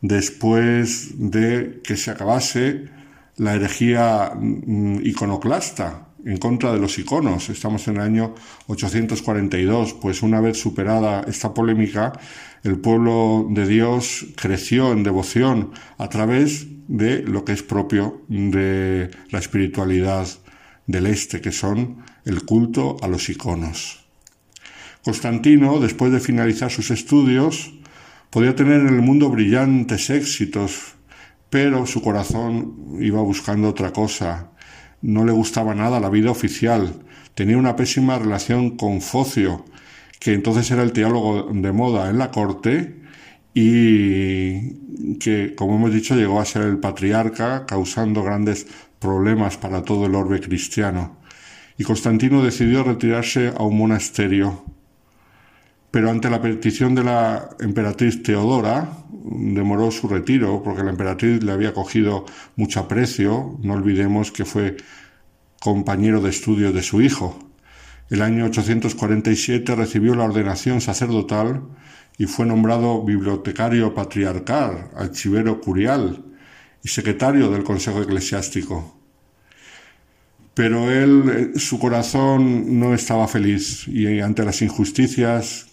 [0.00, 2.90] después de que se acabase
[3.36, 7.50] la herejía mm, iconoclasta en contra de los iconos.
[7.50, 8.34] Estamos en el año
[8.66, 12.12] 842, pues una vez superada esta polémica,
[12.62, 19.10] el pueblo de Dios creció en devoción a través de lo que es propio de
[19.30, 20.26] la espiritualidad
[20.86, 24.03] del este, que son el culto a los iconos.
[25.04, 27.74] Constantino, después de finalizar sus estudios,
[28.30, 30.94] podía tener en el mundo brillantes éxitos,
[31.50, 34.52] pero su corazón iba buscando otra cosa.
[35.02, 37.04] No le gustaba nada la vida oficial.
[37.34, 39.66] Tenía una pésima relación con Focio,
[40.18, 43.02] que entonces era el teólogo de moda en la corte
[43.52, 48.66] y que, como hemos dicho, llegó a ser el patriarca, causando grandes
[48.98, 51.18] problemas para todo el orbe cristiano.
[51.76, 54.73] Y Constantino decidió retirarse a un monasterio
[55.94, 61.52] pero ante la petición de la emperatriz Teodora demoró su retiro porque la emperatriz le
[61.52, 62.26] había cogido
[62.56, 64.76] mucho aprecio, no olvidemos que fue
[65.60, 67.38] compañero de estudio de su hijo.
[68.10, 71.62] El año 847 recibió la ordenación sacerdotal
[72.18, 76.24] y fue nombrado bibliotecario patriarcal, archivero curial
[76.82, 78.98] y secretario del Consejo Eclesiástico.
[80.54, 85.70] Pero él, eh, su corazón no estaba feliz y ante las injusticias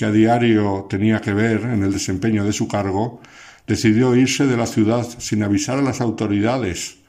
[0.00, 3.20] que a diario tenía que ver en el desempeño de su cargo,
[3.66, 7.00] decidió irse de la ciudad sin avisar a las autoridades.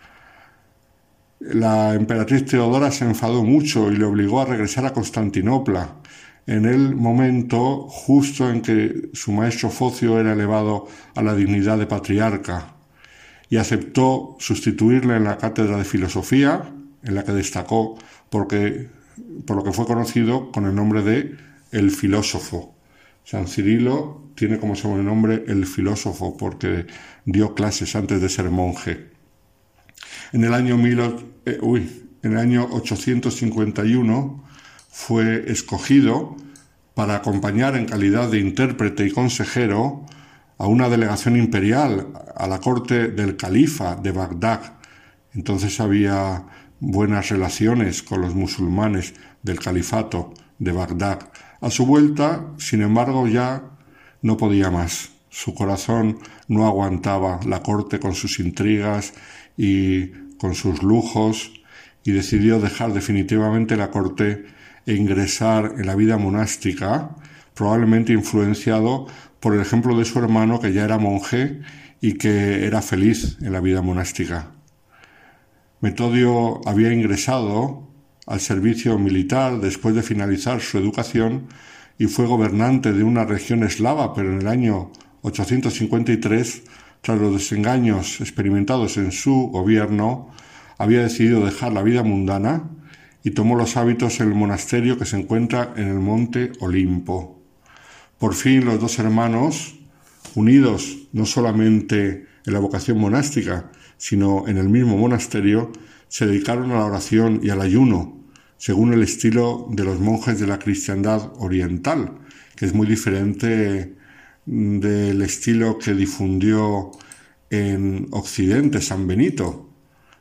[1.39, 6.01] La emperatriz Teodora se enfadó mucho y le obligó a regresar a Constantinopla,
[6.45, 11.87] en el momento justo en que su maestro Focio era elevado a la dignidad de
[11.87, 12.75] patriarca,
[13.49, 16.73] y aceptó sustituirle en la cátedra de filosofía,
[17.03, 17.97] en la que destacó
[18.29, 18.89] porque,
[19.47, 21.37] por lo que fue conocido con el nombre de
[21.71, 22.75] el filósofo.
[23.23, 26.87] San Cirilo tiene como sobrenombre el filósofo porque
[27.25, 29.11] dio clases antes de ser monje.
[30.33, 30.77] En el año,
[31.45, 31.59] eh,
[32.23, 34.43] en el año 851
[34.89, 36.35] fue escogido
[36.93, 40.05] para acompañar en calidad de intérprete y consejero
[40.57, 44.73] a una delegación imperial a la corte del califa de Bagdad.
[45.33, 46.45] Entonces había
[46.79, 51.30] buenas relaciones con los musulmanes del califato de Bagdad.
[51.61, 53.63] A su vuelta, sin embargo, ya
[54.23, 55.11] no podía más.
[55.29, 56.17] Su corazón
[56.47, 59.13] no aguantaba la corte con sus intrigas
[59.55, 60.07] y
[60.39, 61.53] con sus lujos
[62.03, 64.45] y decidió dejar definitivamente la corte
[64.87, 67.15] e ingresar en la vida monástica,
[67.53, 69.05] probablemente influenciado
[69.39, 71.61] por el ejemplo de su hermano que ya era monje
[72.01, 74.51] y que era feliz en la vida monástica.
[75.79, 77.90] Metodio había ingresado
[78.27, 81.47] al servicio militar después de finalizar su educación
[81.97, 84.91] y fue gobernante de una región eslava, pero en el año
[85.21, 86.63] 853,
[87.01, 90.31] tras los desengaños experimentados en su gobierno,
[90.77, 92.69] había decidido dejar la vida mundana
[93.23, 97.39] y tomó los hábitos en el monasterio que se encuentra en el monte Olimpo.
[98.17, 99.75] Por fin los dos hermanos,
[100.35, 105.71] unidos no solamente en la vocación monástica, sino en el mismo monasterio,
[106.11, 108.27] se dedicaron a la oración y al ayuno,
[108.57, 112.19] según el estilo de los monjes de la cristiandad oriental,
[112.57, 113.95] que es muy diferente
[114.45, 116.91] del estilo que difundió
[117.49, 119.69] en Occidente San Benito.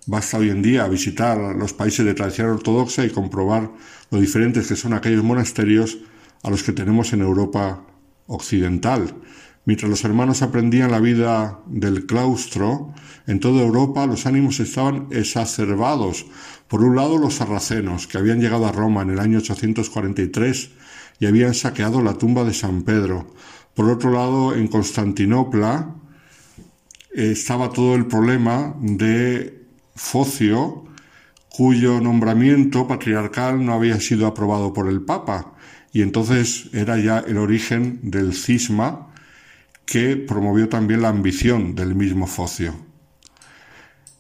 [0.07, 3.73] Basta hoy en día visitar los países de tradición ortodoxa y comprobar
[4.12, 5.99] lo diferentes que son aquellos monasterios
[6.45, 7.85] a los que tenemos en Europa
[8.29, 9.12] occidental.
[9.70, 12.92] Mientras los hermanos aprendían la vida del claustro,
[13.28, 16.26] en toda Europa los ánimos estaban exacerbados.
[16.66, 20.70] Por un lado, los sarracenos, que habían llegado a Roma en el año 843
[21.20, 23.32] y habían saqueado la tumba de San Pedro.
[23.72, 25.94] Por otro lado, en Constantinopla
[27.14, 30.84] estaba todo el problema de Focio,
[31.48, 35.55] cuyo nombramiento patriarcal no había sido aprobado por el Papa,
[35.92, 39.10] y entonces era ya el origen del cisma
[39.91, 42.73] que promovió también la ambición del mismo Focio.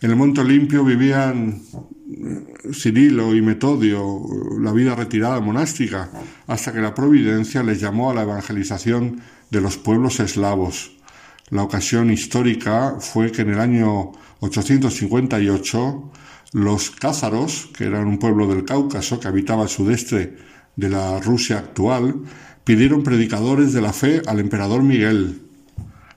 [0.00, 1.62] En el Monte Olimpio vivían
[2.10, 4.20] eh, Cirilo y Metodio
[4.58, 6.10] la vida retirada monástica,
[6.48, 10.96] hasta que la providencia les llamó a la evangelización de los pueblos eslavos.
[11.50, 14.10] La ocasión histórica fue que en el año
[14.40, 16.12] 858
[16.54, 20.36] los cázaros, que eran un pueblo del Cáucaso que habitaba al sudeste
[20.74, 22.22] de la Rusia actual,
[22.64, 25.49] pidieron predicadores de la fe al emperador Miguel,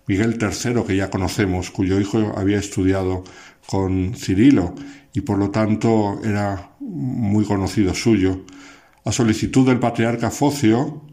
[0.08, 3.24] Miguel III, que ya conocemos, cuyo hijo había estudiado
[3.68, 4.76] con Cirilo
[5.14, 8.46] y por lo tanto era muy conocido suyo.
[9.06, 11.04] A solicitud del patriarca Focio,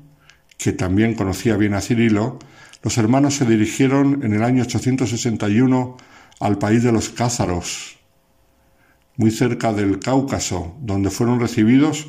[0.56, 2.38] que también conocía bien a Cirilo,
[2.82, 5.96] los hermanos se dirigieron en el año 861
[6.40, 7.98] al país de los Cázaros,
[9.16, 12.06] muy cerca del Cáucaso, donde fueron recibidos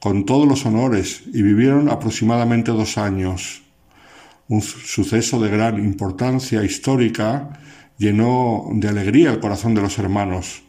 [0.00, 3.62] con todos los honores y vivieron aproximadamente dos años.
[4.48, 7.60] Un suceso de gran importancia histórica
[7.98, 10.62] llenó de alegría el corazón de los hermanos.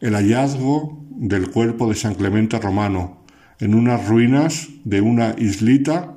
[0.00, 3.22] El hallazgo del cuerpo de San Clemente Romano
[3.60, 6.14] en unas ruinas de una islita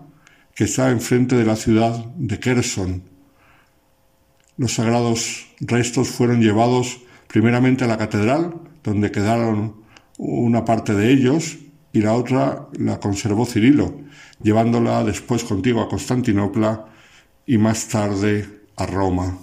[0.55, 3.03] que está enfrente de la ciudad de Kherson.
[4.57, 9.75] Los sagrados restos fueron llevados primeramente a la catedral, donde quedaron
[10.17, 11.59] una parte de ellos,
[11.93, 13.99] y la otra la conservó Cirilo,
[14.41, 16.85] llevándola después contigo a Constantinopla
[17.45, 19.37] y más tarde a Roma.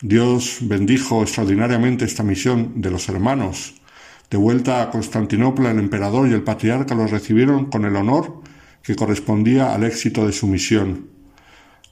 [0.00, 3.74] Dios bendijo extraordinariamente esta misión de los hermanos.
[4.30, 8.42] De vuelta a Constantinopla, el emperador y el patriarca los recibieron con el honor
[8.82, 11.08] que correspondía al éxito de su misión.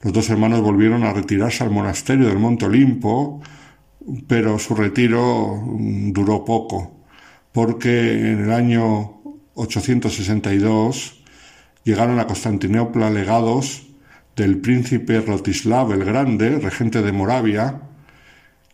[0.01, 3.41] Los dos hermanos volvieron a retirarse al monasterio del Monte Olimpo,
[4.27, 5.63] pero su retiro
[6.11, 7.05] duró poco,
[7.51, 9.21] porque en el año
[9.55, 11.14] 862
[11.85, 13.87] llegaron a Constantinopla legados
[14.35, 17.79] del príncipe Rotislav el Grande, regente de Moravia,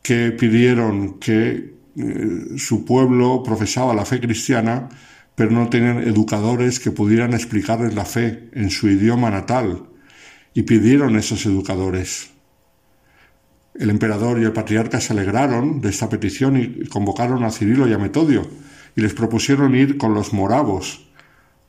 [0.02, 4.90] que pidieron que eh, su pueblo profesaba la fe cristiana,
[5.36, 9.84] pero no tenían educadores que pudieran explicarles la fe en su idioma natal,
[10.54, 12.32] y pidieron esos educadores.
[13.76, 17.94] El emperador y el patriarca se alegraron de esta petición y convocaron a Cirilo y
[17.94, 18.50] a Metodio,
[18.96, 21.11] y les propusieron ir con los moravos,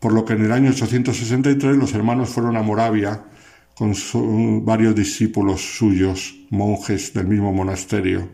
[0.03, 3.23] por lo que en el año 863 los hermanos fueron a Moravia
[3.77, 3.95] con
[4.65, 8.29] varios discípulos suyos, monjes del mismo monasterio.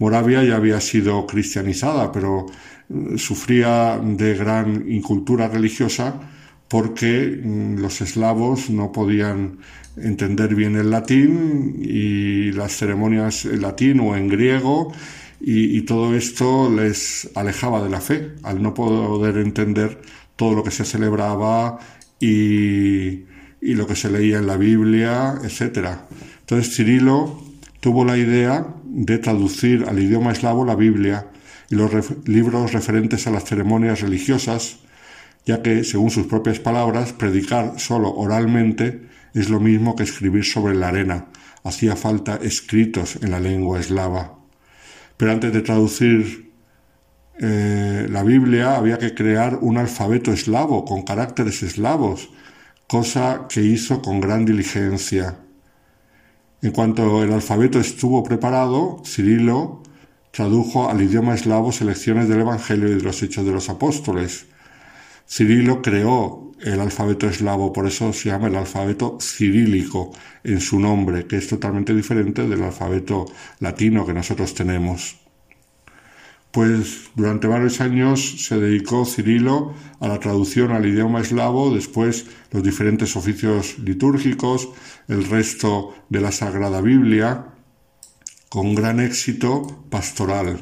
[0.00, 2.46] Moravia ya había sido cristianizada, pero
[2.90, 6.20] eh, sufría de gran incultura religiosa
[6.66, 9.58] porque mm, los eslavos no podían
[9.96, 14.92] entender bien el latín y las ceremonias en latín o en griego
[15.46, 20.00] y, todo esto les alejaba de la fe al no poder entender
[20.36, 21.78] todo lo que se celebraba
[22.20, 23.24] y,
[23.60, 25.88] y lo que se leía en la Biblia, etc.
[26.40, 27.42] Entonces Cirilo
[27.80, 31.28] tuvo la idea de traducir al idioma eslavo la Biblia
[31.70, 31.90] y los
[32.26, 34.78] libros referentes a las ceremonias religiosas,
[35.46, 39.02] ya que, según sus propias palabras, predicar solo oralmente
[39.34, 41.26] es lo mismo que escribir sobre la arena.
[41.64, 44.38] Hacía falta escritos en la lengua eslava.
[45.16, 46.52] Pero antes de traducir
[47.40, 52.30] eh, la Biblia había que crear un alfabeto eslavo con caracteres eslavos
[52.86, 55.38] cosa que hizo con gran diligencia.
[56.62, 59.82] En cuanto el alfabeto estuvo preparado, Cirilo
[60.30, 64.46] tradujo al idioma eslavo selecciones del Evangelio y de los Hechos de los Apóstoles.
[65.28, 70.12] Cirilo creó el alfabeto eslavo, por eso se llama el alfabeto cirílico
[70.42, 73.26] en su nombre, que es totalmente diferente del alfabeto
[73.60, 75.23] latino que nosotros tenemos
[76.54, 82.62] pues durante varios años se dedicó Cirilo a la traducción al idioma eslavo, después los
[82.62, 84.68] diferentes oficios litúrgicos,
[85.08, 87.46] el resto de la Sagrada Biblia,
[88.48, 90.60] con gran éxito pastoral.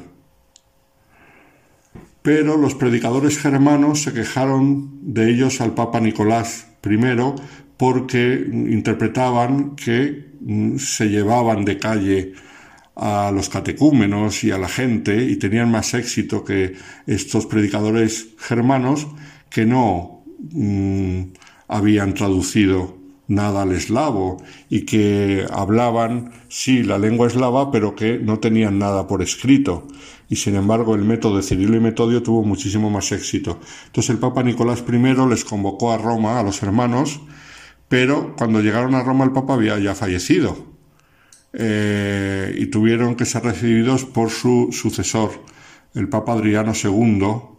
[2.23, 6.97] Pero los predicadores germanos se quejaron de ellos al Papa Nicolás I
[7.77, 10.33] porque interpretaban que
[10.79, 12.33] se llevaban de calle
[12.95, 16.75] a los catecúmenos y a la gente y tenían más éxito que
[17.07, 19.07] estos predicadores germanos
[19.49, 21.21] que no mm,
[21.67, 22.97] habían traducido
[23.27, 29.07] nada al eslavo y que hablaban, sí, la lengua eslava, pero que no tenían nada
[29.07, 29.87] por escrito.
[30.29, 33.59] Y sin embargo, el método de Cirilo y Metodio tuvo muchísimo más éxito.
[33.87, 37.21] Entonces el Papa Nicolás I les convocó a Roma, a los hermanos,
[37.87, 40.72] pero cuando llegaron a Roma el Papa había ya fallecido.
[41.53, 45.31] Eh, y tuvieron que ser recibidos por su sucesor,
[45.93, 47.53] el Papa Adriano II,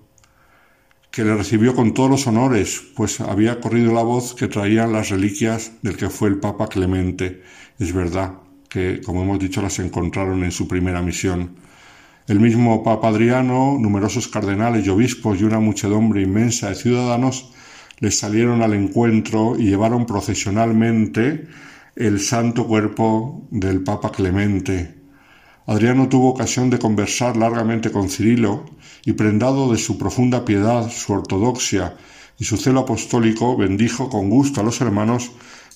[1.12, 5.10] que le recibió con todos los honores, pues había corrido la voz que traían las
[5.10, 7.42] reliquias del que fue el Papa Clemente.
[7.78, 8.32] Es verdad
[8.68, 11.54] que, como hemos dicho, las encontraron en su primera misión.
[12.26, 17.52] El mismo Papa Adriano, numerosos cardenales y obispos y una muchedumbre inmensa de ciudadanos
[18.00, 21.46] les salieron al encuentro y llevaron procesionalmente
[21.96, 24.94] el santo cuerpo del Papa Clemente.
[25.66, 28.64] Adriano tuvo ocasión de conversar largamente con Cirilo
[29.04, 31.96] y prendado de su profunda piedad, su ortodoxia
[32.38, 35.30] y su celo apostólico, bendijo con gusto a los hermanos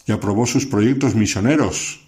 [0.07, 2.01] y aprobó sus proyectos misioneros.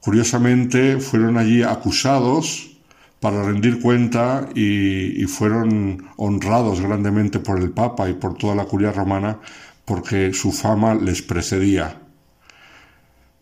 [0.00, 2.70] Curiosamente, fueron allí acusados
[3.18, 8.92] para rendir cuenta y, fueron honrados grandemente por el Papa y por toda la curia
[8.92, 9.40] romana
[9.84, 12.03] porque su fama les precedía.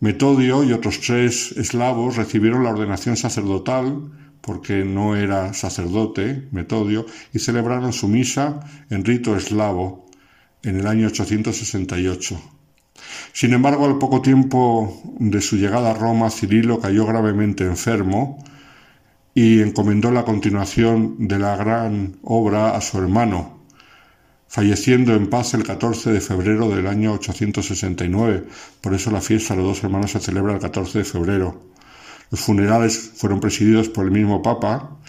[0.03, 4.11] Metodio y otros tres eslavos recibieron la ordenación sacerdotal
[4.41, 8.59] porque no era sacerdote, Metodio, y celebraron su misa
[8.89, 10.05] en rito eslavo
[10.61, 12.37] en el año 868.
[13.31, 18.43] Sin embargo, al poco tiempo de su llegada a Roma, Cirilo cayó gravemente enfermo
[19.33, 23.52] y encomendó la continuación de la gran obra a su hermano,
[24.53, 28.45] falleciendo en paz el 14 de febrero del año 869.
[28.81, 31.71] Por eso la fiesta de los dos hermanos se celebra el 14 de febrero.
[32.29, 34.99] Los funerales fueron presididos por el mismo Papa,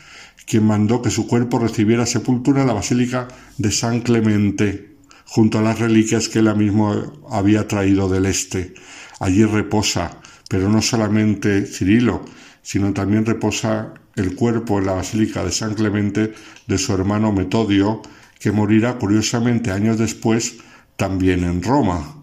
[0.46, 4.96] quien mandó que su cuerpo recibiera sepultura en la Basílica de San Clemente,
[5.26, 8.72] junto a las reliquias que él mismo había traído del este.
[9.20, 12.24] Allí reposa, pero no solamente Cirilo,
[12.62, 16.32] sino también reposa el cuerpo en la Basílica de San Clemente
[16.66, 18.00] de su hermano Metodio,
[18.44, 20.58] que morirá curiosamente años después
[20.96, 22.14] también en Roma.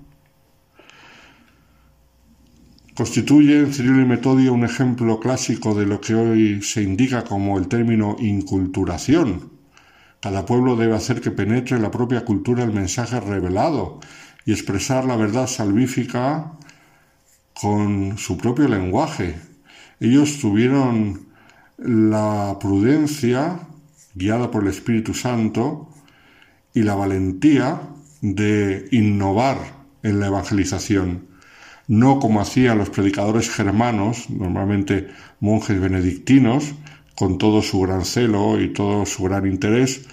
[2.93, 7.67] Constituyen Cirilo y Metodio un ejemplo clásico de lo que hoy se indica como el
[7.67, 9.49] término inculturación.
[10.19, 13.99] Cada pueblo debe hacer que penetre en la propia cultura el mensaje revelado
[14.45, 16.51] y expresar la verdad salvífica
[17.59, 19.39] con su propio lenguaje.
[19.99, 21.29] Ellos tuvieron
[21.79, 23.61] la prudencia,
[24.13, 25.90] guiada por el Espíritu Santo,
[26.73, 27.81] y la valentía
[28.21, 29.57] de innovar
[30.03, 31.31] en la evangelización
[31.91, 35.09] no como hacían los predicadores germanos, normalmente
[35.41, 36.73] monjes benedictinos,
[37.15, 40.05] con todo su gran celo y todo su gran interés,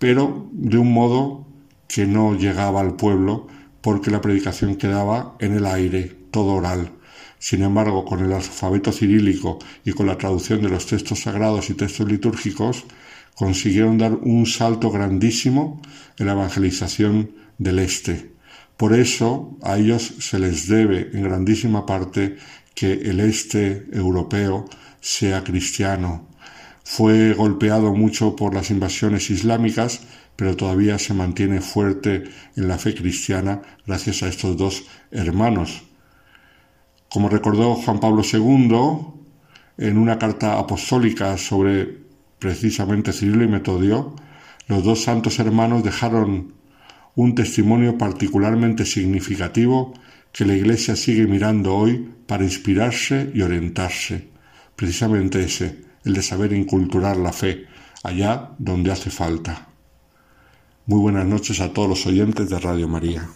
[0.00, 1.46] pero de un modo
[1.86, 3.46] que no llegaba al pueblo
[3.80, 6.90] porque la predicación quedaba en el aire, todo oral.
[7.38, 11.74] Sin embargo, con el alfabeto cirílico y con la traducción de los textos sagrados y
[11.74, 12.86] textos litúrgicos,
[13.40, 15.80] consiguieron dar un salto grandísimo
[16.18, 18.32] en la evangelización del Este.
[18.76, 22.36] Por eso a ellos se les debe en grandísima parte
[22.74, 24.68] que el este europeo
[25.00, 26.28] sea cristiano.
[26.84, 30.02] Fue golpeado mucho por las invasiones islámicas,
[30.36, 32.24] pero todavía se mantiene fuerte
[32.56, 35.84] en la fe cristiana gracias a estos dos hermanos.
[37.08, 38.68] Como recordó Juan Pablo II
[39.78, 42.09] en una carta apostólica sobre
[42.40, 44.16] precisamente Cirilo y Metodio,
[44.66, 46.54] los dos santos hermanos dejaron
[47.14, 49.94] un testimonio particularmente significativo
[50.32, 54.28] que la Iglesia sigue mirando hoy para inspirarse y orientarse.
[54.74, 57.66] Precisamente ese, el de saber inculturar la fe
[58.02, 59.68] allá donde hace falta.
[60.86, 63.28] Muy buenas noches a todos los oyentes de Radio María.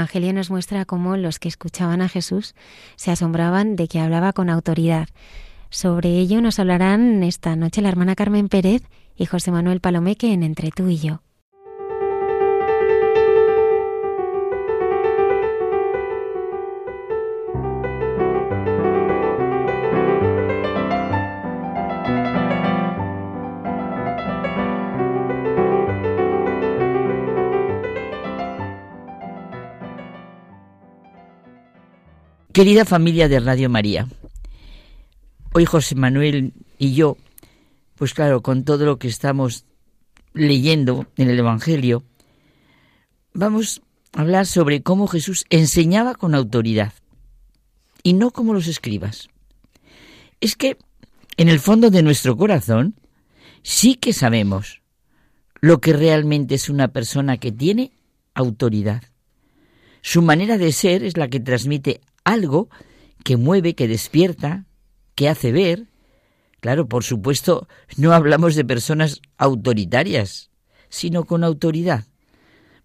[0.00, 2.54] Evangelio nos muestra cómo los que escuchaban a Jesús
[2.96, 5.08] se asombraban de que hablaba con autoridad.
[5.68, 8.82] Sobre ello nos hablarán esta noche la hermana Carmen Pérez
[9.14, 11.20] y José Manuel Palomeque en Entre tú y yo.
[32.60, 34.06] Querida familia de Radio María,
[35.54, 37.16] hoy José Manuel y yo,
[37.94, 39.64] pues claro, con todo lo que estamos
[40.34, 42.04] leyendo en el Evangelio,
[43.32, 43.80] vamos
[44.12, 46.92] a hablar sobre cómo Jesús enseñaba con autoridad
[48.02, 49.28] y no como los escribas.
[50.42, 50.76] Es que
[51.38, 52.94] en el fondo de nuestro corazón
[53.62, 54.82] sí que sabemos
[55.62, 57.92] lo que realmente es una persona que tiene
[58.34, 59.02] autoridad.
[60.02, 62.68] Su manera de ser es la que transmite algo
[63.24, 64.66] que mueve, que despierta,
[65.14, 65.86] que hace ver.
[66.60, 70.50] Claro, por supuesto, no hablamos de personas autoritarias,
[70.88, 72.04] sino con autoridad.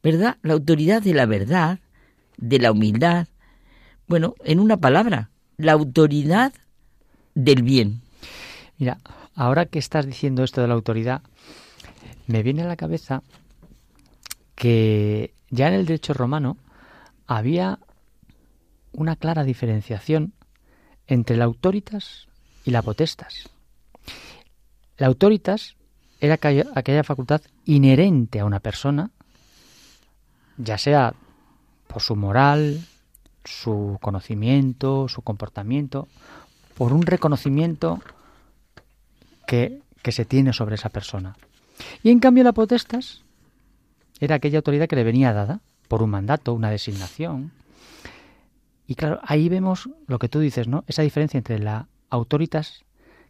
[0.04, 0.38] ¿Verdad?
[0.44, 1.80] La autoridad de la verdad,
[2.38, 3.28] de la humildad.
[4.08, 6.54] Bueno, en una palabra, la autoridad
[7.34, 8.02] del bien.
[8.78, 9.00] Mira,
[9.34, 11.22] ahora que estás diciendo esto de la autoridad,
[12.28, 13.24] me viene a la cabeza
[14.56, 16.58] que ya en el derecho romano
[17.28, 17.80] había
[18.96, 20.34] una clara diferenciación
[21.08, 22.28] entre la autoritas
[22.64, 23.50] y la potestas.
[24.98, 25.76] La autoritas
[26.20, 29.12] era aquella, facultad inherente a una persona,
[30.58, 31.14] ya sea
[31.88, 32.82] por su moral,
[33.44, 36.08] su conocimiento, su comportamiento,
[36.78, 38.02] por un reconocimiento
[39.46, 41.36] que, que se tiene sobre esa persona.
[42.02, 43.22] Y en cambio la potestas
[44.20, 47.52] era aquella autoridad que le venía dada por un mandato, una designación.
[48.88, 50.84] Y claro, ahí vemos lo que tú dices, ¿no?
[50.88, 52.86] Esa diferencia entre la autoritas,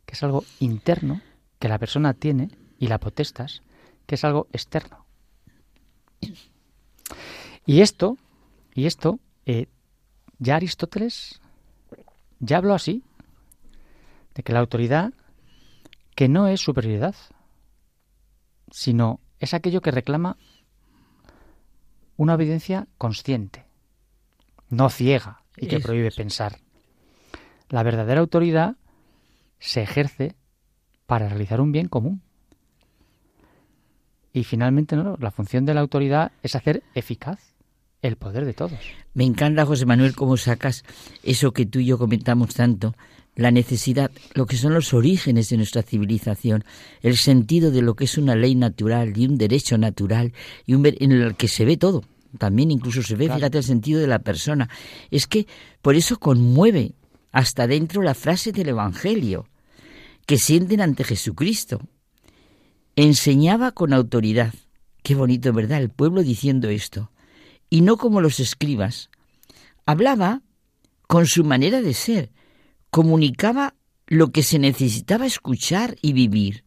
[0.06, 1.22] que es algo interno,
[1.60, 3.62] que la persona tiene, y la potestas,
[4.06, 5.06] que es algo externo.
[7.66, 8.18] Y esto,
[8.74, 9.68] y esto, eh,
[10.40, 11.40] ya Aristóteles
[12.40, 13.04] ya habló así,
[14.36, 15.14] de que la autoridad,
[16.16, 17.16] que no es superioridad,
[18.72, 20.38] sino es aquello que reclama
[22.18, 23.66] una obediencia consciente,
[24.70, 26.60] no ciega y que prohíbe pensar.
[27.70, 28.76] La verdadera autoridad
[29.60, 30.36] se ejerce
[31.06, 32.22] para realizar un bien común.
[34.34, 35.18] Y finalmente, ¿no?
[35.20, 37.56] la función de la autoridad es hacer eficaz
[38.02, 38.80] el poder de todos.
[39.14, 40.84] Me encanta, José Manuel, cómo sacas
[41.24, 42.96] eso que tú y yo comentamos tanto,
[43.36, 46.64] la necesidad, lo que son los orígenes de nuestra civilización,
[47.02, 50.34] el sentido de lo que es una ley natural y un derecho natural
[50.66, 52.04] y un en el que se ve todo.
[52.38, 54.70] También incluso se ve, fíjate, el sentido de la persona.
[55.12, 55.48] Es que
[55.82, 56.94] por eso conmueve
[57.32, 59.48] hasta dentro la frase del Evangelio
[60.26, 61.82] que sienten ante Jesucristo.
[62.96, 64.54] Enseñaba con autoridad.
[65.04, 65.82] Qué bonito, ¿verdad?
[65.82, 67.12] El pueblo diciendo esto.
[67.70, 69.10] Y no como los escribas.
[69.86, 70.42] Hablaba
[71.08, 72.32] con su manera de ser,
[72.90, 73.76] comunicaba
[74.08, 76.64] lo que se necesitaba escuchar y vivir.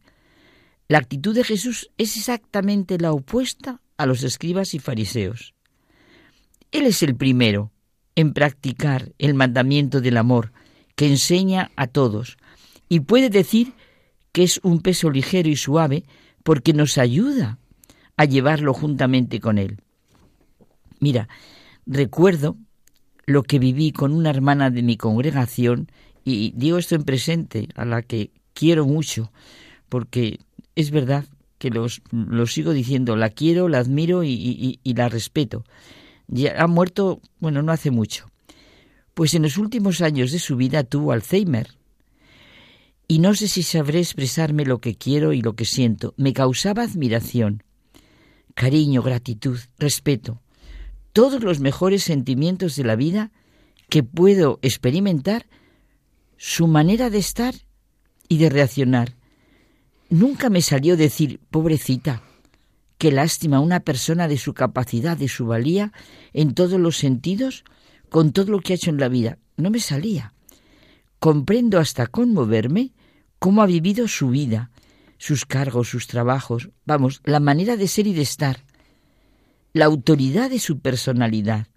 [0.87, 5.53] La actitud de Jesús es exactamente la opuesta a los escribas y fariseos.
[6.71, 7.71] Él es el primero
[8.15, 10.51] en practicar el mandamiento del amor
[10.95, 12.37] que enseña a todos
[12.89, 13.73] y puede decir
[14.31, 16.03] que es un peso ligero y suave
[16.43, 17.59] porque nos ayuda
[18.17, 19.77] a llevarlo juntamente con él.
[20.99, 21.29] Mira,
[21.85, 22.57] recuerdo
[23.25, 25.89] lo que viví con una hermana de mi congregación
[26.25, 29.31] y digo esto en presente, a la que quiero mucho,
[29.87, 30.39] porque
[30.75, 31.25] es verdad
[31.57, 35.63] que los, lo sigo diciendo, la quiero, la admiro y, la respeto.
[36.57, 38.29] Ha muerto, bueno, no hace mucho.
[39.13, 41.75] Pues en los últimos años de su vida tuvo Alzheimer.
[43.07, 46.13] Y no sé si sabré expresarme lo que quiero y lo que siento.
[46.15, 47.63] Me causaba admiración,
[48.53, 50.41] cariño, gratitud, respeto,
[51.11, 53.31] todos los mejores sentimientos de la vida
[53.89, 55.47] que puedo experimentar
[56.37, 57.55] su manera de estar
[58.27, 59.15] y de reaccionar.
[60.09, 62.21] Nunca me salió decir, pobrecita,
[62.99, 65.93] qué lástima una persona de su capacidad, de su valía,
[66.33, 67.63] en todos los sentidos,
[68.09, 69.39] con todo lo que ha hecho en la vida.
[69.55, 70.33] No me salía.
[71.17, 72.91] Comprendo hasta conmoverme
[73.39, 74.69] cómo ha vivido su vida,
[75.17, 78.65] sus cargos, sus trabajos, vamos, la manera de ser y de estar,
[79.71, 81.67] la autoridad de su personalidad,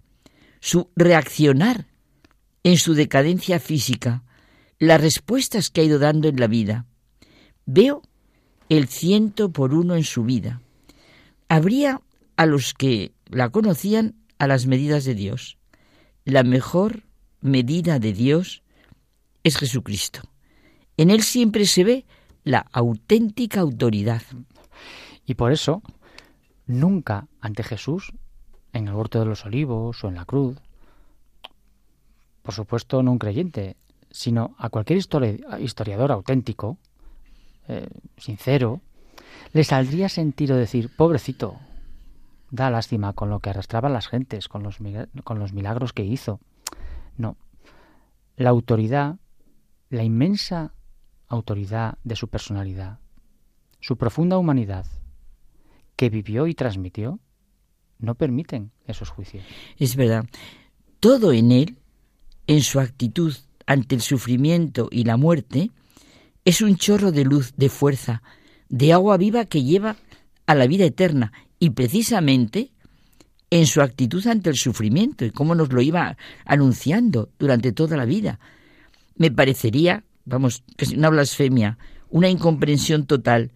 [0.59, 1.87] su reaccionar
[2.63, 4.23] en su decadencia física,
[4.77, 6.85] las respuestas que ha ido dando en la vida.
[7.65, 8.01] Veo
[8.67, 10.62] el ciento por uno en su vida.
[11.49, 12.01] Habría
[12.35, 15.57] a los que la conocían a las medidas de Dios.
[16.25, 17.03] La mejor
[17.41, 18.63] medida de Dios
[19.43, 20.21] es Jesucristo.
[20.97, 22.05] En Él siempre se ve
[22.43, 24.21] la auténtica autoridad.
[25.25, 25.81] Y por eso,
[26.65, 28.13] nunca ante Jesús,
[28.73, 30.57] en el huerto de los olivos o en la cruz,
[32.41, 33.77] por supuesto no un creyente,
[34.11, 36.77] sino a cualquier historiador auténtico,
[37.67, 37.87] eh,
[38.17, 38.81] sincero,
[39.53, 41.59] le saldría sentido decir, pobrecito,
[42.49, 44.77] da lástima con lo que arrastraban las gentes, con los,
[45.23, 46.39] con los milagros que hizo.
[47.17, 47.37] No,
[48.35, 49.17] la autoridad,
[49.89, 50.73] la inmensa
[51.27, 52.99] autoridad de su personalidad,
[53.79, 54.85] su profunda humanidad,
[55.95, 57.19] que vivió y transmitió,
[57.99, 59.45] no permiten esos juicios.
[59.77, 60.25] Es verdad.
[60.99, 61.77] Todo en él,
[62.47, 63.35] en su actitud
[63.65, 65.71] ante el sufrimiento y la muerte,
[66.43, 68.21] es un chorro de luz, de fuerza,
[68.73, 69.97] de agua viva que lleva
[70.47, 71.31] a la vida eterna.
[71.59, 72.71] Y precisamente
[73.51, 78.05] en su actitud ante el sufrimiento y cómo nos lo iba anunciando durante toda la
[78.05, 78.39] vida.
[79.15, 80.63] Me parecería, vamos,
[80.97, 81.77] una blasfemia,
[82.09, 83.51] una incomprensión total,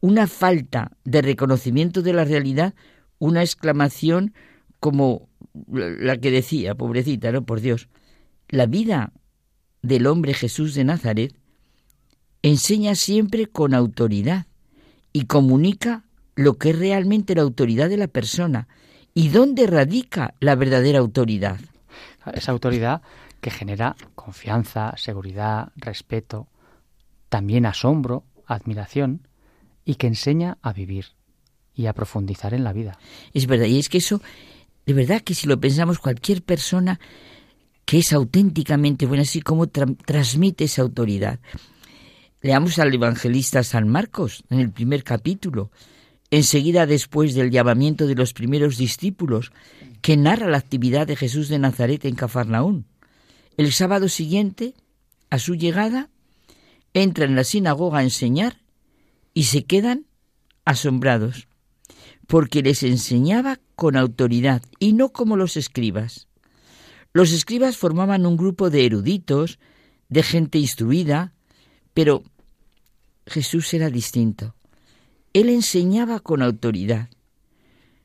[0.00, 2.72] una falta de reconocimiento de la realidad,
[3.18, 4.32] una exclamación
[4.80, 5.28] como
[5.68, 7.44] la que decía, pobrecita, ¿no?
[7.44, 7.90] Por Dios.
[8.48, 9.12] La vida
[9.82, 11.34] del hombre Jesús de Nazaret
[12.40, 14.46] enseña siempre con autoridad
[15.12, 18.68] y comunica lo que es realmente la autoridad de la persona
[19.14, 21.58] y dónde radica la verdadera autoridad.
[22.32, 23.02] Esa autoridad
[23.40, 26.48] que genera confianza, seguridad, respeto,
[27.28, 29.26] también asombro, admiración
[29.84, 31.06] y que enseña a vivir
[31.74, 32.98] y a profundizar en la vida.
[33.34, 34.20] Es verdad, y es que eso,
[34.86, 37.00] de verdad que si lo pensamos, cualquier persona
[37.84, 41.40] que es auténticamente buena, así como transmite esa autoridad.
[42.42, 45.70] Leamos al evangelista San Marcos en el primer capítulo,
[46.28, 49.52] enseguida después del llamamiento de los primeros discípulos,
[50.00, 52.86] que narra la actividad de Jesús de Nazaret en Cafarnaún.
[53.56, 54.74] El sábado siguiente,
[55.30, 56.10] a su llegada,
[56.94, 58.58] entra en la sinagoga a enseñar
[59.34, 60.06] y se quedan
[60.64, 61.46] asombrados,
[62.26, 66.26] porque les enseñaba con autoridad y no como los escribas.
[67.12, 69.60] Los escribas formaban un grupo de eruditos,
[70.08, 71.34] de gente instruida,
[71.94, 72.24] pero
[73.26, 74.54] Jesús era distinto.
[75.32, 77.08] Él enseñaba con autoridad.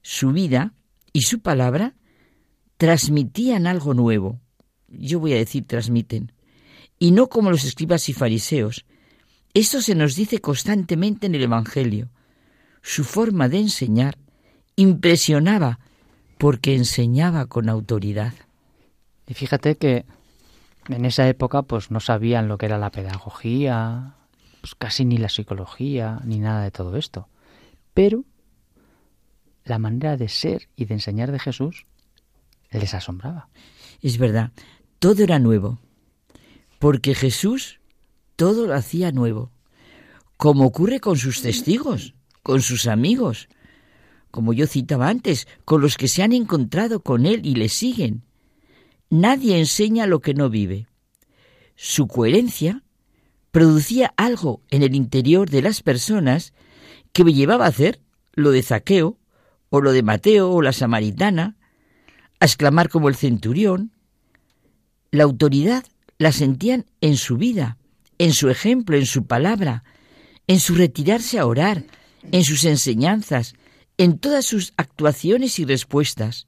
[0.01, 0.73] Su vida
[1.11, 1.95] y su palabra
[2.77, 4.39] transmitían algo nuevo.
[4.87, 6.31] Yo voy a decir transmiten.
[6.99, 8.85] Y no como los escribas y fariseos.
[9.53, 12.09] Esto se nos dice constantemente en el Evangelio.
[12.81, 14.17] Su forma de enseñar
[14.75, 15.79] impresionaba
[16.37, 18.33] porque enseñaba con autoridad.
[19.27, 20.05] Y fíjate que
[20.87, 24.15] en esa época pues no sabían lo que era la pedagogía,
[24.61, 27.27] pues casi ni la psicología, ni nada de todo esto.
[27.93, 28.25] Pero
[29.63, 31.85] la manera de ser y de enseñar de Jesús
[32.71, 33.49] les asombraba.
[34.01, 34.51] Es verdad,
[34.99, 35.79] todo era nuevo,
[36.79, 37.79] porque Jesús
[38.35, 39.51] todo lo hacía nuevo,
[40.37, 42.13] como ocurre con sus testigos,
[42.43, 43.49] con sus amigos,
[44.31, 48.23] como yo citaba antes, con los que se han encontrado con Él y le siguen.
[49.09, 50.87] Nadie enseña lo que no vive.
[51.75, 52.83] Su coherencia
[53.51, 56.53] producía algo en el interior de las personas
[57.13, 57.99] que me llevaba a hacer
[58.33, 59.17] lo de Zaqueo,
[59.69, 61.57] o lo de Mateo, o la samaritana,
[62.39, 63.91] a exclamar como el centurión.
[65.11, 65.85] La autoridad
[66.17, 67.77] la sentían en su vida,
[68.17, 69.83] en su ejemplo, en su palabra,
[70.47, 71.83] en su retirarse a orar,
[72.31, 73.55] en sus enseñanzas,
[73.97, 76.47] en todas sus actuaciones y respuestas.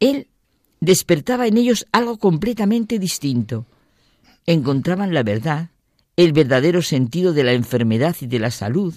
[0.00, 0.28] Él
[0.80, 3.66] despertaba en ellos algo completamente distinto.
[4.46, 5.70] Encontraban la verdad,
[6.18, 8.92] el verdadero sentido de la enfermedad y de la salud,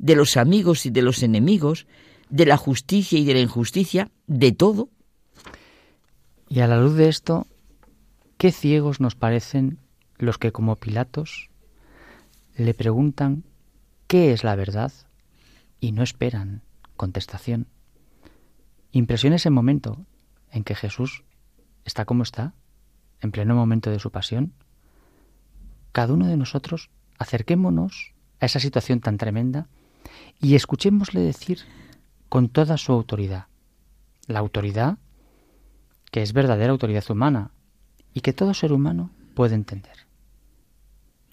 [0.00, 1.86] de los amigos y de los enemigos,
[2.30, 4.88] de la justicia y de la injusticia, de todo.
[6.48, 7.46] Y a la luz de esto,
[8.38, 9.78] qué ciegos nos parecen
[10.18, 11.48] los que como Pilatos
[12.56, 13.44] le preguntan
[14.08, 14.90] qué es la verdad
[15.78, 16.62] y no esperan
[16.96, 17.68] contestación.
[18.90, 20.04] Impresiona ese momento
[20.50, 21.22] en que Jesús
[21.84, 22.52] está como está,
[23.20, 24.54] en pleno momento de su pasión,
[25.94, 29.68] cada uno de nosotros acerquémonos a esa situación tan tremenda
[30.40, 31.60] y escuchémosle decir
[32.28, 33.46] con toda su autoridad,
[34.26, 34.98] la autoridad
[36.10, 37.52] que es verdadera autoridad humana
[38.12, 40.08] y que todo ser humano puede entender.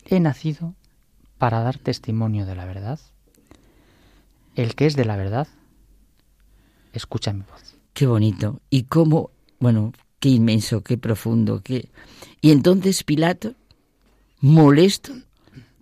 [0.06, 0.76] He nacido
[1.40, 3.00] para dar testimonio de la verdad.
[4.56, 5.48] El que es de la verdad,
[6.94, 7.78] escucha mi voz.
[7.94, 8.62] Qué bonito.
[8.70, 11.90] Y cómo, bueno, qué inmenso, qué profundo, qué...
[12.42, 13.56] Y entonces Pilato
[14.42, 15.14] molesto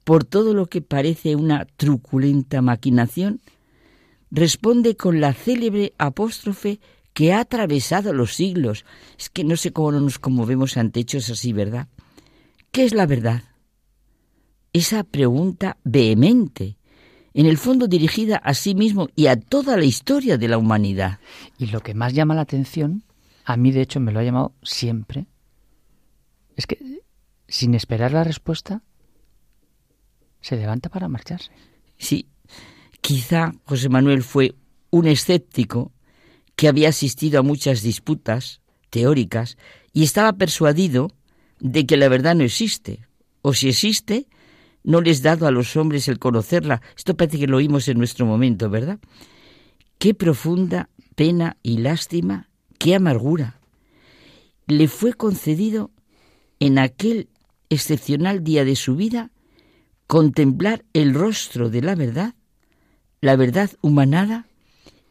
[0.04, 3.42] por todo lo que parece una truculenta maquinación,
[4.32, 6.80] responde con la célebre apóstrofe
[7.14, 8.86] que ha atravesado los siglos.
[9.18, 11.88] Es que no sé cómo no nos conmovemos ante hechos así, ¿verdad?
[12.72, 13.44] ¿Qué es la verdad?
[14.74, 16.78] Esa pregunta vehemente,
[17.34, 21.20] en el fondo dirigida a sí mismo y a toda la historia de la humanidad.
[21.58, 23.04] Y lo que más llama la atención,
[23.46, 25.28] a mí de hecho me lo ha llamado siempre,
[26.56, 26.99] es que
[27.50, 28.84] sin esperar la respuesta,
[30.40, 31.52] se levanta para marcharse.
[31.98, 32.28] Sí,
[33.02, 34.56] quizá José Manuel fue
[34.92, 35.92] un escéptico
[36.56, 39.58] que había asistido a muchas disputas teóricas
[39.94, 41.12] y estaba persuadido
[41.60, 43.06] de que la verdad no existe,
[43.42, 44.28] o si existe,
[44.84, 46.82] no les dado a los hombres el conocerla.
[46.96, 49.00] Esto parece que lo oímos en nuestro momento, ¿verdad?
[49.98, 53.60] Qué profunda pena y lástima, qué amargura.
[54.68, 55.92] Le fue concedido
[56.60, 57.28] en aquel
[57.70, 59.32] excepcional día de su vida
[60.08, 62.34] contemplar el rostro de la verdad,
[63.22, 64.48] la verdad humanada,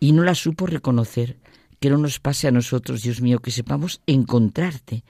[0.00, 1.36] y no la supo reconocer.
[1.80, 5.04] Que no nos pase a nosotros, Dios mío, que sepamos encontrarte.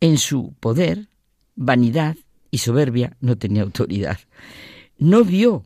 [0.00, 1.08] En su poder,
[1.56, 2.16] vanidad
[2.50, 4.18] y soberbia no tenía autoridad.
[4.98, 5.64] No vio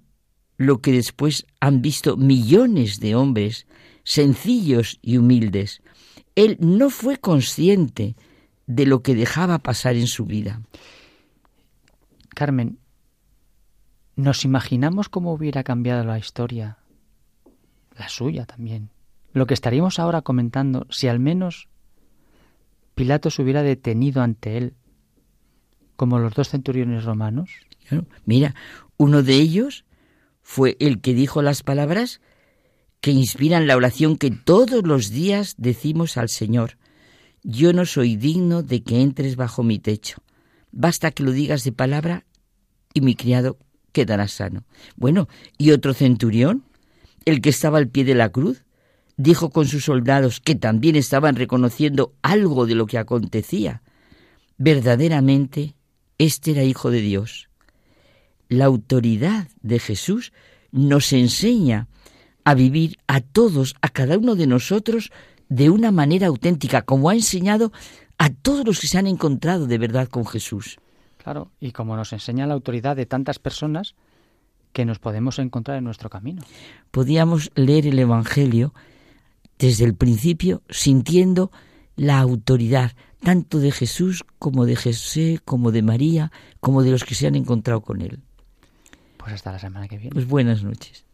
[0.56, 3.66] lo que después han visto millones de hombres
[4.04, 5.82] sencillos y humildes.
[6.34, 8.16] Él no fue consciente
[8.66, 10.62] de lo que dejaba pasar en su vida.
[12.34, 12.78] Carmen,
[14.16, 16.78] ¿nos imaginamos cómo hubiera cambiado la historia?
[17.96, 18.90] La suya también.
[19.32, 21.68] Lo que estaríamos ahora comentando si al menos
[22.94, 24.74] Pilato se hubiera detenido ante él,
[25.96, 27.50] como los dos centuriones romanos.
[28.24, 28.54] mira,
[28.96, 29.84] uno de ellos
[30.42, 32.20] fue el que dijo las palabras
[33.00, 36.76] que inspiran la oración que todos los días decimos al Señor.
[37.42, 40.22] Yo no soy digno de que entres bajo mi techo.
[40.70, 42.24] Basta que lo digas de palabra
[42.94, 43.58] y mi criado
[43.92, 44.64] quedará sano.
[44.96, 45.28] Bueno,
[45.58, 46.64] ¿y otro centurión?
[47.24, 48.64] El que estaba al pie de la cruz,
[49.16, 53.82] dijo con sus soldados que también estaban reconociendo algo de lo que acontecía.
[54.56, 55.74] Verdaderamente,
[56.18, 57.48] este era hijo de Dios.
[58.48, 60.32] La autoridad de Jesús
[60.70, 61.88] nos enseña
[62.44, 65.10] a vivir a todos, a cada uno de nosotros,
[65.52, 67.72] de una manera auténtica, como ha enseñado
[68.16, 70.78] a todos los que se han encontrado de verdad con Jesús.
[71.22, 73.94] Claro, y como nos enseña la autoridad de tantas personas
[74.72, 76.42] que nos podemos encontrar en nuestro camino.
[76.90, 78.72] Podíamos leer el Evangelio
[79.58, 81.52] desde el principio sintiendo
[81.96, 82.92] la autoridad
[83.22, 87.34] tanto de Jesús como de José, como de María, como de los que se han
[87.34, 88.20] encontrado con él.
[89.18, 90.14] Pues hasta la semana que viene.
[90.14, 91.04] Pues buenas noches.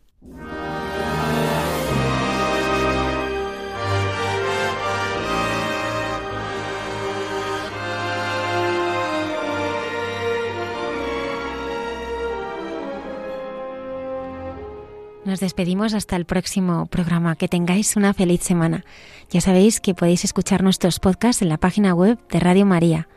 [15.29, 17.37] Nos despedimos hasta el próximo programa.
[17.37, 18.87] Que tengáis una feliz semana.
[19.29, 23.09] Ya sabéis que podéis escuchar nuestros podcasts en la página web de Radio María.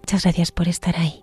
[0.00, 1.22] Muchas gracias por estar ahí.